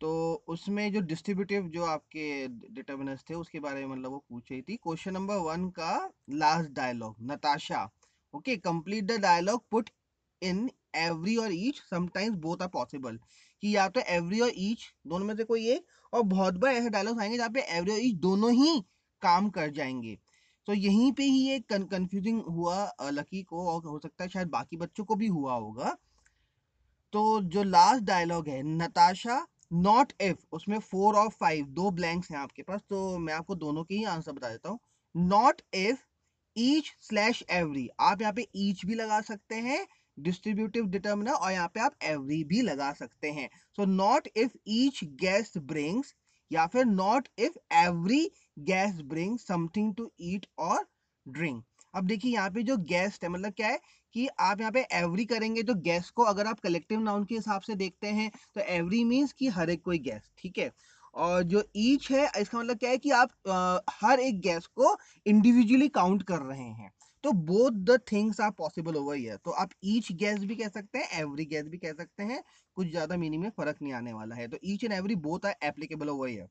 [0.00, 0.10] तो
[0.48, 4.76] उसमें जो डिस्ट्रीब्यूटिव जो आपके डिटर्मिनर्स थे, उसके बारे में मतलब वो पूछ रही थी।
[4.76, 5.92] क्वेश्चन नंबर वन का
[6.32, 7.84] last dialogue Natasha
[8.34, 9.90] okay complete the dialogue put
[10.42, 13.18] in every or each sometimes both are possible
[13.62, 16.90] कि या तो एवरी और ईच दोनों में से कोई एक और बहुत बार ऐसे
[16.90, 18.80] डायलॉग्स आएँगे जहाँ पे एवरी और ईच दोनों ही
[19.22, 20.16] काम कर जाएँगे।
[20.68, 22.76] तो यहीं पे ही एक कंफ्यूजिंग हुआ
[23.10, 25.96] लकी को और हो सकता है शायद बाकी बच्चों को भी हुआ होगा।
[27.12, 32.38] तो जो लास्ट डायलॉग है नताशा नॉट इफ़ उसमें फोर और फाइव दो ब्लैंक्स हैं
[32.38, 34.78] आपके पास तो मैं आपको दोनों के ही आंसर बता देता हूँ।
[35.14, 35.98] Not if
[36.56, 39.86] each slash every आप यहाँ पे ईच भी लगा सकते हैं
[40.18, 45.00] डिस्ट्रीब्यूटिव डिटर्मिनर और यहाँ पे आप एवरी भी लगा सकते हैं। So not if each
[45.20, 46.14] guest brings
[46.50, 48.24] या फिर not if every
[48.66, 50.86] guest bring something to eat or
[51.26, 51.64] drink
[51.94, 53.78] अब देखिए यहाँ पे जो गेस्ट है मतलब क्या है
[54.14, 57.60] कि आप यहाँ पे एवरी करेंगे तो गेस्ट को अगर आप कलेक्टिव नाउन के हिसाब
[57.60, 60.70] से देखते हैं तो एवरी मीन्स कि हर एक कोई गेस्ट ठीक है?
[61.14, 64.96] और जो ईच है इसका मतलब क्या है कि आप आ, हर एक गेस्ट को
[65.26, 66.90] इंडिविजुअली काउंट कर रहे हैं।
[67.26, 70.98] तो both the things are possible over here तो आप ईच गैस भी कह सकते
[70.98, 72.42] हैं एवरी गैस भी कह सकते हैं,
[72.76, 75.54] कुछ ज़्यादा मीनिंग में फ़र्क नहीं आने वाला है। तो each and every both are
[75.68, 76.48] applicable over here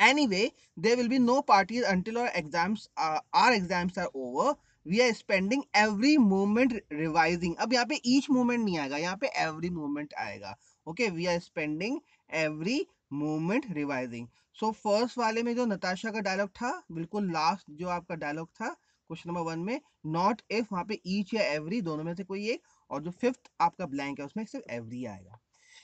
[0.26, 0.40] anyway
[0.78, 4.54] there will be no parties until our exams are exams are over
[4.86, 9.26] we are spending every moment revising अब यहाँ पे ईच मोमेंट नहीं आएगा, यहाँ पे
[9.44, 10.54] एवरी मोमेंट आएगा।
[10.86, 11.98] Okay we are spending
[12.36, 12.84] every
[13.14, 14.26] moment revising
[14.56, 18.74] so first वाले में जो नताशा का डायलॉग था, बिल्कुल लास्ट जो आपका डायलॉग था
[19.10, 22.48] क्वेश्चन नंबर वन में नॉट इफ़ वहाँ पे ईच या एवरी दोनों में से कोई
[22.50, 25.38] एक और जो फिफ्थ आपका ब्लैंक है उसमें सिर्फ़ एवरी आएगा।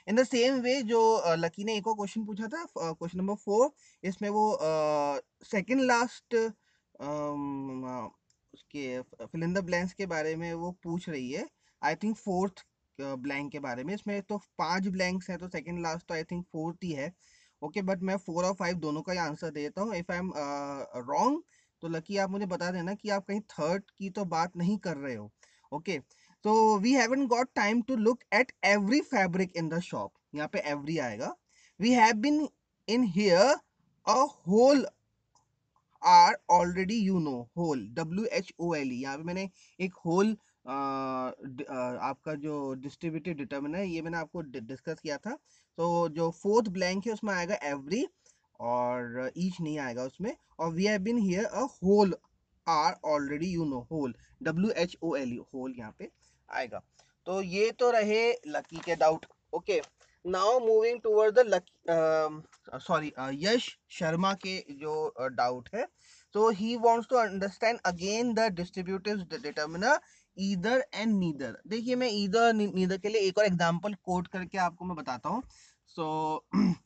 [0.09, 1.01] इन द सेम वे जो
[1.37, 3.71] लकी ने एक और क्वेश्चन पूछा था क्वेश्चन नंबर फोर
[4.03, 4.45] इसमें वो
[5.45, 6.35] सेकंड लास्ट
[8.55, 11.49] उसके फिल इन ब्लैंक्स के बारे में वो पूछ रही है।
[11.83, 12.65] आई थिंक फोर्थ
[12.99, 16.45] ब्लैंक के बारे में। इसमें तो पाँच ब्लैंक्स हैं तो सेकंड लास्ट तो आई थिंक
[16.53, 17.13] फोर्थ ही है।
[17.63, 20.19] ओके okay, बट मैं फोर और फाइव दोनों का ही आंसर देता हूँ। इफ़ आई
[20.19, 21.43] एम रॉन्ग
[21.85, 24.97] तो लकी आप मुझे बता देना कि आप कहीं थर्ड की तो बात नहीं कर
[24.97, 25.31] रहे हो
[25.73, 25.99] ओके
[26.45, 30.59] तो we haven't got time to look at every fabric in the shop यहाँ पे
[30.71, 31.35] एवरी आएगा।
[31.81, 32.49] We have been
[32.89, 33.55] in here
[34.07, 34.17] a
[34.47, 34.87] whole
[36.03, 40.37] hour already you know whole W H O L E यहाँ पे मैंने एक whole
[40.67, 45.35] आपका जो distributive determiner है, ये मैंने आपको डिस्कस किया था।
[45.79, 48.07] तो जो फोर्थ ब्लैंक है, उसमें आएगा एवरी
[48.61, 52.15] और ईच नहीं आएगा उसमें। और we have been here a whole
[52.67, 56.11] are already you know whole W H O L whole यहाँ पे
[56.49, 56.83] आएगा।
[57.27, 59.81] तो ये तो रहे लकी के doubt okay
[60.25, 63.13] now moving toward the Lucky sorry
[63.45, 65.87] Yash Sharma के जो डाउट uh, है
[66.35, 70.01] तो he wants to understand again the distributive determiner
[70.37, 74.85] either and neither देखिए मैं ईदर नीदर के लिए एक और एग्ज़ाम्पल कोट करके आपको
[74.85, 75.43] मैं बताता हूँ।
[75.97, 76.61] So so,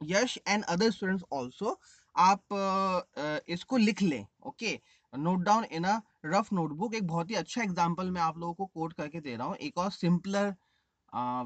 [0.00, 1.78] Yash and other students also
[2.14, 4.78] आप इसको लिख लें okay
[5.12, 8.66] note down in a rough notebook एक बहुत ही अच्छा एग्ज़ाम्पल मैं आप लोगों को
[8.66, 10.54] कोट करके दे रहा हूँ एक और सिंपलर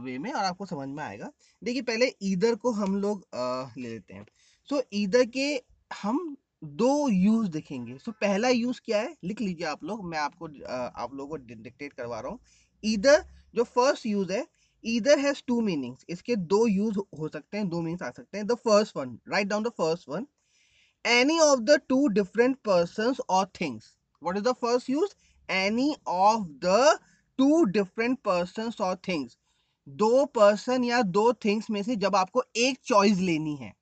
[0.05, 1.31] वे में और आपको समझ में आएगा।
[1.63, 4.25] देखिए पहले ईदर को हम लोग ले लेते हैं।
[4.69, 5.45] सो so, ईदर के
[6.03, 9.15] हम दो यूज़ देखेंगे। सो so, पहला यूज़ क्या है?
[9.25, 10.47] लिख लीजिए आप लोग मैं आपको
[11.03, 12.39] आप लोगों को डिक्टेट करवा रहा हूँ।
[12.83, 13.25] ईदर
[13.55, 14.47] जो फ़र्स्ट यूज़ है
[14.85, 16.05] either has two meanings.
[16.09, 18.47] इसके दो यूज़ हो सकते हैं, दो मीनिंग्स आ सकते हैं.
[18.47, 20.27] The first one write down the first one
[21.05, 23.87] any of the two different persons or things.
[24.23, 25.15] What is the first use?
[25.49, 26.99] Any of the
[27.39, 29.37] two different persons or things.
[29.89, 33.73] दो person या दो things में से जब आपको एक choice लेनी है,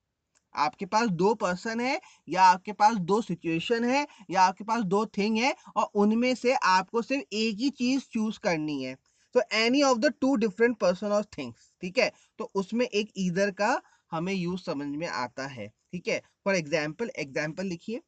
[0.55, 5.05] आपके पास दो पर्सन है, या आपके पास दो सिचुएशन है, या आपके पास दो
[5.07, 8.97] थिंग है, और उनमें से आपको सिर्फ़ एक ही चीज़ चूज़ करनी है
[9.35, 12.11] तो any of the two different person or things ठीक है?
[12.39, 13.81] तो उसमें एक ईदर का
[14.13, 16.21] हमें यूज़ समझ में आता है, ठीक है?
[16.45, 18.01] फॉर एग्ज़ाम्पल एग्ज़ाम्पल लिखिए।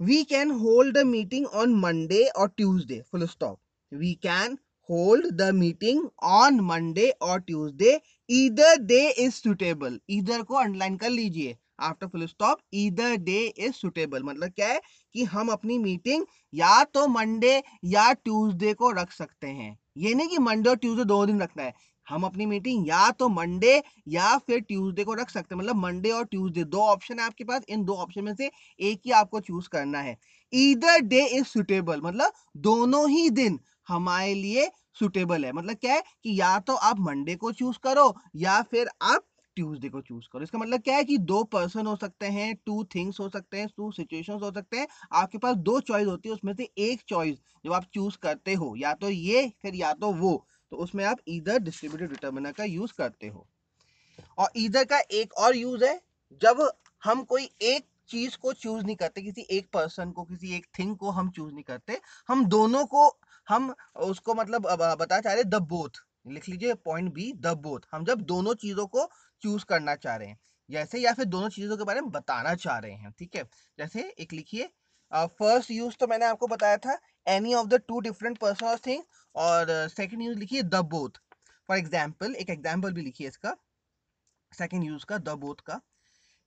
[0.00, 3.58] We can hold the meeting on Monday or Tuesday full stop
[3.92, 4.58] we can
[4.88, 11.10] hold the meeting on Monday or Tuesday either day is suitable either को अंडरलाइन कर
[11.10, 14.80] लीजिए। After full stop either day is suitable मतलब क्या है?
[15.14, 20.28] कि हम अपनी meeting या तो मंडे या ट्यूसडे को रख सकते हैं। ये नहीं
[20.28, 21.72] कि मंडे और ट्यूसडे दो दिन रखना है।
[22.06, 26.10] हम अपनी मीटिंग या तो मंडे या फिर ट्यूसडे को रख सकते हैं। मतलब मंडे
[26.10, 28.50] और ट्यूसडे, दो ऑप्शन है आपके पास, इन दो ऑप्शन में से
[28.80, 30.16] एक ही आपको चूज़ करना है।
[30.52, 33.58] ईदर डे इज़ सुटेबल मतलब दोनों ही दिन
[33.88, 38.14] हमारे लिए सुटेबल है। मतलब क्या है कि या तो आप मंडे को चूज़ करो
[38.36, 39.24] या फिर आप
[39.56, 42.82] ट्यूसडे को चूज़ करो। इसका मतलब क्या है कि दो पर्सन हो सकते हैं टू
[42.94, 46.34] थिंग्स हो सकते हैं टू सिचुएशन हो सकते हैं। आपके पास दो चॉइस होती है,
[46.34, 50.12] उसमें से एक चॉइस जो आप चूज़ करते हो, या तो ये, फिर या तो
[50.14, 53.46] वो तो उसमें आप इधर डिस्ट्रीब्यूटिव डिटर्मिनर का यूज़ करते हो।
[54.38, 56.00] और इधर का एक और यूज़ है,
[56.42, 56.68] जब
[57.02, 60.96] हम कोई एक चीज़ को चूज़ नहीं करते, किसी एक पर्सन को, किसी एक थिंग
[60.96, 61.98] को हम चूज़ नहीं करते,
[62.28, 63.08] हम दोनों को,
[63.48, 64.66] हम उसको मतलब
[65.00, 68.86] बता चाह रहे द बोथ लिख लीजिए पॉइंट बी द बोथ हम जब दोनों चीज़ों
[68.86, 69.08] को
[69.42, 70.38] चूज़ करना चाह रहे हैं।
[70.68, 73.42] जैसे या फिर दोनों चीज़ों के बारे में बताना चाह रहे हैं, ठीक है?
[73.78, 74.68] जैसे एक लिखिए
[75.12, 79.02] फ़र्स्ट यूज़ तो मैंने आपको बताया था any of the two different person or thing
[79.34, 81.18] और सेकेंड यूज़ लिखिए द बोथ
[81.68, 83.54] फॉर एग्ज़ाम्पल एक एग्ज़ाम्पल भी लिखिए इसका
[84.52, 85.80] सेकंड यूज़ का द बोथ का।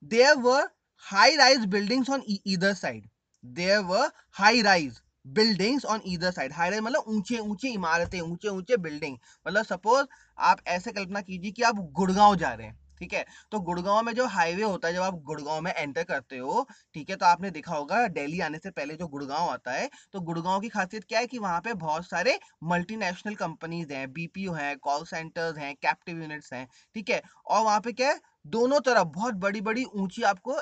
[0.03, 0.69] There were
[1.05, 3.09] high rise buildings on either side
[3.43, 4.99] there were high rise
[5.35, 10.07] buildings on either side high rise मतलब ऊँचे ऊँचे इमारतें, ऊँचे ऊँचे बिल्डिंग मतलब सपोज़
[10.37, 13.23] आप ऐसे कल्पना कीजिए कि आप गुड़गांव जा रहे हैं। ठीक है?
[13.51, 17.09] तो गुड़गांव में जो हाईवे होता है, जब आप गुड़गांव में एंटर करते हो, ठीक
[17.09, 20.59] है तो आपने देखा होगा, दिल्ली आने से पहले जो गुड़गांव आता है तो गुड़गांव
[20.61, 25.03] की खासियत क्या है कि वहाँ पे बहुत सारे मल्टीनेशनल कंपनीज़ हैं बीपीओ हैं कॉल
[25.05, 27.21] सेंटर्स हैं कैप्टिव यूनिट्स हैं, ठीक है?
[27.47, 28.19] और वहाँ पे क्या है?
[28.45, 30.57] दोनों तरफ़ बहुत बड़ी बड़ी ऊँची आपको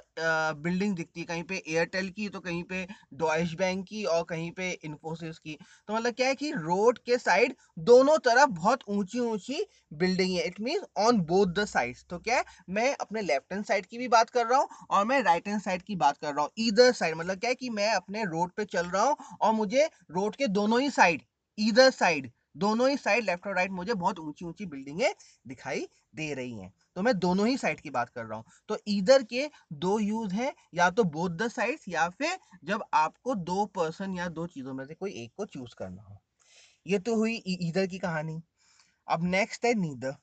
[0.61, 2.85] बिल्डिंग दिखती है, कहीं पे एयरटेल की तो कहीं पे
[3.15, 5.57] डॉइश बैंक की और कहीं पे इन्फोसिस की।
[5.87, 9.65] तो मतलब क्या है कि रोड के साइड दोनों तरफ़ बहुत ऊँची ऊँची
[9.95, 12.05] बिल्डिंग है। It mean on both the sides.
[12.09, 15.05] तो क्या है, मैं अपने लेफ़्ट हैंड साइड की भी बात कर रहा हूँ और
[15.05, 17.69] मैं राइट हैंड साइड की बात कर रहा हूँ। इधर साइड मतलब क्या है कि
[17.71, 21.21] मैं अपने रोड पे चल रहा हूँ और मुझे रोड के दोनों ही साइड
[21.57, 25.11] इधर साइड, दोनों ही साइड, लेफ़्ट और राइट, मुझे बहुत ऊँची ऊँची बिल्डिंगें
[25.47, 28.77] दिखाई दे रही हैं। तो मैं दोनों ही साइड की बात कर रहा हूँ। तो
[28.89, 33.65] इधर के दो यूज़ है, या तो बोथ द साइड्स या फिर जब आपको दो
[33.75, 36.17] पर्सन या दो चीज़ों में से कोई एक को चूज़ करना हो।
[36.85, 38.41] ये तो हुई इधर की कहानी।
[39.07, 40.15] अब नेक्स्ट है नीदर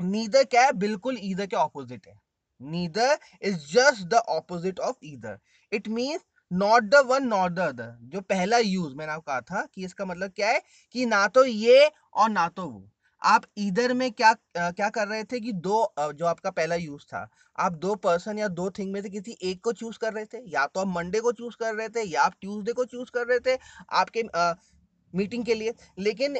[0.00, 0.72] नीदर क्या है?
[0.74, 2.18] बिल्कुल ईदर के ऑपोजिट है।
[2.60, 5.38] Neither is just the opposite of either
[5.72, 9.66] it means not the one not the other जो पहला यूज़ मैंने आपको कहा था
[9.66, 10.62] कि इसका मतलब क्या है?
[10.94, 12.88] कि ना तो ये और ना तो वो।
[13.22, 17.28] आप इधर में क्या क्या कर रहे थे कि दो जो आपका पहला यूज़ था
[17.58, 20.42] आप दो पर्सन या दो थिंग में से किसी एक को चूज़ कर रहे थे?
[20.48, 23.26] या तो आप मंडे को चूज़ कर रहे थे या आप ट्यूसडे को चूज़ कर
[23.26, 23.58] रहे थे
[23.94, 24.52] आपके आ,
[25.12, 25.72] मीटिंग के लिए?
[26.00, 26.36] लेकिन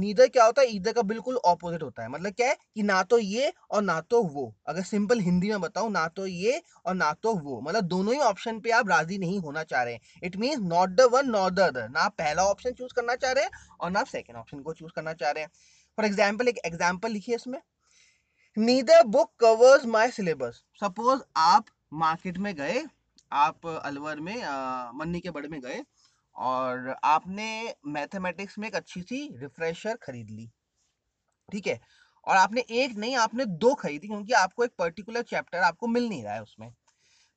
[0.00, 3.02] नीदर क्या होता है ईदर का बिल्कुल ऑपोजिट होता है। मतलब क्या है कि ना
[3.04, 6.94] तो ये और ना तो वो। अगर सिंपल हिंदी में बताऊँ ना तो ये और
[6.94, 10.00] ना तो वो। मतलब दोनों ही ऑप्शन पे आप राज़ी नहीं होना चाह रहे हैं।
[10.24, 13.32] It mean not the one not the other ना आप पहला ऑप्शन चूज़ करना चाह
[13.32, 13.50] रहे हैं
[13.80, 15.50] और ना आप सेकेंड ऑप्शन को चूज़ करना चाह रहे हैं।
[15.98, 17.58] फॉर एग्ज़ाम्पल एक एग्ज़ाम्पल लिखिए इसमें।
[18.56, 22.82] Neither book covers my syllabus suppose आप मार्केट में गए,
[23.32, 24.36] आप अलवर में
[24.94, 25.82] मन्नी के बड़े में गए,
[26.36, 30.48] और आपने मैथमेटिक्स में एक अच्छी सी रिफ्रेशर खरीद ली।
[31.48, 31.80] ठीक है?
[32.26, 36.22] और आपने एक नहीं, आपने दो खरीदी, क्योंकि आपको एक पर्टिकुलर चैप्टर आपको मिल नहीं
[36.24, 36.72] रहा है उसमें।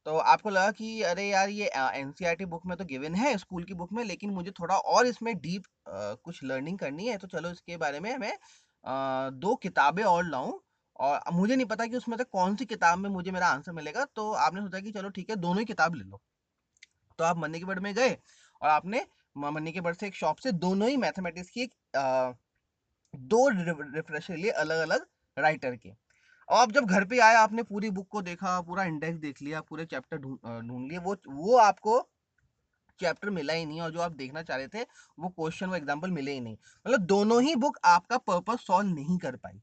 [0.05, 3.73] तो आपको लगा कि, अरे यार, ये एनसीईआरटी बुक में तो गिवन है, स्कूल की
[3.73, 7.77] बुक में, लेकिन मुझे थोड़ा और इसमें डीप कुछ लर्निंग करनी है तो चलो इसके
[7.77, 8.33] बारे में मैं
[9.39, 10.53] दो किताबें और लाऊं।
[10.99, 14.05] और मुझे नहीं पता कि उसमें से कौन सी किताब में मुझे मेरा आंसर मिलेगा
[14.15, 16.21] तो आपने सोचा कि चलो ठीक है, दोनों ही किताब ले लो।
[17.19, 18.17] तो आप मन्नी के बड़ में गए
[18.61, 19.05] और आपने
[19.35, 21.73] मनी के बर्ड से एक शॉप से दोनों ही मैथमेटिक्स की एक
[23.13, 25.05] दो रिफ्रेशर लिए अलग अलग
[25.37, 25.91] राइटर के।
[26.49, 29.85] आप जब घर पे आए आपने पूरी बुक को देखा, पूरा इंडेक्स देख लिया, पूरे
[29.85, 31.99] चैप्टर ढूंढ लिए, वो वो आपको
[32.99, 34.81] चैप्टर मिला ही नहीं और जो आप देखना चाह रहे थे,
[35.19, 39.17] वो क्वेश्चन वो एग्ज़ाम्पल मिले ही नहीं। मतलब दोनों ही बुक आपका पर्पज सॉल्व नहीं
[39.17, 39.61] कर पाई।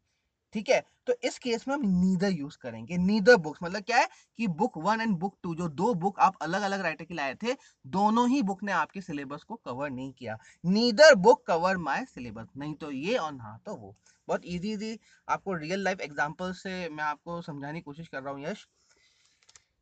[0.54, 0.82] ठीक है?
[1.06, 4.08] तो इस केस में हम नीदर यूज़ करेंगे। नीदर बुक्स मतलब क्या है
[4.38, 7.34] कि book one and book two जो दो बुक आप अलग अलग राइटर के लाए
[7.34, 7.54] थे,
[7.86, 12.48] दोनों ही बुक ने आपके सिलेबस को कवर नहीं किया। Neither book cover my syllabus
[12.56, 13.94] नहीं तो ये और ना तो वो।
[14.28, 14.98] बहुत इजी इजी
[15.28, 18.66] आपको रियल लाइफ एग्जांपल से मैं आपको समझाने की कोशिश कर रहा हूँ, यश।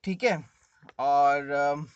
[0.05, 0.37] ठीक है?
[0.99, 1.87] और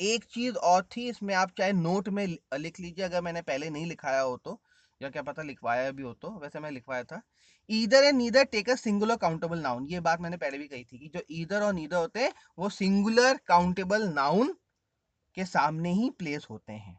[0.00, 3.86] एक चीज़ और थी, इसमें आप चाहे नोट में लिख लीजिए, अगर मैंने पहले नहीं
[3.86, 4.60] लिखाया हो तो।
[5.02, 7.20] या क्या पता लिखवाया भी हो तो वैसे मैं लिखवाया था।
[7.68, 10.98] Either and neither take a singular countable noun ये बात मैंने पहले भी कही थी
[10.98, 14.54] कि जो ईदर और नीदर होते हैं, वो सिंगुलर काउंटेबल नाउन
[15.36, 16.98] के सामने ही प्लेस होते हैं।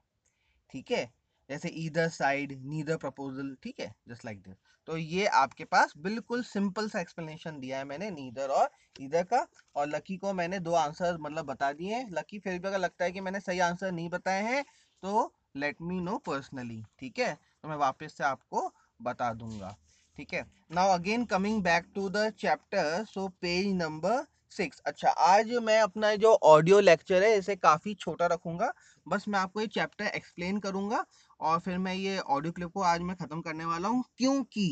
[0.70, 1.06] ठीक है?
[1.50, 3.94] जैसे ईदर साइड नीदर प्रपोजल ठीक है?
[4.10, 4.56] जस्ट लाइक दिस
[4.88, 8.70] तो ये आपके पास बिल्कुल सिंपल सा एक्सप्लेनेशन दिया है मैंने नीदर और
[9.00, 12.80] ईदर का। और लकी को मैंने दो आंसर मतलब बता दिए लकी फिर भी अगर
[12.80, 14.64] लगता है कि मैंने सही आंसर नहीं बताए हैं
[15.04, 17.38] तो लेट मी नो पर्सनली ठीक है?
[17.64, 18.61] तो मैं वापस से आपको
[18.99, 19.76] बता दूँगा,
[20.18, 20.45] ठीक है?
[20.72, 26.14] Now again coming back to the chapter so page number six अच्छा आज मैं अपना
[26.15, 28.72] जो ऑडियो लेक्चर है, इसे काफ़ी छोटा रखूँगा।
[29.06, 31.03] बस मैं आपको ये चैप्टर एक्सप्लेन करूँगा
[31.40, 34.68] और फिर मैं ये ऑडियो क्लिप को आज मैं ख़त्म करने वाला हूँ। क्योंकि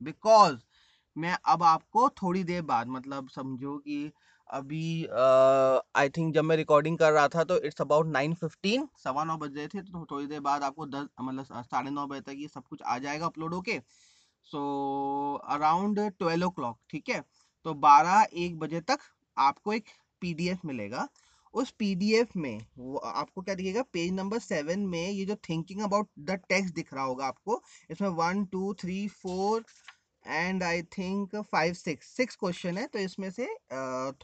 [0.00, 0.56] बिकॉज़
[1.16, 4.10] मैं अब आपको थोड़ी देर बाद मतलब समझो कि
[4.52, 5.06] अभी
[5.96, 9.36] आई थिंक जब मैं रिकॉर्डिंग कर रहा था तो इट्स अबाउट नाइन फिफ्टीन सवा नौ
[9.36, 12.48] बज रहे थे तो थोड़ी देर बाद आपको दस मतलब साढ़े नौ बजे तक ये
[12.48, 13.78] सब कुछ आ जाएगा अपलोड होके।
[14.46, 17.20] So around twelve o'clock ठीक है?
[17.66, 18.98] तो बारह एक बजे तक
[19.36, 19.84] आपको एक
[20.22, 21.08] पीडीएफ मिलेगा।
[21.54, 23.82] उस पीडीएफ में, वो आपको क्या दिखेगा?
[23.92, 27.60] पेज नंबर सेवन में ये जो थिंकिंग अबाउट द टेक्स्ट दिख रहा होगा आपको,
[27.90, 29.64] इसमें one two three four
[30.26, 33.46] and I think five six six question है तो इसमें से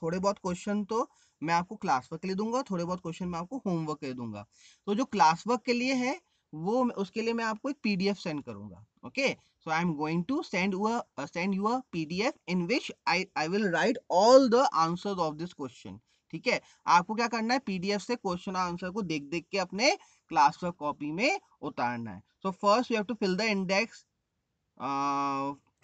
[0.03, 1.09] थोड़े बहुत क्वेश्चन तो
[1.43, 4.47] मैं आपको क्लास वर्क के लिए दूँगा थोड़े बहुत क्वेश्चन मैं आपको होमवर्क के दूँगा।
[4.87, 6.19] तो जो क्लास वर्क के लिए है,
[6.53, 9.29] वो उसके लिए मैं आपको एक पीडीएफ सेंड करूँगा okay
[9.65, 10.75] so I am going to send
[11.20, 15.53] send you a PDF in which I I will write all the answers of this
[15.55, 15.99] question
[16.33, 16.61] ठीक है?
[16.87, 17.61] आपको क्या करना है?
[17.61, 19.95] पीडीएफ से क्वेश्चन आंसर को देख देख के अपने
[20.31, 24.05] क्लास वर्क कॉपी में उतारना है। So first you have to fill the index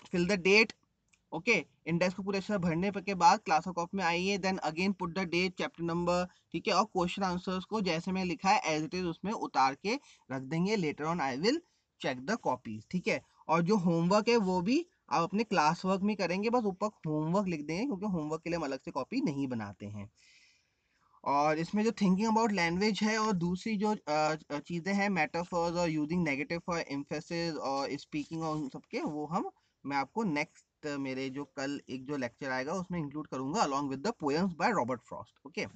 [0.06, 0.72] fill the date
[1.32, 1.54] okay
[1.88, 5.24] index को पूरे अच्छे भरने के बाद क्लास ऑफ़ में आइए then again put the
[5.30, 8.94] date chapter number ठीक है, और क्वेश्चन आंसर्स को जैसे मैं लिखा है एज इट
[8.94, 9.94] इज़ उसमें उतार के
[10.32, 11.60] रख देंगे later on I will
[12.00, 16.02] check the copy ठीक है, और जो होमवर्क है, वो भी आप अपने क्लास वर्क
[16.02, 19.20] में करेंगे, बस ऊपर होमवर्क लिख देंगे, क्योंकि होमवर्क के लिए हम अलग से कॉपी
[19.22, 20.08] नहीं बनाते हैं,
[21.24, 23.94] और इसमें जो थिंकिंग अबाउट लैंग्वेज है, और दूसरी जो
[24.58, 29.50] चीज़ें हैं मेटाफर्स और यूजिंग नेगेटिव फॉर एम्फेसिस और स्पीकिंग और उन सबके वो हम
[29.86, 34.06] मैं आपको नेक्स्ट मेरे जो कल एक जो लेक्चर आएगा उसमें इंक्लूड करूँगा along with
[34.06, 35.66] the poems by Robert Frost okay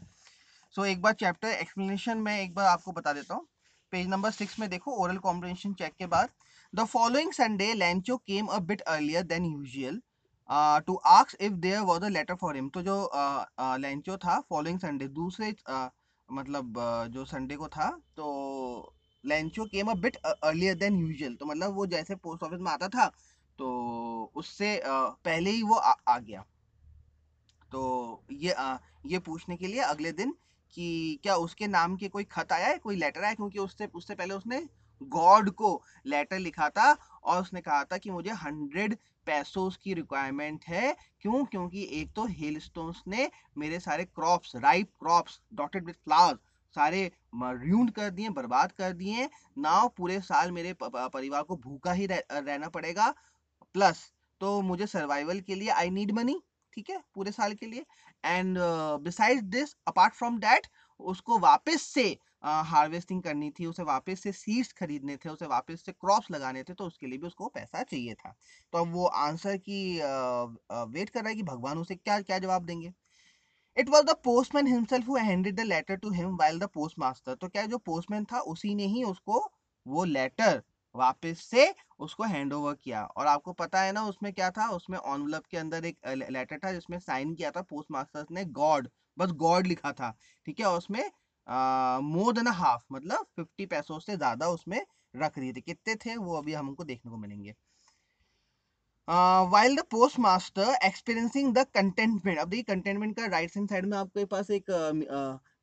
[0.75, 3.47] so एक बार चैप्टर एक्सप्लेनेशन में एक बार आपको बता देता हूँ।
[3.93, 6.29] पेज नंबर सिक्स में देखो ओरल कॉम्प्रिहेंशन चेक के बाद
[6.75, 10.01] the following Sunday Lencho came a bit earlier than usual
[10.87, 13.11] to ask if there was a letter for him तो जो
[13.61, 15.89] लेंचो uh, uh, था फॉलोइंग संडे दूसरे uh,
[16.33, 16.75] मतलब
[17.11, 18.95] जो संडे को था तो
[19.25, 22.89] Lencho came a bit earlier than usual तो मतलब वो जैसे पोस्ट ऑफ़िस में आता
[22.89, 23.13] था
[23.59, 26.45] तो उससे पहले ही वो आ, आ गया।
[27.73, 28.77] तो ये आ,
[29.07, 30.35] ये पूछने के लिए अगले दिन
[30.75, 34.15] कि क्या उसके नाम के कोई खत आया है कोई लेटर आया क्योंकि उससे उससे
[34.15, 34.67] पहले उसने
[35.03, 35.71] गॉड को
[36.07, 36.93] लेटर लिखा था
[37.25, 41.45] और उसने कहा था कि मुझे हंड्रेड पैसों की रिक्वायरमेंट है। क्यों?
[41.45, 42.61] क्योंकि एक तो हेल
[43.09, 46.39] ने मेरे सारे crops ripe crops dotted with flowers
[46.75, 49.29] सारे र्यूंड कर दिए बर्बाद कर दिए।
[49.59, 53.15] ना पूरे साल मेरे परिवार को भूखा ही रह, रहना पड़ेगा।
[53.79, 53.99] प्लस
[54.41, 56.41] तो मुझे सर्वाइवल के लिए आई नीड मनी
[56.73, 57.85] ठीक है पूरे साल के लिए।
[58.25, 58.59] And
[59.03, 60.67] beside this apart from that
[61.01, 62.05] उसको वापस से
[62.45, 66.63] हार्वेस्टिंग uh, करनी थी उसे वापस से सीड्स खरीदने थे उसे वापस से क्रॉप्स लगाने
[66.63, 68.35] थे तो उसके लिए भी उसको पैसा चाहिए था।
[68.73, 72.65] तो अब वो आंसर की वेट कर रहा है कि भगवान उसे क्या क्या जवाब
[72.65, 72.93] देंगे।
[73.77, 77.49] It was the postman himself handed the letter to him while the post master तो
[77.49, 79.45] क्या जो पोस्टमैन था उसी ने ही उसको
[79.87, 80.63] वो लेटर
[80.99, 84.69] वापस से उसको हैंड ओवर किया। और आपको पता है ना उसमें क्या था?
[84.71, 85.99] उसमें ऑनवलप के अंदर एक
[86.31, 88.89] लेटर था जिसमें साइन किया था पोस्ट मास्टर ने गॉड
[89.19, 90.15] बस गॉड लिखा था
[90.47, 90.69] ठीक है?
[90.69, 91.05] उसमें
[92.05, 94.81] मोर देन हाफ़ मतलब फिफ्टी पैसों से ज़्यादा उसमें
[95.17, 96.17] रख रही थी। कितने थे?
[96.17, 97.55] वो अभी हमको देखने को मिलेंगे।
[99.53, 103.97] While the post master experiencing the contentment अब देखिए कंटेंटमेंट का राइट हैंड साइड में
[103.99, 104.71] आपके पास एक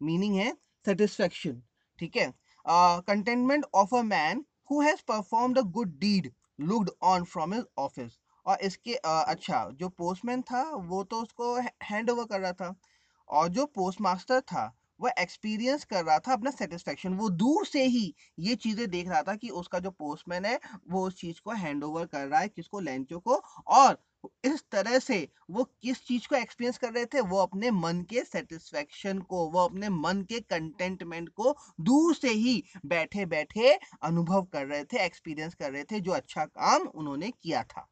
[0.02, 0.54] मीनिंग uh, uh, है
[0.86, 1.62] सेटिस्फेक्शन
[2.00, 2.34] ठीक है?
[2.66, 6.32] Contentment of a man who has perform a good deed
[6.62, 11.56] looked on from his office और इसके आ, अच्छा जो पोस्टमैन था वो तो उसको
[11.84, 12.76] हैंड ओवर कर रहा था।
[13.30, 17.84] और जो पोस्ट मास्टर था वह एक्सपीरियंस कर रहा था अपना सेटिस्फेक्शन वो दूर से
[17.86, 20.60] ही ये चीज़ें देख रहा था कि उसका जो पोस्टमैन है
[20.90, 23.36] वो उस चीज़ को हैंड ओवर कर रहा है किसको लेंचो को।
[23.70, 23.98] और
[24.46, 25.18] इस तरह से
[25.52, 29.60] वो किस चीज़ को एक्सपीरियंस कर रहे थे, वो अपने मन के सेटिस्फेक्शन को, वो
[29.60, 35.54] अपने मन के कंटेंटमेंट को दूर से ही बैठे बैठे अनुभव कर रहे थे, एक्सपीरियंस
[35.54, 37.88] कर रहे थे, जो अच्छा काम उन्होंने किया था।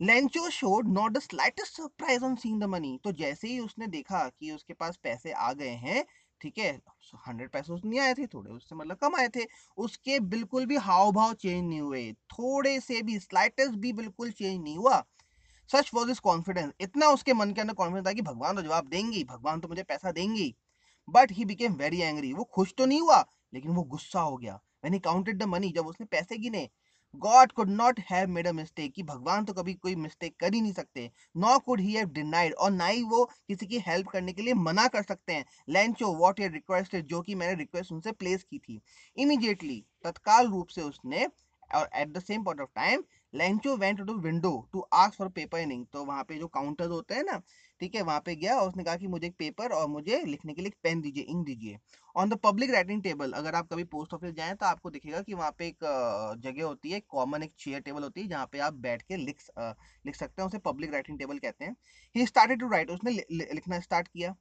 [0.00, 4.28] Lencho showed not the slightest surprise on seeing the money तो जैसे ही उसने देखा
[4.30, 6.04] कि उसके पास पैसे आ गए हैं,
[6.40, 6.70] ठीक है
[7.26, 9.46] हंड्रेड पैसे नहीं आए थे, थोड़े उससे मतलब कम आए थे,
[9.76, 14.62] उसके बिल्कुल भी हाव भाव चेंज नहीं हुए। थोड़े से भी स्लाइटेस्ट भी बिल्कुल चेंज
[14.62, 15.04] नहीं हुआ।
[15.70, 18.88] सच वॉज़ इज़ कॉन्फिडेंस इतना उसके मन के अंदर कॉन्फिडेंस था कि भगवान तो जवाब
[18.88, 20.52] देंगे भगवान तो मुझे पैसा देंगे
[21.08, 23.24] but he became very angry वो खुश तो नहीं हुआ,
[23.54, 26.68] लेकिन वो गुस्सा हो गया। ही काउंटेड द मनी जब उसने पैसे गिने
[27.14, 30.60] God could not have made a mistake कि भगवान तो कभी कोई मिस्टेक कर ही
[30.60, 34.32] नहीं सकते। नॉ कुड ही हैव डिनाइड और ना ही वो किसी की हेल्प करने
[34.32, 38.12] के लिए मना कर सकते हैं। लेंचो व्हाट ये रिक्वेस्ट जो कि मैंने रिक्वेस्ट उनसे
[38.12, 38.80] प्लेस की थी।
[39.16, 41.26] इमीडिएटली तत्काल रूप से उसने,
[41.70, 43.02] और at the same point of time
[43.34, 47.14] Lencho went to window to ask for paper inning तो वहाँ पे जो काउंटर्स होते
[47.14, 47.40] हैं ना,
[47.80, 50.54] ठीक है, वहाँ पे गया और उसने कहा कि मुझे एक पेपर और मुझे लिखने
[50.54, 51.78] के लिए एक पेन दीजिए, इंक दीजिए।
[52.16, 55.34] On the public writing table अगर आप कभी पोस्ट ऑफ़िस जाएँ तो आपको दिखेगा कि
[55.34, 55.84] वहाँ पे एक
[56.42, 59.40] जगह होती है कॉमन एक चेयर टेबल होती है, जहाँ पे आप बैठ के लिख
[60.06, 61.76] लिख सकते हैं, उसे पब्लिक राइटिंग टेबल कहते हैं।
[62.14, 64.34] ही स्टार्टेड टू राइट उसने लिखना स्टार्ट किया।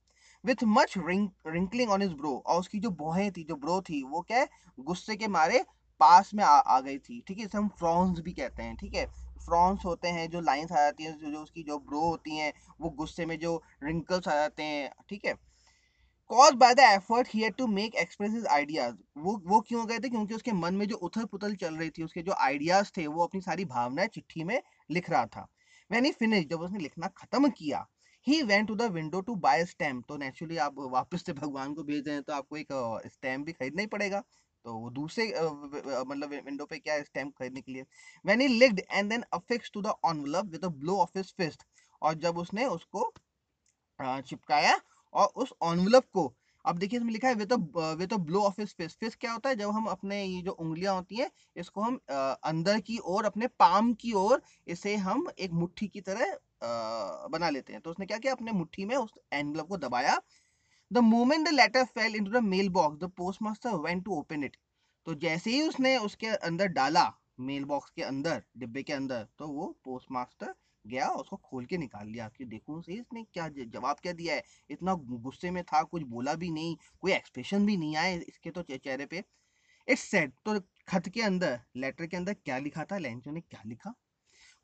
[0.44, 4.22] With much wrinkling on his brow और उसकी जो बोहें थी, जो ब्रो थी, वो
[4.22, 4.46] क्या
[4.80, 5.64] गुस्से के मारे
[6.00, 7.46] पास में आ, आ गई थी ठीक है?
[7.46, 9.06] इसे हम फ्रॉन्स भी कहते हैं ठीक है?
[9.46, 12.52] फ्रॉन्स होते हैं जो लाइंस आ जाती हैं जो, जो उसकी जो ब्रो होती हैं
[12.82, 15.34] वो गुस्से में जो रिंकल्स आ जाते हैं ठीक है?
[16.30, 20.10] Cause by the effort he to make express ideas वो वो क्यों गए थे?
[20.10, 23.24] क्योंकि उसके मन में जो उथल पुथल चल रही थी उसके जो आइडियाज़ थे वो
[23.26, 24.62] अपनी सारी भावनाएँ चिट्ठी में
[24.92, 25.48] लिख रहा था।
[25.92, 27.86] व्हेन ही फिनिश जब उसने लिखना खत्म किया
[28.28, 31.84] he went to the window to buy stamp तो नेचुरली आप वापस से भगवान को
[31.84, 32.68] भेज रहे हैं तो आपको एक
[33.08, 34.24] स्टैम्प भी खरीदना ही पड़ेगा।
[34.66, 35.26] तो वो दूसरे
[36.06, 37.86] मतलब विंडो पे क्या स्टैम्प खरीदने के लिए?
[38.26, 41.64] When he licked and then affix to the envelope with blow of his fist
[42.02, 43.12] और जब उसने उसको
[44.00, 44.80] चिपकाया
[45.14, 46.34] और उस एनवलप को,
[46.66, 47.54] अब देखिए इसमें लिखा है with
[48.00, 49.56] with blow of his fist fist क्या होता है?
[49.56, 52.00] जब हम अपने ये जो उंगलियाँ होती हैं, इसको हम
[52.44, 56.38] अंदर की ओर, अपने पाम की ओर, इसे हम एक मुट्ठी की तरह
[57.32, 58.34] बना लेते हैं। तो उसने क्या किया?
[58.34, 60.20] अपने मुट्ठी में उस एनवलप को दबाया
[60.92, 64.44] the moment the letter fell into the mail box the post master went to open
[64.44, 64.58] it
[65.08, 69.48] तो जैसे ही उसने उसके अंदर डाला मेल बॉक्स के अंदर, डिब्बे के अंदर तो
[69.48, 70.54] वो पोस्ट मास्टर
[70.86, 74.44] गया उसको खोल के निकाल लिया कि देखो सही इसने क्या जवाब क्या दिया है?
[74.70, 78.62] इतना गुस्से में था, कुछ बोला भी नहीं, कोई एक्सप्रेशन भी नहीं आया इसके तो
[78.64, 79.24] चेहरे पे।
[79.88, 82.98] इट्स सेड तो खत के अंदर लेटर के अंदर क्या लिखा था?
[82.98, 83.94] लेंचो ने क्या लिखा?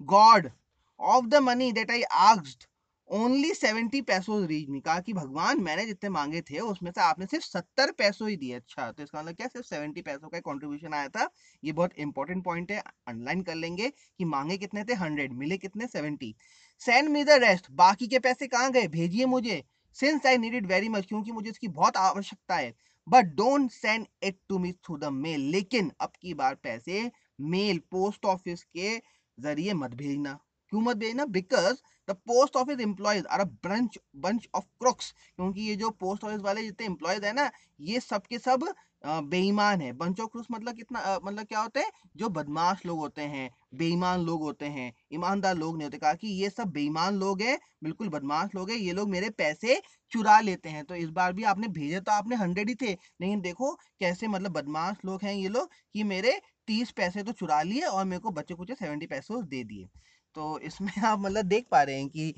[0.02, 0.52] God
[1.00, 2.69] of the money that I asked
[3.10, 7.26] only seventy पैसों रीच मी कहा कि, भगवान, मैंने जितने मांगे थे, उसमें से आपने
[7.26, 10.94] सिर्फ़ सत्तर पैसों ही दिए। अच्छा तो इसका मतलब क्या, सिर्फ़ सेवेंटी पैसों का कंट्रीब्यूशन
[10.94, 11.28] आया था।
[11.64, 14.94] ये बहुत इंपॉर्टेंट पॉइंट है। अनलाइन कर लेंगे कि मांगे कितने थे?
[14.96, 15.88] हंड्रेड मिले कितने?
[15.88, 16.36] Seventy
[16.82, 18.88] send me the rest बाकी के पैसे कहाँ गए?
[18.90, 19.64] भेजिए मुझे।
[19.98, 22.74] Since I need it very much क्योंकि मुझे इसकी बहुत आवश्यकता है।
[23.08, 27.10] But don't send it to me through the mail लेकिन अब की बार पैसे
[27.50, 28.98] मेल पोस्ट ऑफ़िस के
[29.38, 30.38] ज़रिए मत भेजना।
[30.72, 31.26] क्यों मत भेजना?
[31.28, 31.78] Because
[32.08, 36.42] the post office employees are a brunch bunch of crooks क्योंकि ये जो पोस्ट ऑफ़िस
[36.42, 37.50] वाले जितने एम्प्लॉयज़ है ना,
[37.82, 38.64] ये सब के सब
[39.04, 41.92] बेईमान है। बंच ऑफ़ क्रुक्स मतलब कितना मतलब क्या होते हैं?
[42.18, 46.28] जो बदमाश लोग होते हैं, बेईमान लोग होते हैं, ईमानदार लोग नहीं होते। कहा कि
[46.42, 49.82] ये सब बेईमान लोग हैं, बिल्कुल बदमाश लोग हैं, ये लोग मेरे पैसे
[50.12, 53.42] चुरा लेते हैं। तो इस बार भी आपने भेजे तो आपने हंड्रेड ही थे, लेकिन
[53.42, 57.82] देखो कैसे मतलब बदमाश लोग हैं ये लोग कि मेरे तीस पैसे तो चुरा लिए
[57.84, 59.88] और मेरे को बच्चे कुछ सेवेंटी पैसे दे दिए।
[60.36, 62.34] तो इसमें आप मतलब देख पा रहे हैं कि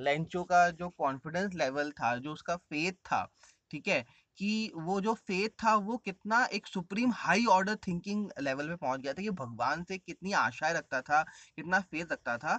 [0.00, 3.24] लेंचो का जो कॉन्फिडेंस लेवल था, जो उसका फेथ था,
[3.70, 4.04] ठीक है,
[4.38, 9.00] कि वो जो फेथ था, वो कितना एक supreme high order thinking level पे पहुँच
[9.00, 11.22] गया था कि भगवान से कितनी आशाएँ रखता था,
[11.56, 12.58] कितना फेथ रखता था।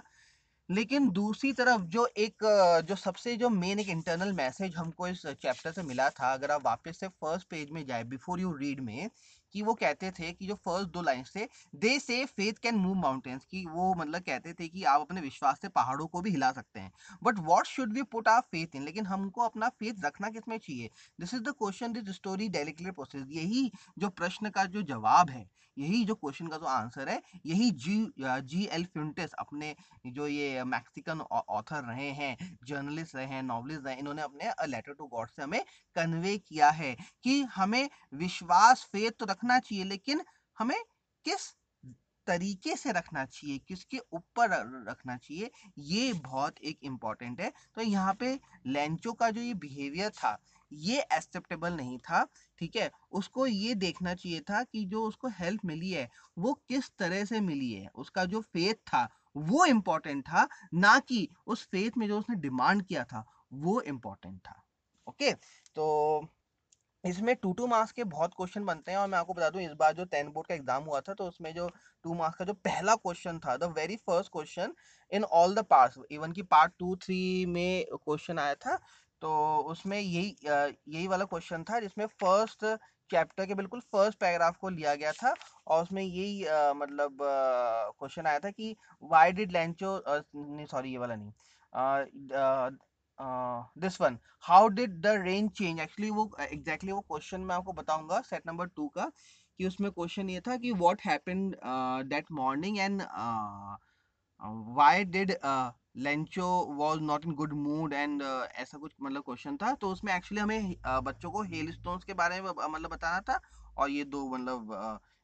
[0.68, 2.44] लेकिन दूसरी तरफ़ जो एक,
[2.84, 6.64] जो सबसे जो मेन एक इंटरनल मैसेज हमको इस चैप्टर से मिला था, अगर आप
[6.64, 9.10] वापस से फ़र्स्ट पेज में जाए बिफोर यू रीड में
[9.54, 11.46] कि वो कहते थे कि जो फ़र्स्ट दो लाइन थे
[11.76, 15.60] दे say faith can move mountains कि वो मतलब कहते थे कि आप अपने विश्वास
[15.60, 16.92] से पहाड़ों को भी हिला सकते हैं।
[17.22, 20.90] But what should we put our faith in लेकिन हमको अपना फेथ रखना किसमें चाहिए?
[21.18, 25.46] This is the question this story डेलिकुलर process यही जो प्रश्न का जो जवाब है,
[25.76, 29.74] यही जो क्वेश्चन का जो आंसर है, यही जी जी एल फिंटेस अपने
[30.08, 34.92] जो ये मैक्सिकन ऑथर रहे हैं जर्नलिस्ट रहे हैं नॉवलिस्ट रहे हैं, इन्होंने अपने लेटर
[34.94, 35.60] टू गॉड से हमें
[35.96, 36.94] कन्वे किया है
[37.24, 40.22] कि हमें विश्वास फेथ तो रखना चाहिए, लेकिन
[40.58, 40.78] हमें
[41.24, 41.52] किस
[42.26, 44.50] तरीके से रखना चाहिए, किसके ऊपर
[44.88, 50.10] रखना चाहिए, ये बहुत एक इंपॉर्टेंट है। तो यहाँ पे लेंचो का जो ये बिहेवियर
[50.10, 50.36] था,
[50.72, 52.26] ये एक्सेप्टेबल नहीं था,
[52.58, 52.90] ठीक है?
[53.12, 56.08] उसको ये देखना चाहिए था कि जो उसको हेल्प मिली है,
[56.38, 57.88] वो किस तरह से मिली है?
[57.94, 62.82] उसका जो फेथ था, वो इम्पोर्टेंट था, ना कि उस फेथ में जो उसने डिमांड
[62.82, 64.62] किया था, वो इम्पोर्टेंट था
[65.06, 65.32] ओके
[65.76, 65.86] तो
[67.04, 69.72] इसमें टू टू मार्क्स के बहुत क्वेश्चन बनते हैं और मैं आपको बता दूँ, इस
[69.78, 71.68] बार जो टेन बोर्ड का एग्ज़ाम हुआ था तो उसमें जो
[72.04, 74.74] टू मार्क्स का जो पहला क्वेश्चन था, the very first question
[75.12, 78.76] in all the parts, even की पार्ट टू, थ्री में क्वेश्चन आया था
[79.22, 79.30] तो
[79.70, 82.64] उसमें यही यही वाला क्वेश्चन था जिसमें फ़र्स्ट
[83.10, 85.34] चैप्टर के बिल्कुल फ़र्स्ट पैराग्राफ को लिया गया था
[85.66, 86.42] और उसमें यही
[86.76, 90.00] मतलब क्वेश्चन आया था कि वाई डिड लैंचो
[90.66, 91.32] सॉरी ये वाला नहीं
[93.20, 97.72] this one how did the range change actually वो एग्जैक्टली exactly वो क्वेश्चन मैं आपको
[97.72, 99.10] बताऊँगा सेट नंबर टू का
[99.58, 101.56] कि उसमें क्वेश्चन ये था कि what happened
[102.08, 103.02] that morning and
[104.76, 105.32] why did
[105.96, 110.42] Lencho was not in good mood and ऐसा कुछ मतलब क्वेश्चन था। तो उसमें एक्चुअली
[110.42, 113.40] हमें uh, बच्चों को हेल स्टोन्स के बारे में मतलब बताना था
[113.76, 114.70] और ये दो मतलब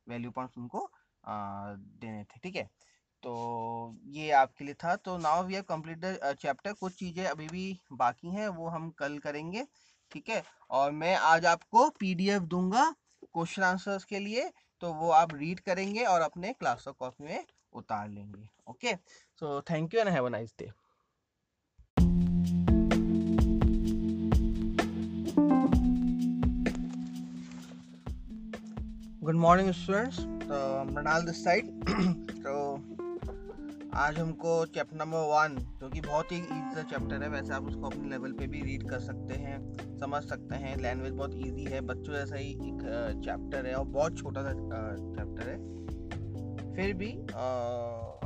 [0.09, 2.69] वैल्यू uh, पॉइंट्स उनको uh, देने थे ठीक है?
[3.25, 3.33] तो
[4.13, 6.73] ये आपके लिए था। तो now we have complete the chapter.
[6.73, 9.65] कुछ चीज़ें अभी भी बाकी हैं, वो हम कल करेंगे,
[10.13, 10.43] ठीक है?
[10.71, 12.91] और मैं आज आपको पीडीएफ दूँगा
[13.25, 14.51] क्वेश्चन आंसर्स के लिए
[14.83, 18.95] तो वो आप रीड करेंगे और अपने क्लास ऑफ़ कॉपी में उतार लेंगे, okay?
[19.41, 20.71] So thank you and have a nice day
[29.23, 31.71] good morning students तो मृणाल दिस साइड
[32.39, 33.03] तो
[33.97, 37.65] आज हमको चैप्टर नंबर वन जो कि बहुत ही ईजी सा चैप्टर है वैसे आप
[37.65, 39.59] उसको अपने लेवल पे भी रीड कर सकते हैं
[39.99, 44.16] समझ सकते हैं लैंग्वेज बहुत ईजी है बच्चों जैसा ही एक चैप्टर है और बहुत
[44.19, 45.57] छोटा सा चैप्टर है।
[46.75, 47.47] फिर भी आ,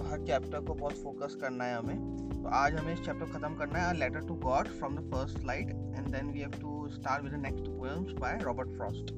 [0.09, 1.99] हर चैप्टर को बहुत फोकस करना है हमें।
[2.33, 5.71] तो आज हमें इस चैप्टर खत्म करना है। Letter to God from the first slide
[5.71, 9.13] and then we have to start with the next poems by Robert Frost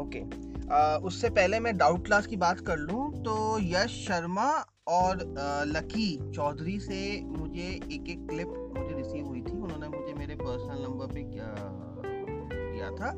[0.00, 0.20] okay
[1.06, 4.50] उससे पहले मैं डाउट क्लास की बात कर लूँ तो यश शर्मा
[4.86, 5.16] और
[5.66, 8.48] लकी चौधरी से मुझे एक एक क्लिप
[8.78, 13.10] मुझे रिसीव हुई थी। उन्होंने मुझे मेरे पर्सनल नंबर पे किया था।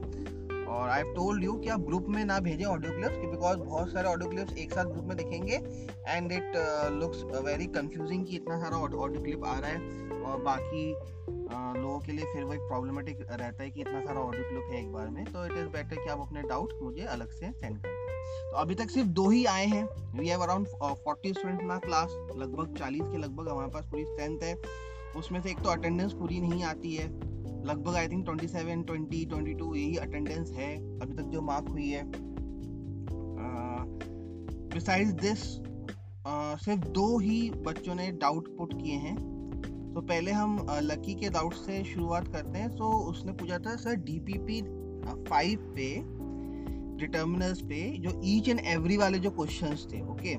[0.74, 4.08] और आई टोल्ड यू कि आप ग्रुप में ना भेजें ऑडियो क्लिप्स बिकॉज़ बहुत सारे
[4.08, 5.60] ऑडियो क्लिप्स एक साथ ग्रुप में देखेंगे
[6.08, 6.56] and it
[6.92, 11.98] looks very confusing कि इतना सारा ऑडियो क्लिप आ रहा है और बाकी uh, लोगों
[12.00, 14.92] के लिए फिर वो एक प्रॉब्लमेटिक रहता है कि इतना सारा ऑडियो क्लिप है एक
[14.92, 18.02] बार में तो इट इज़ बेटर कि आप अपने डाउट मुझे अलग से सेंड करें
[18.50, 19.84] तो अभी तक सिर्फ़ दो ही आए हैं
[20.18, 20.66] we have around
[21.04, 24.56] forty student ना क्लास लगभग चालीस के लगभग हमारे पास पूरी स्ट्रेंथ है
[25.16, 27.08] उसमें से एक तो अटेंडेंस पूरी नहीं आती है
[27.64, 31.68] लगभग I think twenty seven twenty twenty two यही अटेंडेंस है, अभी तक जो मार्क
[31.68, 32.02] हुई है।
[34.74, 35.42] बिसाइड्स दिस
[36.64, 39.16] सिर्फ़ दो ही बच्चों ने डाउट पुट किए हैं।
[39.94, 43.94] तो पहले हम लकी के डाउट से शुरुआत करते हैं। तो उसने पूछा था sir
[43.96, 44.60] D P P
[45.24, 45.88] five पे
[46.98, 50.34] डिटर्मिनर्स पे, जो ईच एंड एवरी वाले जो क्वेश्चंस थे ओके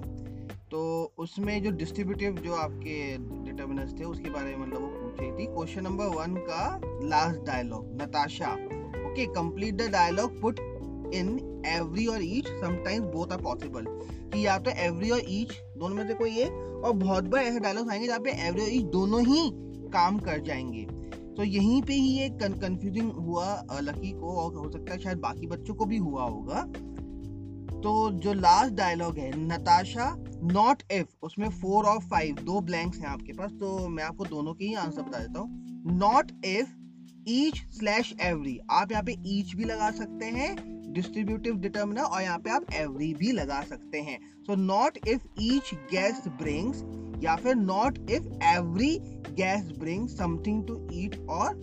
[0.71, 0.81] तो
[1.19, 2.95] उसमें जो डिस्ट्रीब्यूटिव जो आपके
[3.45, 8.01] डिटर्मिनर्स थे, उसके बारे में मतलब वो पूछ थी क्वेश्चन नंबर वन का last dialogue
[8.01, 8.51] Natasha.
[9.05, 10.59] Okay complete the dialogue put
[11.13, 13.85] in every और each sometimes both are possible
[14.33, 17.59] कि या तो एवरी और ईच दोनों में से कोई एक, और बहुत बार ऐसे
[17.59, 19.49] डायलॉग आएँगे जहाँ पे एवरी और ईच दोनों ही
[19.89, 20.83] काम कर जाएँगे।
[21.35, 25.47] तो यहीं पे ही एक कंफ्यूजिंग हुआ लकी को, और हो सकता है शायद बाकी
[25.47, 26.61] बच्चों को भी हुआ होगा।
[27.81, 33.07] तो जो लास्ट डायलॉग है, नताशा नॉट इफ़ उसमें फोर और फाइव दो ब्लैंक्स हैं
[33.07, 36.73] आपके पास तो मैं आपको दोनों के ही आंसर बता देता हूँ। Not if
[37.29, 40.55] each slash every आप यहाँ पे ईच भी लगा सकते हैं
[40.93, 45.73] डिस्ट्रीब्यूटिव डिटर्मिनर और यहाँ पे आप एवरी भी लगा सकते हैं। So not if each
[45.91, 46.83] guest brings
[47.23, 48.97] या फिर not if every
[49.33, 51.53] guest bring something to eat और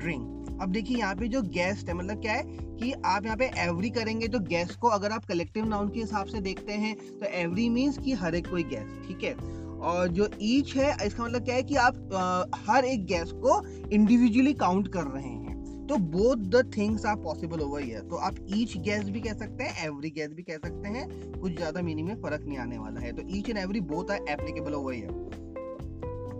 [0.00, 2.42] ड्रिंक अब देखिए यहाँ पे जो गेस्ट है मतलब क्या है
[2.80, 6.26] कि आप यहाँ पे एवरी करेंगे तो गेस्ट को अगर आप कलेक्टिव नाउन के हिसाब
[6.26, 9.34] से देखते हैं तो एवरी मीन्स कि हर एक कोई गेस्ट ठीक है?
[9.80, 13.62] और जो ईच है इसका मतलब क्या है कि आप आ, हर एक गेस्ट को
[13.88, 15.38] इंडिविजुअली काउंट कर रहे हैं।
[15.86, 19.64] तो both the things are possible over here तो आप ईच गैस भी कह सकते
[19.64, 21.08] हैं एवरी गैस भी कह सकते हैं
[21.40, 24.26] कुछ ज़्यादा मीनिंग में फ़र्क नहीं आने वाला है। तो each and every both are
[24.30, 25.48] applicable over here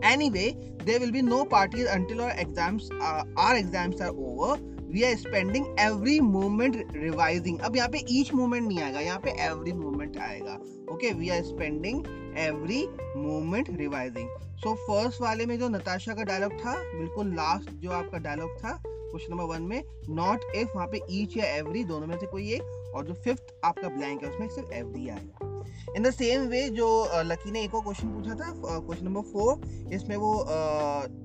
[0.02, 4.60] Anyway, there will be no parties until our exams uh, our exams are over.
[4.88, 7.58] We are spending every moment revising.
[7.60, 10.58] अब यहाँ पे each moment नहीं आएगा यहाँ पे every moment आएगा
[10.92, 12.04] Okay, we are spending
[12.36, 12.80] every
[13.16, 14.28] moment revising.
[14.62, 18.78] So first वाले में जो नताशा का डायलॉग था बिल्कुल लास्ट जो आपका डायलॉग था
[18.86, 19.82] क्वेश्चन नंबर वन में
[20.16, 22.62] नॉट इफ़ वहाँ पे ईच या एवरी दोनों में से कोई एक
[22.94, 25.48] और जो फिफ्थ आपका ब्लैंक है, उसमें सिर्फ़ एवरी आएगा
[25.96, 26.88] इन द सेम वे जो
[27.24, 30.32] लकी ने एक और क्वेश्चन पूछा था क्वेश्चन नंबर फोर इसमें वो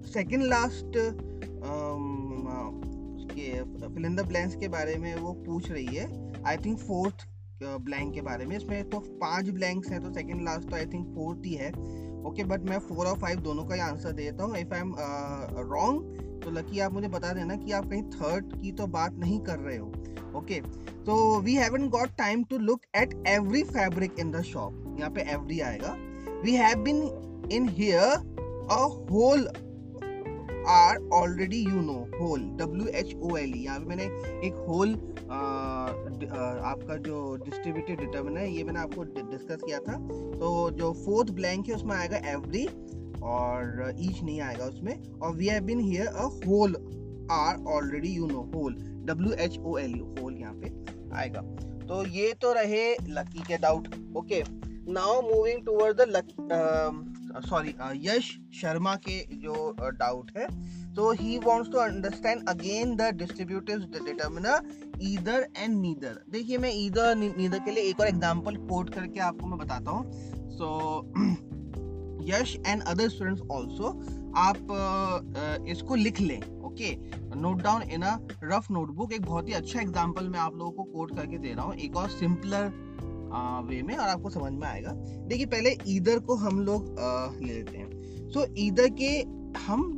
[0.10, 0.98] सेकंड लास्ट
[3.18, 3.52] उसके
[3.88, 6.08] फिलिंदर ब्लैंक्स के बारे में वो पूछ रही है।
[6.44, 7.28] आई थिंक फोर्थ
[7.64, 11.06] ब्लैंक के बारे में। इसमें तो पाँच ब्लैंक्स हैं तो सेकंड लास्ट तो आई थिंक
[11.16, 11.70] फोर्थ ही है।
[12.28, 14.94] ओके बट मैं फोर और फाइव दोनों का ही आंसर देता हूँ। इफ़ आई एम
[15.72, 19.40] रॉन्ग तो लकी आप मुझे बता देना कि आप कहीं थर्ड की तो बात नहीं
[19.42, 19.92] कर रहे हो।
[20.38, 20.60] ओके
[21.06, 25.22] तो we haven't got time to look at every fabric in the shop यहाँ पे
[25.34, 25.96] एवरी आएगा।
[26.44, 27.04] We have been
[27.52, 29.48] in here a whole
[30.70, 34.04] hour already you know whole W H O L यहाँ पे मैंने
[34.48, 34.94] एक होल
[36.66, 39.98] आपका जो डिस्ट्रीब्यूटेड डिटर्मिनर है, ये मैंने आपको डिस्कस किया था।
[40.40, 42.66] तो जो फोर्थ ब्लैंक है, उसमें आएगा एवरी
[43.24, 46.76] और ईच नहीं आएगा उसमें। और we have been here a whole
[47.32, 48.76] hour already you know whole
[49.06, 51.42] W H O L you whole यहाँ पे आएगा।
[51.88, 53.88] तो ये तो रहे लकी के doubt
[54.18, 54.44] okay
[54.94, 56.36] now moving toward the Lucky
[57.42, 63.10] sorry Yash Sharma के जो डाउट uh, है तो he wants to understand again the
[63.16, 64.70] distributive determiner
[65.04, 69.48] either and neither देखिए मैं ईदर नीदर के लिए एक और एग्ज़ाम्पल कोट करके आपको
[69.48, 70.04] मैं बताता हूँ।
[70.52, 70.68] So
[72.28, 73.92] Yash and other students also
[74.38, 76.96] आप इसको लिख लें okay?
[77.36, 80.84] Note down in a rough notebook एक बहुत ही अच्छा एग्जांपल मैं आप लोगों को
[80.92, 82.72] कोट करके दे रहा हूँ एक और सिंपलर
[83.68, 84.92] वे में और आपको समझ में आएगा।
[85.28, 86.96] देखिए पहले ईदर को हम लोग
[87.42, 89.10] ले लेते हैं। सो so, ईदर के
[89.66, 89.92] हम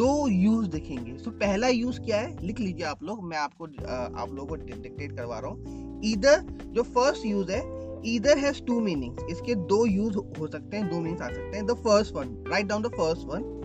[0.00, 2.36] दो यूज़ देखेंगे। सो so, पहला यूज़ क्या है?
[2.42, 6.40] लिख लीजिए आप लोग मैं आपको आप लोगों को डिक्टेट करवा रहा हूँ। ईदर
[6.74, 7.62] जो फ़र्स्ट यूज़ है
[8.06, 11.66] ईदर हैज़ टू मीनिंग्स इसके दो यूज़ हो सकते हैं दो मीनिंग्स आ सकते हैं।
[11.66, 13.59] The first one write down the first one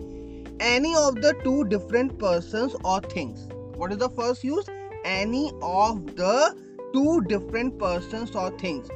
[0.60, 3.48] any of the two different persons or things.
[3.76, 4.66] What is the first use?
[5.04, 6.56] Any of the
[6.92, 8.88] two different persons or things.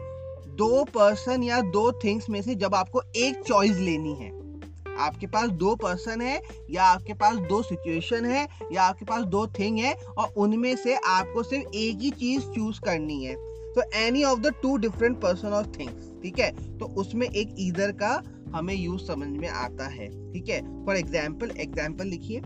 [0.56, 4.28] दो person या दो things में से जब आपको एक choice लेनी है,
[4.98, 9.46] आपके पास दो पर्सन है, या आपके पास दो सिचुएशन है, या आपके पास दो
[9.58, 13.34] थिंग है, और उनमें से आपको सिर्फ़ एक ही चीज़ चूज़ करनी है
[13.74, 17.92] तो any of the two different person और थिंग्स ठीक है तो उसमें एक ईदर
[17.92, 18.16] का
[18.54, 20.84] हमें यूज़ समझ में आता है, ठीक है?
[20.84, 22.40] फॉर एग्ज़ाम्पल एग्ज़ाम्पल लिखिए।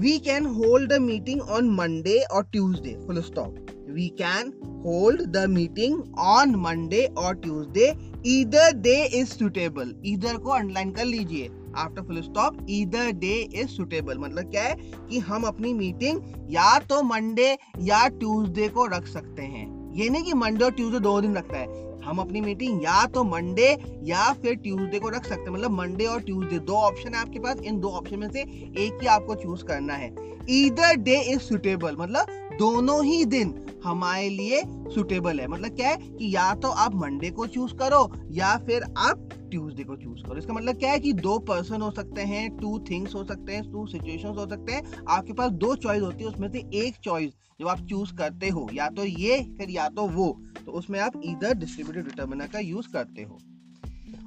[0.00, 4.52] We can hold a meeting on Monday और Tuesday full stop we can
[4.84, 7.96] hold the meeting on Monday or Tuesday.
[8.24, 9.92] Either day is suitable.
[10.06, 14.76] Either को अंडरलाइन कर लीजिए। After full stop either day is suitable मतलब क्या है?
[15.10, 16.20] कि हम अपनी मीटिंग
[16.50, 21.00] या तो मंडे या ट्यूसडे को रख सकते हैं। ये नहीं कि मंडे और ट्यूसडे
[21.00, 21.66] दो दिन रखता है।
[22.06, 26.06] हम अपनी मीटिंग या तो मंडे या फिर ट्यूसडे को रख सकते हैं। मतलब मंडे
[26.06, 28.40] और ट्यूसडे दो ऑप्शन है आपके पास। इन दो ऑप्शन में से
[28.78, 30.14] एक ही आपको चूज़ करना है।
[30.50, 33.54] ईदर डे इज़ सुटेबल मतलब दोनों ही दिन
[33.84, 34.62] हमारे लिए
[34.94, 38.82] सुटेबल है। मतलब क्या है कि या तो आप मंडे को चूज़ करो या फिर
[38.98, 42.56] आप ट्यूसडे को चूज़ करो। इसका मतलब क्या है कि दो पर्सन हो सकते हैं
[42.56, 46.24] टू थिंग्स हो सकते हैं टू सिचुएशन हो सकते हैं। आपके पास दो चॉइस होती
[46.24, 49.88] है, उसमें से एक चॉइस जो आप चूज़ करते हो, या तो ये, फिर या
[49.88, 53.38] तो वो। तो उसमें आप इधर डिस्ट्रीब्यूटिव डिटर्मिनर का यूज़ करते हो।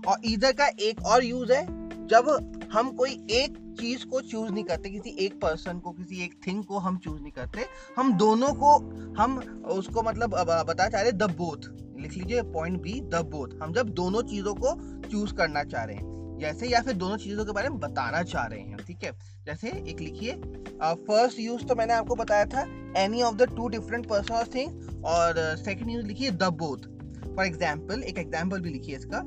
[0.07, 1.65] और इधर का एक और यूज़ है,
[2.07, 6.33] जब हम कोई एक चीज़ को चूज़ नहीं करते, किसी एक पर्सन को, किसी एक
[6.47, 7.65] थिंग को हम चूज़ नहीं करते।
[7.97, 8.75] हम दोनों को,
[9.17, 9.37] हम
[9.71, 10.35] उसको मतलब
[10.67, 11.69] बता चाह रहे द बोथ
[11.99, 14.73] लिख लीजिए पॉइंट बी द बोथ हम जब दोनों चीज़ों को
[15.09, 18.45] चूज़ करना चाह रहे हैं, जैसे या फिर दोनों चीज़ों के बारे में बताना चाह
[18.45, 19.11] रहे हैं, ठीक है?
[19.45, 20.33] जैसे एक लिखिए
[20.81, 22.65] फ़र्स्ट यूज़ तो मैंने आपको बताया था
[22.97, 26.87] any of the two different person और थिंग और सेकेंड यूज़ लिखिए द बोथ
[27.25, 29.21] फॉर एग्ज़ाम्पल एक एग्ज़ाम्पल भी लिखिए इसका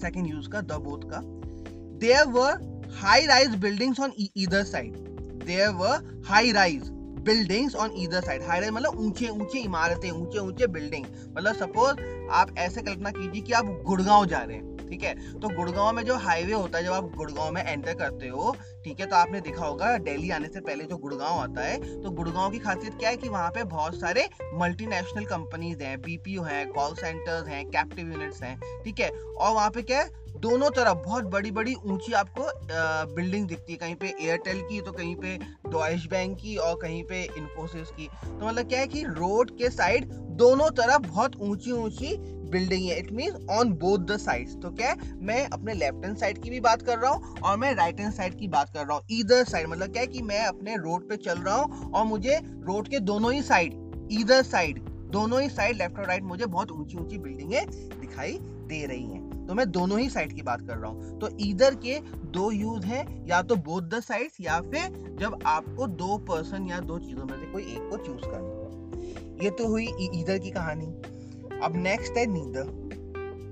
[0.00, 1.20] सेकेंड यूज़ का द बोथ का।
[2.04, 4.96] There were high rise buildings on either side
[5.44, 6.88] there were high rise
[7.24, 11.04] buildings on either side high rise मतलब ऊँचे ऊँचे इमारतें, ऊँचे ऊँचे बिल्डिंग
[11.36, 12.00] मतलब सपोज़
[12.30, 15.14] आप ऐसे कल्पना कीजिए कि आप गुड़गांव जा रहे हैं, ठीक है?
[15.32, 19.00] तो गुड़गांव में जो हाईवे होता है, जब आप गुड़गांव में एंटर करते हो ठीक
[19.00, 22.50] है तो आपने देखा होगा, दिल्ली आने से पहले जो गुड़गांव आता है तो गुड़गांव
[22.50, 26.94] की खासियत क्या है कि वहाँ पे बहुत सारे मल्टीनेशनल कंपनीज़ हैं बीपीओ हैं कॉल
[26.94, 29.08] सेंटर्स हैं कैप्टिव यूनिट्स हैं, ठीक है?
[29.08, 32.46] और वहाँ पे क्या है, दोनों तरफ़ बहुत बड़ी बड़ी ऊँची आपको
[33.14, 35.36] बिल्डिंग दिखती है, कहीं पे एयरटेल की तो कहीं पे
[35.70, 39.70] डॉइश बैंक की और कहीं पे इन्फोसिस की। तो मतलब क्या है कि रोड के
[39.70, 42.16] साइड दोनों तरफ़ बहुत ऊँची ऊँची
[42.54, 45.12] बिल्डिंग है it mean on both the sides तो क्या है?
[45.22, 48.12] मैं अपने लेफ़्ट हैंड साइड की भी बात कर रहा हूँ और मैं राइट हैंड
[48.14, 51.08] साइड की बात कर रहा हूँ। इधर साइड मतलब क्या है कि मैं अपने रोड
[51.08, 54.78] पे चल रहा हूँ और मुझे रोड के दोनों ही साइड इधर साइड
[55.12, 57.66] दोनों ही साइड लेफ़्ट और राइट मुझे बहुत ऊँची ऊँची बिल्डिंगें
[58.00, 61.28] दिखाई दे रही हैं। तो मैं दोनों ही साइड की बात कर रहा हूँ। तो
[61.40, 61.98] इधर के
[62.32, 66.80] दो यूज़ है, या तो बोथ द साइड्स या फिर जब आपको दो पर्सन या
[66.82, 70.50] दो चीज़ों में से कोई एक को चूज़ करना है। ये तो हुई इधर की
[70.50, 70.86] कहानी।
[71.64, 72.82] अब नेक्स्ट है नीदर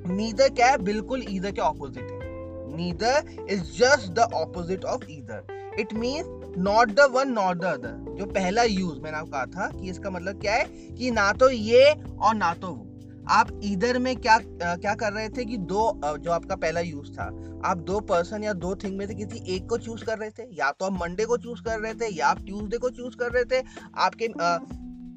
[0.08, 0.78] नीदर क्या है?
[0.78, 2.76] बिल्कुल ईदर के ऑपोजिट है.
[2.76, 8.14] Neither is just the opposite of either it mean not the one not the other
[8.14, 10.64] जो पहला यूज़ मैंने आपको कहा था कि इसका मतलब क्या है?
[10.64, 12.88] कि ना तो ये और ना तो वो.
[13.30, 17.12] आप इधर में क्या आ, क्या कर रहे थे कि दो जो आपका पहला यूज़
[17.12, 17.24] था
[17.64, 20.42] आप दो पर्सन या दो थिंग में से किसी एक को चूज़ कर रहे थे?
[20.52, 23.32] या तो आप मंडे को चूज़ कर रहे थे या आप ट्यूसडे को चूज़ कर
[23.32, 23.64] रहे थे
[23.96, 24.28] आपके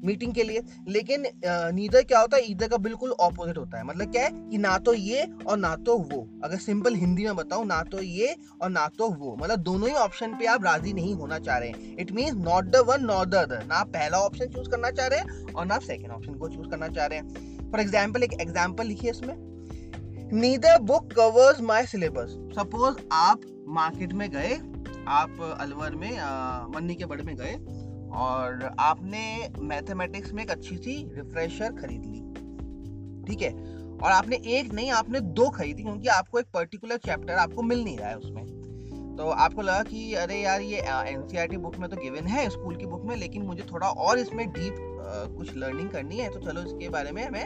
[0.06, 1.26] मीटिंग के लिए, लेकिन
[1.74, 4.76] नीदर क्या होता है ईदर का बिल्कुल ऑपोजिट होता है। मतलब क्या है कि ना
[4.78, 8.70] तो ये और ना तो वो। अगर सिंपल हिंदी में बताऊँ, ना तो ये और
[8.70, 11.96] ना तो वो। मतलब दोनों ही ऑप्शन पे आप राज़ी नहीं होना चाह रहे हैं।
[11.98, 15.06] It mean not the one not the other ना आप पहला ऑप्शन चूज़ करना चाह
[15.06, 18.40] रहे हैं और ना सेकेंड ऑप्शन को चूज़ करना चाह रहे हैं। फॉर एग्ज़ाम्पल एक
[18.40, 19.34] एग्ज़ाम्पल लिखिए इसमें।
[20.32, 24.54] Neither book covers my syllabus suppose आप मार्केट में गए,
[25.08, 26.10] आप अलवर में
[26.74, 27.52] मन्नी के बड़े में गए
[28.16, 29.22] और आपने
[29.58, 32.20] मैथमेटिक्स में एक अच्छी सी रिफ्रेशर खरीद ली।
[33.24, 33.50] ठीक है?
[33.96, 37.96] और आपने एक नहीं आपने दो खरीदी क्योंकि आपको एक पर्टिकुलर चैप्टर आपको मिल नहीं
[37.98, 38.44] रहा है उसमें।
[39.16, 42.86] तो आपको लगा कि अरे यार ये एनसीईआरटी बुक में तो गिवन है स्कूल की
[42.86, 44.74] बुक में लेकिन मुझे थोड़ा और इसमें डीप
[45.36, 47.44] कुछ लर्निंग करनी है तो चलो इसके बारे में मैं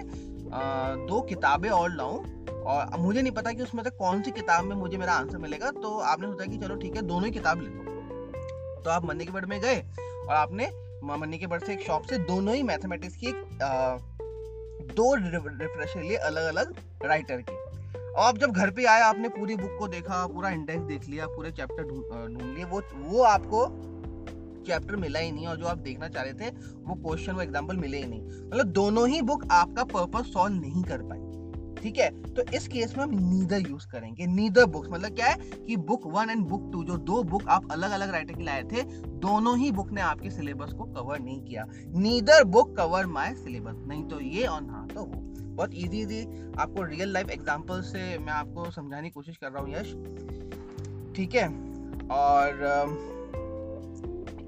[0.50, 2.18] आ, दो किताबें और लाऊं।
[2.64, 5.70] और मुझे नहीं पता कि उसमें से कौन सी किताब में मुझे मेरा आंसर मिलेगा
[5.70, 9.24] तो आपने सोचा कि चलो ठीक है दोनों ही किताब ले लो। तो आप मंदी
[9.24, 9.82] के बड़ में गए
[10.30, 10.70] और आपने
[11.04, 13.32] मनी के बर्ड से एक शॉप से दोनों ही मैथमेटिक्स की
[14.94, 16.74] दो रिफ्रेशर लिए अलग अलग
[17.04, 20.82] राइटर के। और आप जब घर पे आए, आपने पूरी बुक को देखा, पूरा इंडेक्स
[20.82, 23.66] देख लिया, पूरे चैप्टर ढूंढ लिए, वो वो आपको
[24.66, 27.76] चैप्टर मिला ही नहीं और जो आप देखना चाह रहे थे, वो क्वेश्चन वो एग्ज़ाम्पल
[27.76, 31.18] मिले ही नहीं। मतलब दोनों ही बुक आपका पर्पज सॉल्व नहीं कर पाई।
[31.82, 32.10] ठीक है?
[32.24, 36.06] तो इस केस में हम नीदर यूज़ करेंगे। नीदर बुक्स मतलब क्या है कि book
[36.06, 38.82] one and book two जो दो बुक आप अलग अलग राइटर के लाए थे,
[39.20, 41.64] दोनों ही बुक ने आपके सिलेबस को कवर नहीं किया।
[41.96, 46.22] Neither book cover my syllabus नहीं तो ये और हाँ तो वो। बहुत इजी इजी
[46.58, 49.92] आपको रियल लाइफ एग्ज़ाम्पल से मैं आपको समझाने की कोशिश कर रहा हूँ, यश।
[51.16, 51.46] ठीक है?
[52.10, 53.08] और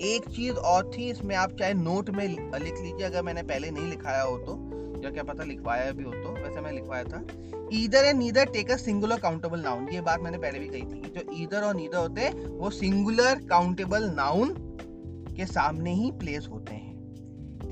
[0.03, 3.91] एक चीज़ और थी, इसमें आप चाहे नोट में लिख लीजिए, अगर मैंने पहले नहीं
[3.91, 4.55] लिखाया हो तो।
[5.05, 7.24] या क्या पता लिखवाया भी हो तो। वैसे मैं लिखवाया था
[7.73, 9.89] either and neither take a singular countable noun.
[9.89, 13.35] ये बात मैंने पहले भी कही थी जो ईदर और नीदर होते हैं, वो सिंगुलर
[13.35, 14.55] काउंटेबल नाउन
[15.37, 16.93] के सामने ही प्लेस होते हैं।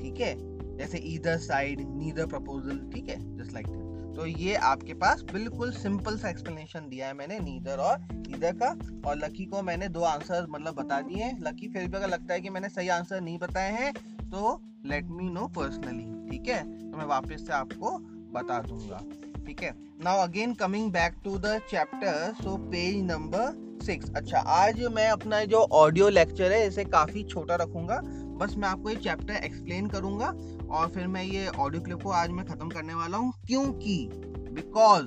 [0.01, 0.35] ठीक है?
[0.77, 3.37] जैसे ईदर साइड, नीदर प्रपोजल, ठीक है?
[3.37, 3.67] जस्ट लाइक
[4.15, 8.69] तो ये आपके पास बिल्कुल सिंपल सा एक्सप्लेनेशन दिया है मैंने नीदर और इधर का।
[9.05, 12.33] और लकी को मैंने दो आंसर मतलब बता दिए हैं। लकी फिर भी अगर लगता
[12.33, 13.93] है कि मैंने सही आंसर नहीं बताए हैं
[14.31, 16.63] तो लेट मी नो पर्सनली ठीक है?
[16.81, 17.97] तो मैं वापस से आपको
[18.33, 19.01] बता दूँगा,
[19.45, 19.73] ठीक है?
[20.03, 25.43] Now again coming back to the chapter so page number six अच्छा आज मैं अपना
[25.45, 27.99] जो ऑडियो लेक्चर है, इसे काफ़ी छोटा रखूँगा।
[28.37, 30.31] बस मैं आपको ये चैप्टर एक्सप्लेन करूँगा।
[30.71, 34.09] और फिर मैं ये ऑडियो क्लिप को आज मैं ख़त्म करने वाला हूँ। क्योंकि
[34.53, 35.05] बिकॉज़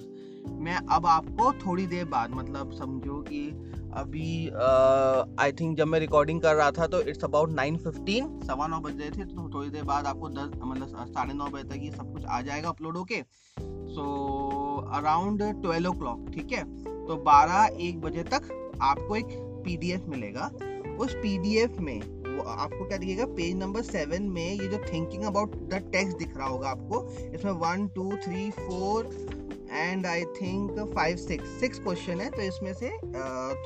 [0.63, 3.47] मैं अब आपको थोड़ी देर बाद मतलब समझो कि
[3.95, 8.41] अभी आई uh, थिंक जब मैं रिकॉर्डिंग कर रहा था तो इट्स अबाउट नाइन फिफ्टीन
[8.41, 11.69] सवा नौ बज रहे थे तो थोड़ी देर बाद आपको दस मतलब साढ़े नौ बजे
[11.69, 13.23] तक ये सब कुछ आ जाएगा अपलोड होके।
[13.95, 16.65] So around twelve o'clock ठीक है?
[17.07, 18.51] तो बारह एक बजे तक
[18.83, 19.29] आपको एक
[19.65, 20.51] पीडीएफ मिलेगा।
[21.01, 22.01] उस पीडीएफ में
[22.43, 23.27] आपको क्या दिखेगा?
[23.27, 27.53] पेज नंबर सेवन में ये जो थिंकिंग अबाउट द टेक्स्ट दिख रहा होगा आपको इसमें
[27.53, 29.07] one two three four
[29.73, 32.89] and I think five six six question है तो इसमें से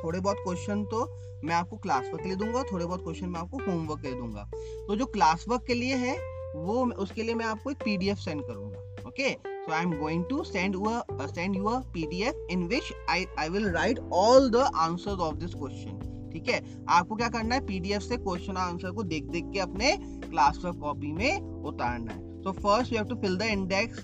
[0.05, 3.40] थोड़े बहुत क्वेश्चन तो मैं आपको क्लास वर्क के लिए दूँगा थोड़े बहुत क्वेश्चन मैं
[3.40, 4.51] आपको होमवर्क के लिए दूँगा।
[4.89, 8.43] तो जो क्लास वर्क के लिए है वो उसके लिए मैं आपको एक पीडीएफ सेंड
[8.47, 8.78] करूँगा
[9.09, 12.93] okay so i'm going to send you a uh, send you a pdf in which
[13.09, 16.07] i i will write all the answers of this question
[16.39, 16.62] ठीक है?
[16.89, 17.60] आपको क्या करना है?
[17.66, 22.43] पीडीएफ से क्वेश्चन आंसर को देख देख के अपने क्लास वर्क कॉपी में उतारना है।
[22.43, 23.98] So first you have to fill the index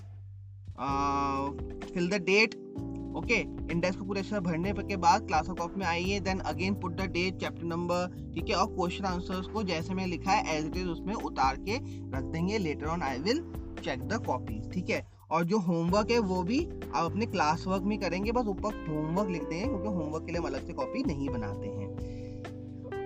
[1.93, 2.55] fill the date
[3.17, 3.35] okay
[3.71, 6.95] index को पूरे से भरने के बाद क्लास ऑफ़ कॉपी में आइए then again put
[6.95, 8.55] the date chapter number ठीक है?
[8.55, 11.77] और क्वेश्चन आंसर्स को जैसे मैंने लिखा है एज इट इज़ उसमें उतार के
[12.17, 13.43] रख देंगे। Later on I will
[13.83, 15.05] check the copy ठीक है?
[15.31, 19.29] और जो होमवर्क है, वो भी आप अपने क्लास वर्क में करेंगे। बस ऊपर होमवर्क
[19.29, 21.84] लिख देंगे, क्योंकि होमवर्क के लिए हम अलग से कॉपी नहीं बनाते हैं।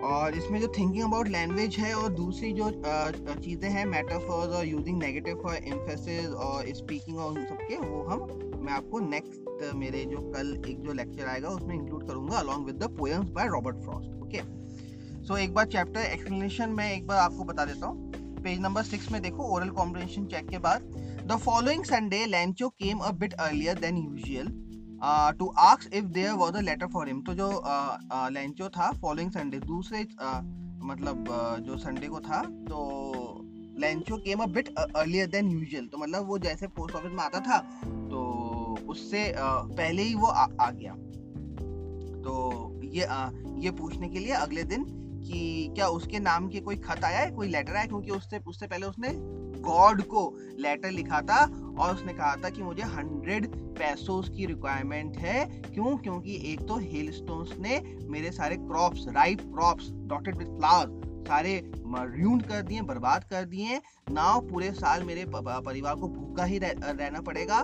[0.04, 2.70] और इसमें जो थिंकिंग अबाउट लैंग्वेज है और दूसरी जो
[3.36, 8.28] चीज़ें हैं मेटाफर्स और यूजिंग नेगेटिव फॉर एम्फेसिस और स्पीकिंग और उन सबके, वो हम,
[8.64, 12.76] मैं आपको नेक्स्ट मेरे जो कल एक जो लेक्चर आएगा उसमें इंक्लूड करूँगा along with
[12.76, 14.42] the poems by Robert Frost okay
[15.26, 18.12] so एक बार चैप्टर एक्सप्लेनेशन में एक बार आपको बता देता हूँ।
[18.44, 20.82] पेज नंबर सिक्स में देखो ओरल कॉम्प्रिहेंशन चेक के बाद
[21.28, 24.48] the following Sunday Lencho came a bit earlier than usual
[25.04, 27.64] to ask if there was a letter for him तो जो
[28.32, 30.44] लेंचो uh, uh, था फॉलोइंग संडे दूसरे uh,
[30.84, 31.26] मतलब
[31.60, 32.80] जो संडे को था तो
[33.80, 37.40] Lencho came a bit earlier than usual तो मतलब वो जैसे पोस्ट ऑफ़िस में आता
[37.40, 38.40] था तो
[38.88, 40.94] उससे पहले ही वो आ, आ गया।
[42.24, 43.08] तो ये
[43.66, 44.84] ये पूछने के लिए अगले दिन
[45.30, 47.32] कि क्या उसके नाम के कोई खत आया है?
[47.32, 49.10] कोई लेटर आया क्योंकि उससे उससे पहले उसने
[49.62, 50.22] गॉड को
[50.60, 51.44] लेटर लिखा था
[51.80, 53.48] और उसने कहा था कि मुझे हंड्रेड
[53.78, 55.98] पैसों की रिक्वायरमेंट है। क्यों?
[55.98, 57.12] क्योंकि एक तो हेल
[57.60, 63.46] ने मेरे सारे crops ripe crops dotted with flowers सारे र्यूंड कर दिए बर्बाद कर
[63.46, 63.78] दिए।
[64.12, 67.64] ना पूरे साल मेरे परिवार को भूखा ही रह, रहना पड़ेगा।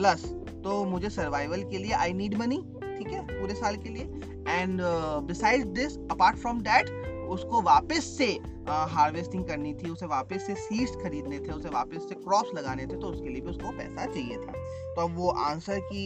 [0.00, 0.24] प्लस
[0.64, 4.04] तो मुझे सर्वाइवल के लिए आई नीड मनी ठीक है पूरे साल के लिए।
[4.48, 4.80] And
[5.26, 6.98] beside this apart from that
[7.30, 8.26] उसको वापस से
[8.68, 12.86] हार्वेस्टिंग uh, करनी थी उसे वापस से सीड्स खरीदने थे उसे वापस से क्रॉप्स लगाने
[12.86, 14.52] थे तो उसके लिए भी उसको पैसा चाहिए था।
[14.94, 16.04] तो अब वो आंसर की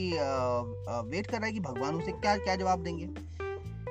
[1.10, 3.04] वेट कर रहा है कि भगवान उसे क्या क्या जवाब देंगे।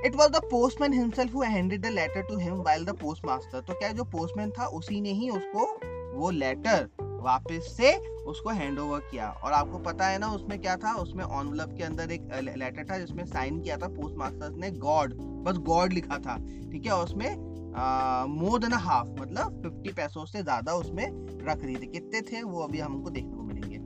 [0.07, 3.73] It was the postman himself handed the letter to him while the post master तो
[3.73, 5.65] क्या जो पोस्टमैन था उसी ने ही उसको
[6.19, 6.89] वो लेटर
[7.23, 7.95] वापस से
[8.25, 10.93] उसको हैंड ओवर किया। और आपको पता है ना, उसमें क्या था?
[10.95, 12.27] उसमें ऑनवलप के अंदर एक
[12.57, 15.13] लेटर था जिसमें साइन किया था पोस्ट मास्टर ने गॉड
[15.45, 16.37] बस गॉड लिखा था,
[16.71, 16.95] ठीक है?
[16.95, 17.51] उसमें
[18.31, 21.05] मोर देन हाफ़ मतलब फिफ्टी पैसों से ज़्यादा उसमें
[21.45, 22.43] रख रही थी। कितने थे?
[22.43, 23.77] वो अभी हमको देखने को मिलेंगे।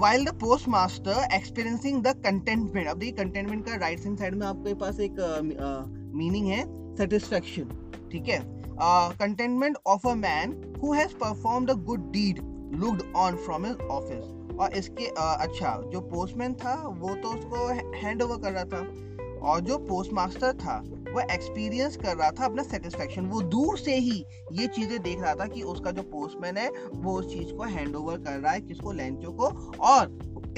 [0.00, 4.74] While the post master experiencing the contentment अब देखिए कंटेंटमेंट का राइट साइड में आपके
[4.74, 5.16] पास एक
[6.14, 6.64] मीनिंग है
[6.96, 8.38] सेटिस्फेक्शन ठीक है?
[8.80, 12.40] Contentment of a man who has performed a good deed
[12.74, 17.66] looked on from his office और इसके uh, अच्छा जो पोस्टमैन था वो तो उसको
[17.96, 18.86] हैंड ओवर कर रहा था।
[19.42, 20.76] और जो पोस्ट मास्टर था
[21.12, 25.34] वो एक्सपीरियंस कर रहा था अपना सेटिस्फेक्शन वो दूर से ही ये चीज़ें देख रहा
[25.34, 28.60] था कि उसका जो पोस्टमैन है वो उस चीज़ को हैंड ओवर कर रहा है
[28.60, 29.46] किसको लेंचो को।
[29.80, 30.06] और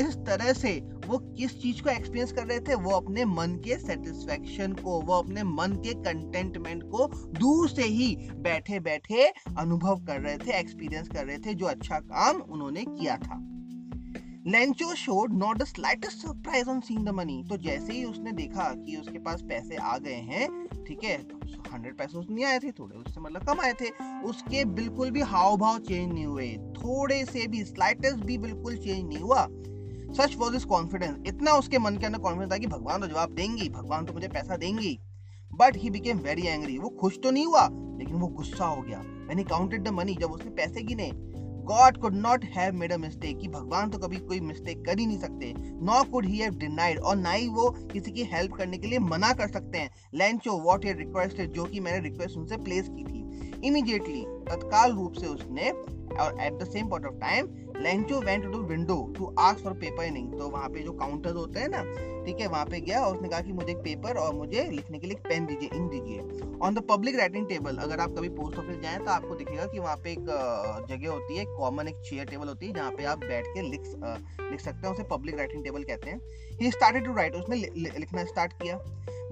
[0.01, 0.73] इस तरह से
[1.07, 5.15] वो किस चीज़ को एक्सपीरियंस कर रहे थे, वो अपने मन के सेटिस्फेक्शन को, वो
[5.15, 7.07] अपने मन के कंटेंटमेंट को
[7.39, 11.99] दूर से ही बैठे बैठे अनुभव कर रहे थे एक्सपीरियंस कर रहे थे जो अच्छा
[11.99, 13.45] काम उन्होंने किया था।
[14.47, 18.73] Lencho showed not the slightest surprise on seeing the money तो जैसे ही उसने देखा
[18.77, 21.17] कि उसके पास पैसे आ गए हैं, ठीक है
[21.73, 23.89] हंड्रेड पैसे नहीं आए थे, थोड़े उससे मतलब कम आए थे।
[24.25, 29.09] उसके बिल्कुल भी हाव भाव चेंज नहीं हुए। थोड़े से भी स्लाइटेस्ट भी बिल्कुल चेंज
[29.09, 29.47] नहीं हुआ।
[30.11, 33.35] सच वॉज़ इज़ कॉन्फिडेंस इतना उसके मन के अंदर कॉन्फिडेंस था कि भगवान तो जवाब
[33.35, 34.97] देंगे, भगवान तो मुझे पैसा देंगे।
[35.51, 37.69] But he became very angry वो खुश तो नहीं हुआ,
[37.99, 41.11] लेकिन वो गुस्सा हो गया। मैंने काउंटेड द मनी जब उसने पैसे गिने
[41.69, 45.07] God could not have made a mistake कि भगवान तो कभी कोई मिस्टेक कर ही
[45.07, 45.53] नहीं सकते।
[45.83, 48.99] नॉ कुड ही हैव डिनाइड और ना ही वो किसी की हेल्प करने के लिए
[48.99, 53.05] मना कर सकते हैं। लेंचो व्हाट ही रिक्वेस्टेड जो कि मैंने रिक्वेस्ट उनसे प्लेस की
[53.05, 55.71] थी। इमीडिएटली तत्काल रूप से उसने,
[56.15, 60.05] और at the same point of time Lencho went to window to ask for paper
[60.07, 61.83] ink तो वहाँ पे जो काउंटर्स होते हैं ना,
[62.25, 64.99] ठीक है, वहाँ पे गया और उसने कहा कि मुझे एक पेपर और मुझे लिखने
[64.99, 68.59] के लिए पेन दीजिए इंक दीजिए। On the public writing table अगर आप कभी पोस्ट
[68.59, 70.25] ऑफ़िस जाएँ तो आपको दिखेगा कि वहाँ पे एक
[70.89, 73.83] जगह होती है कॉमन एक चेयर टेबल होती है, जहाँ पे आप बैठ के लिख
[74.51, 76.21] लिख सकते हैं, उसे पब्लिक राइटिंग टेबल कहते हैं।
[76.61, 78.77] ही स्टार्टेड टू राइट उसने लिखना स्टार्ट किया।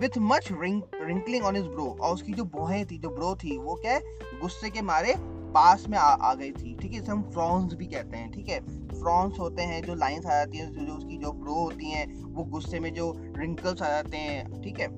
[0.01, 3.75] With much wrinkling on his brow और उसकी जो बोहें थी, जो ब्रो थी, वो
[3.77, 3.99] क्या
[4.41, 5.06] गुस्से के मारे
[5.53, 6.99] पास में आ, आ गई थी ठीक है?
[6.99, 8.61] इसे हम फ्रॉन्स भी कहते हैं ठीक है?
[8.89, 12.45] फ्रॉन्स होते हैं जो लाइंस आ जाती हैं जो उसकी जो ब्रो होती हैं वो
[12.45, 14.89] गुस्से में जो रिंकल्स आ जाते हैं ठीक है?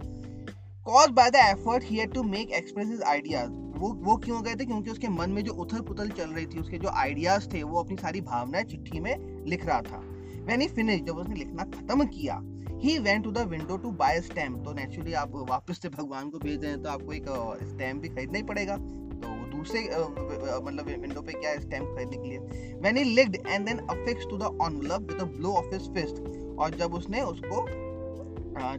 [0.87, 4.65] Cause by the effort he to make express ideas वो वो क्यों गए थे?
[4.65, 7.83] क्योंकि उसके मन में जो उथल पुथल चल रही थी उसके जो आइडियाज़ थे वो
[7.83, 10.03] अपनी सारी भावनाएँ चिट्ठी में लिख रहा था।
[10.47, 12.41] व्हेन ही फिनिश जब उसने लिखना खत्म किया
[12.83, 16.39] he went to the window to buy stamp तो नेचुरली आप वापस से भगवान को
[16.39, 17.27] भेज रहे हैं तो आपको एक
[17.63, 18.77] स्टैम्प भी खरीदना ही पड़ेगा।
[19.59, 19.81] दूसरे
[20.65, 22.39] मतलब विंडो पे क्या स्टैम्प खरीदने के लिए?
[22.83, 26.23] When he licked and then affix to the envelope with a blow of his fist
[26.59, 27.67] और जब उसने उसको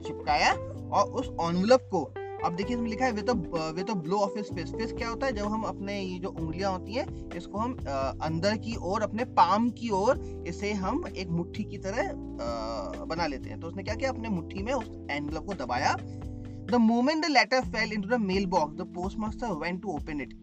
[0.07, 2.03] चिपकाया और उस एनवलप को
[2.45, 3.30] अब देखिए इसमें लिखा है with
[3.76, 5.34] with blow of his fist fist क्या होता है?
[5.35, 7.73] जब हम अपने ये जो उंगलियाँ होती हैं इसको हम
[8.23, 12.11] अंदर की ओर अपने पाम की ओर इसे हम एक मुट्ठी की तरह
[13.06, 14.10] बना लेते हैं। तो उसने क्या किया?
[14.10, 15.95] अपने मुट्ठी में उस एनवलप को दबाया।
[16.72, 20.34] The moment the letter fell into the mailbox, the postmaster went to open it.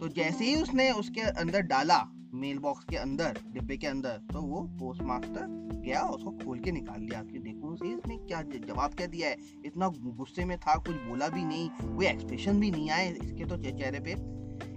[0.00, 2.04] तो जैसे ही उसने उसके अंदर डाला
[2.34, 5.46] मेल बॉक्स के अंदर, डिब्बे के अंदर तो वो पोस्ट मास्टर
[5.84, 9.36] गया उसको खोल के निकाल लिया। कि देखो सही इसने क्या जवाब क्या दिया है?
[9.64, 13.56] इतना गुस्से में था कुछ बोला भी नहीं, कोई एक्सप्रेशन भी नहीं आए इसके तो
[13.56, 14.12] चेहरे पे।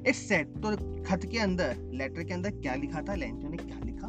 [0.10, 3.16] इट्स सेट तो खत के अंदर लेटर के अंदर क्या लिखा था?
[3.16, 4.08] लेंचो ने क्या लिखा?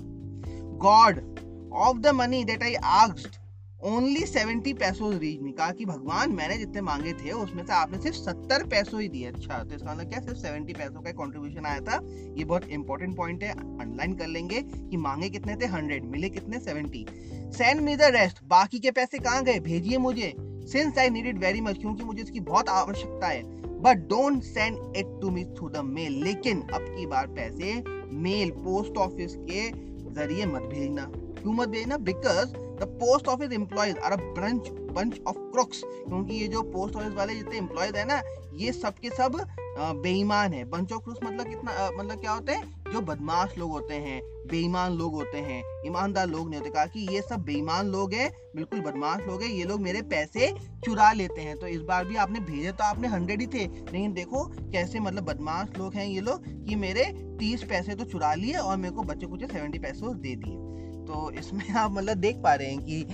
[0.86, 3.39] God of the money that I asked
[3.84, 7.98] only seventy पैसों रीच मी कहा कि भगवान, मैंने जितने मांगे थे, उसमें से आपने
[7.98, 10.20] सिर्फ़ सत्तर पैसों ही दिए। अच्छा तो इसका मतलब क्या?
[10.20, 12.00] सिर्फ़ सेवेंटी पैसों का कंट्रीब्यूशन आया था।
[12.38, 15.66] ये बहुत इंपॉर्टेंट पॉइंट है। अंडरलाइन कर लेंगे कि मांगे कितने थे?
[15.66, 16.58] हंड्रेड मिले कितने?
[16.58, 17.06] Seventy
[17.52, 19.60] send me the rest बाकी के पैसे कहाँ गए?
[19.60, 23.42] भेजिए मुझे। Since I need it very much क्योंकि मुझे इसकी बहुत आवश्यकता है।
[23.80, 28.50] But don't send it to me through the mail लेकिन अब की बार पैसे मेल
[28.50, 29.68] पोस्ट ऑफ़िस के
[30.14, 31.04] ज़रिए मत भेजना।
[31.42, 31.96] क्यों मत भेजना?
[31.96, 36.96] Because the post office employees are a brunch bunch of crooks क्योंकि ये जो पोस्ट
[36.96, 38.22] ऑफ़िस वाले जितने एम्प्लॉयज़ है ना,
[38.54, 39.40] ये सब के सब
[39.78, 42.92] बेईमान है। बंच ऑफ़ क्रोक्स मतलब कितना मतलब क्या होते हैं?
[42.92, 44.20] जो बदमाश लोग होते हैं,
[44.50, 48.30] बेईमान लोग होते हैं। ईमानदार लोग नहीं होते। कहा कि ये सब बेईमान लोग हैं,
[48.56, 50.52] बिल्कुल बदमाश लोग हैं, ये लोग मेरे पैसे
[50.84, 54.12] चुरा लेते हैं। तो इस बार भी आपने भेजे तो आपने हंड्रेड ही थे। लेकिन
[54.12, 57.04] देखो कैसे मतलब बदमाश लोग हैं ये लोग कि मेरे
[57.40, 60.69] तीस पैसे तो चुरा लिए और मेरे को बच्चे कुछ सेवेंटी पैसे दे दिए।
[61.10, 63.06] तो इसमें आप मतलब देख पा रहे हैं कि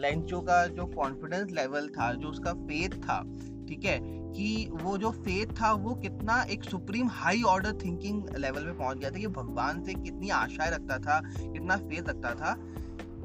[0.00, 3.20] लेंचो का जो कॉन्फिडेंस लेवल था, जो उसका फेथ था,
[3.68, 3.98] ठीक है,
[4.32, 8.98] कि वो जो फेथ था, वो कितना एक supreme high order thinking level पे पहुँच
[8.98, 12.54] गया था कि भगवान से कितनी आशाएँ रखता था, कितना फेथ रखता था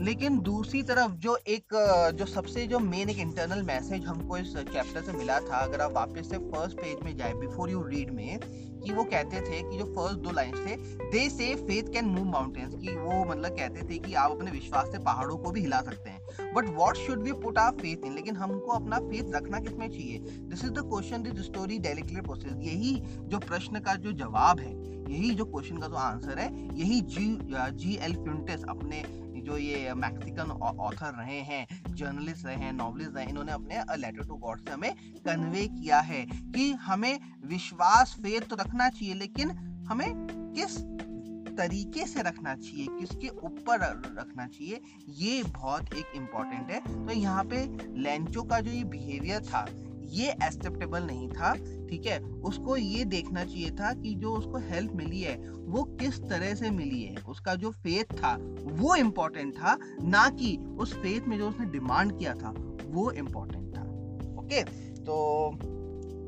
[0.01, 1.73] लेकिन दूसरी तरफ़ जो एक,
[2.15, 5.91] जो सबसे जो मेन एक इंटरनल मैसेज हमको इस चैप्टर से मिला था, अगर आप
[5.91, 8.39] वापस से फ़र्स्ट पेज में जाए बिफोर यू रीड में,
[8.77, 10.75] कि वो कहते थे कि जो फ़र्स्ट दो लाइन थे
[11.11, 14.91] दे say faith can move mountains कि वो मतलब कहते थे कि आप अपने विश्वास
[14.91, 18.15] से पहाड़ों को भी हिला सकते हैं। But what should be put our faith in
[18.15, 20.19] लेकिन हमको अपना फेथ रखना किसमें चाहिए?
[20.19, 24.71] This is the question this story डेलिकुलर process यही जो प्रश्न का जो जवाब है,
[25.11, 27.37] यही जो क्वेश्चन का जो आंसर है, यही जी
[27.73, 29.03] जी एल फ्यूंटेस अपने
[29.47, 34.27] जो ये मैक्सिकन ऑथर रहे हैं जर्नलिस्ट रहे हैं नॉवलिस्ट रहे हैं, इन्होंने अपने लेटर
[34.27, 34.93] टू गॉड से हमें
[35.25, 39.51] कन्वे किया है कि हमें विश्वास फेथ तो रखना चाहिए, लेकिन
[39.89, 40.07] हमें
[40.55, 40.77] किस
[41.57, 43.79] तरीके से रखना चाहिए, किसके ऊपर
[44.17, 47.65] रखना चाहिए, ये बहुत एक इंपॉर्टेंट है। तो यहाँ पे
[47.99, 49.65] लेंचो का जो ये बिहेवियर था
[50.07, 51.53] ये एक्सेप्टेबल नहीं था,
[51.87, 52.19] ठीक है?
[52.19, 56.69] उसको ये देखना चाहिए था कि जो उसको हेल्प मिली है, वो किस तरह से
[56.69, 57.15] मिली है?
[57.29, 62.19] उसका जो फेथ था, वो इम्पोर्टेंट था, ना कि उस फेथ में जो उसने डिमांड
[62.19, 62.53] किया था,
[62.87, 63.81] वो इम्पोर्टेंट था
[64.39, 64.63] ओके
[65.03, 65.51] तो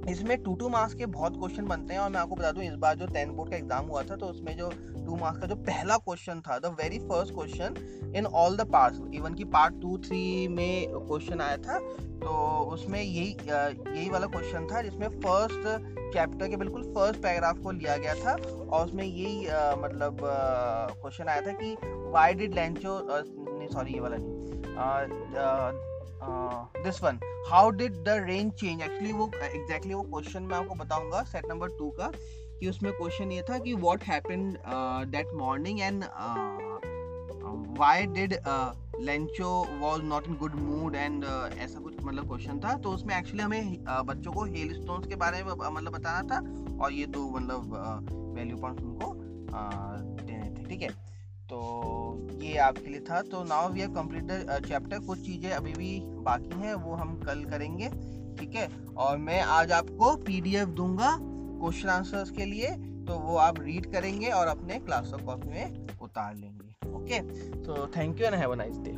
[0.09, 2.73] इसमें टू टू मार्क्स के बहुत क्वेश्चन बनते हैं और मैं आपको बता दूँ, इस
[2.75, 4.69] बार जो टेंथ बोर्ड का एग्ज़ाम हुआ था तो उसमें जो
[5.05, 9.01] टू मार्क्स का जो पहला क्वेश्चन था the very first question in all the parts
[9.15, 11.79] even की पार्ट टू थ्री में क्वेश्चन आया था
[12.19, 12.31] तो
[12.73, 15.67] उसमें यही यही वाला क्वेश्चन था, जिसमें फ़र्स्ट
[16.13, 18.33] चैप्टर के बिल्कुल फ़र्स्ट पैराग्राफ को लिया गया था
[18.65, 19.37] और उसमें यही
[19.83, 21.75] मतलब क्वेश्चन आया था कि
[22.13, 22.99] वाई डिड लैंचो
[23.73, 25.88] सॉरी ये वाला नहीं
[26.23, 27.19] this one
[27.49, 31.45] how did the rain change actually वो एग्जैक्टली exactly वो क्वेश्चन मैं आपको बताऊँगा सेट
[31.45, 32.11] नंबर टू का
[32.59, 34.57] कि उसमें क्वेश्चन ये था कि what happened
[35.11, 36.03] that morning and
[37.79, 38.33] why did
[39.01, 41.23] Lencho was not in good mood and
[41.59, 45.15] ऐसा कुछ मतलब क्वेश्चन था। तो उसमें एक्चुअली हमें uh, बच्चों को हेल स्टोन्स के
[45.15, 46.39] बारे में मतलब बताना था
[46.83, 47.75] और ये दो मतलब
[48.35, 51.08] वैल्यू पॉइंट उनको uh, देने थे ठीक है?
[51.49, 51.59] तो
[52.41, 56.59] ये आपके लिए था। तो now we have completed chapter कुछ चीज़ें अभी भी बाकी
[56.61, 57.89] हैं, वो हम कल करेंगे,
[58.39, 58.67] ठीक है?
[58.97, 62.67] और मैं आज आपको पीडीएफ दूँगा क्वेश्चन आंसर्स के लिए
[63.07, 67.21] तो वो आप रीड करेंगे और अपने क्लास ऑफ़ कॉपी में उतार लेंगे okay
[67.63, 68.97] so thank you and have a nice day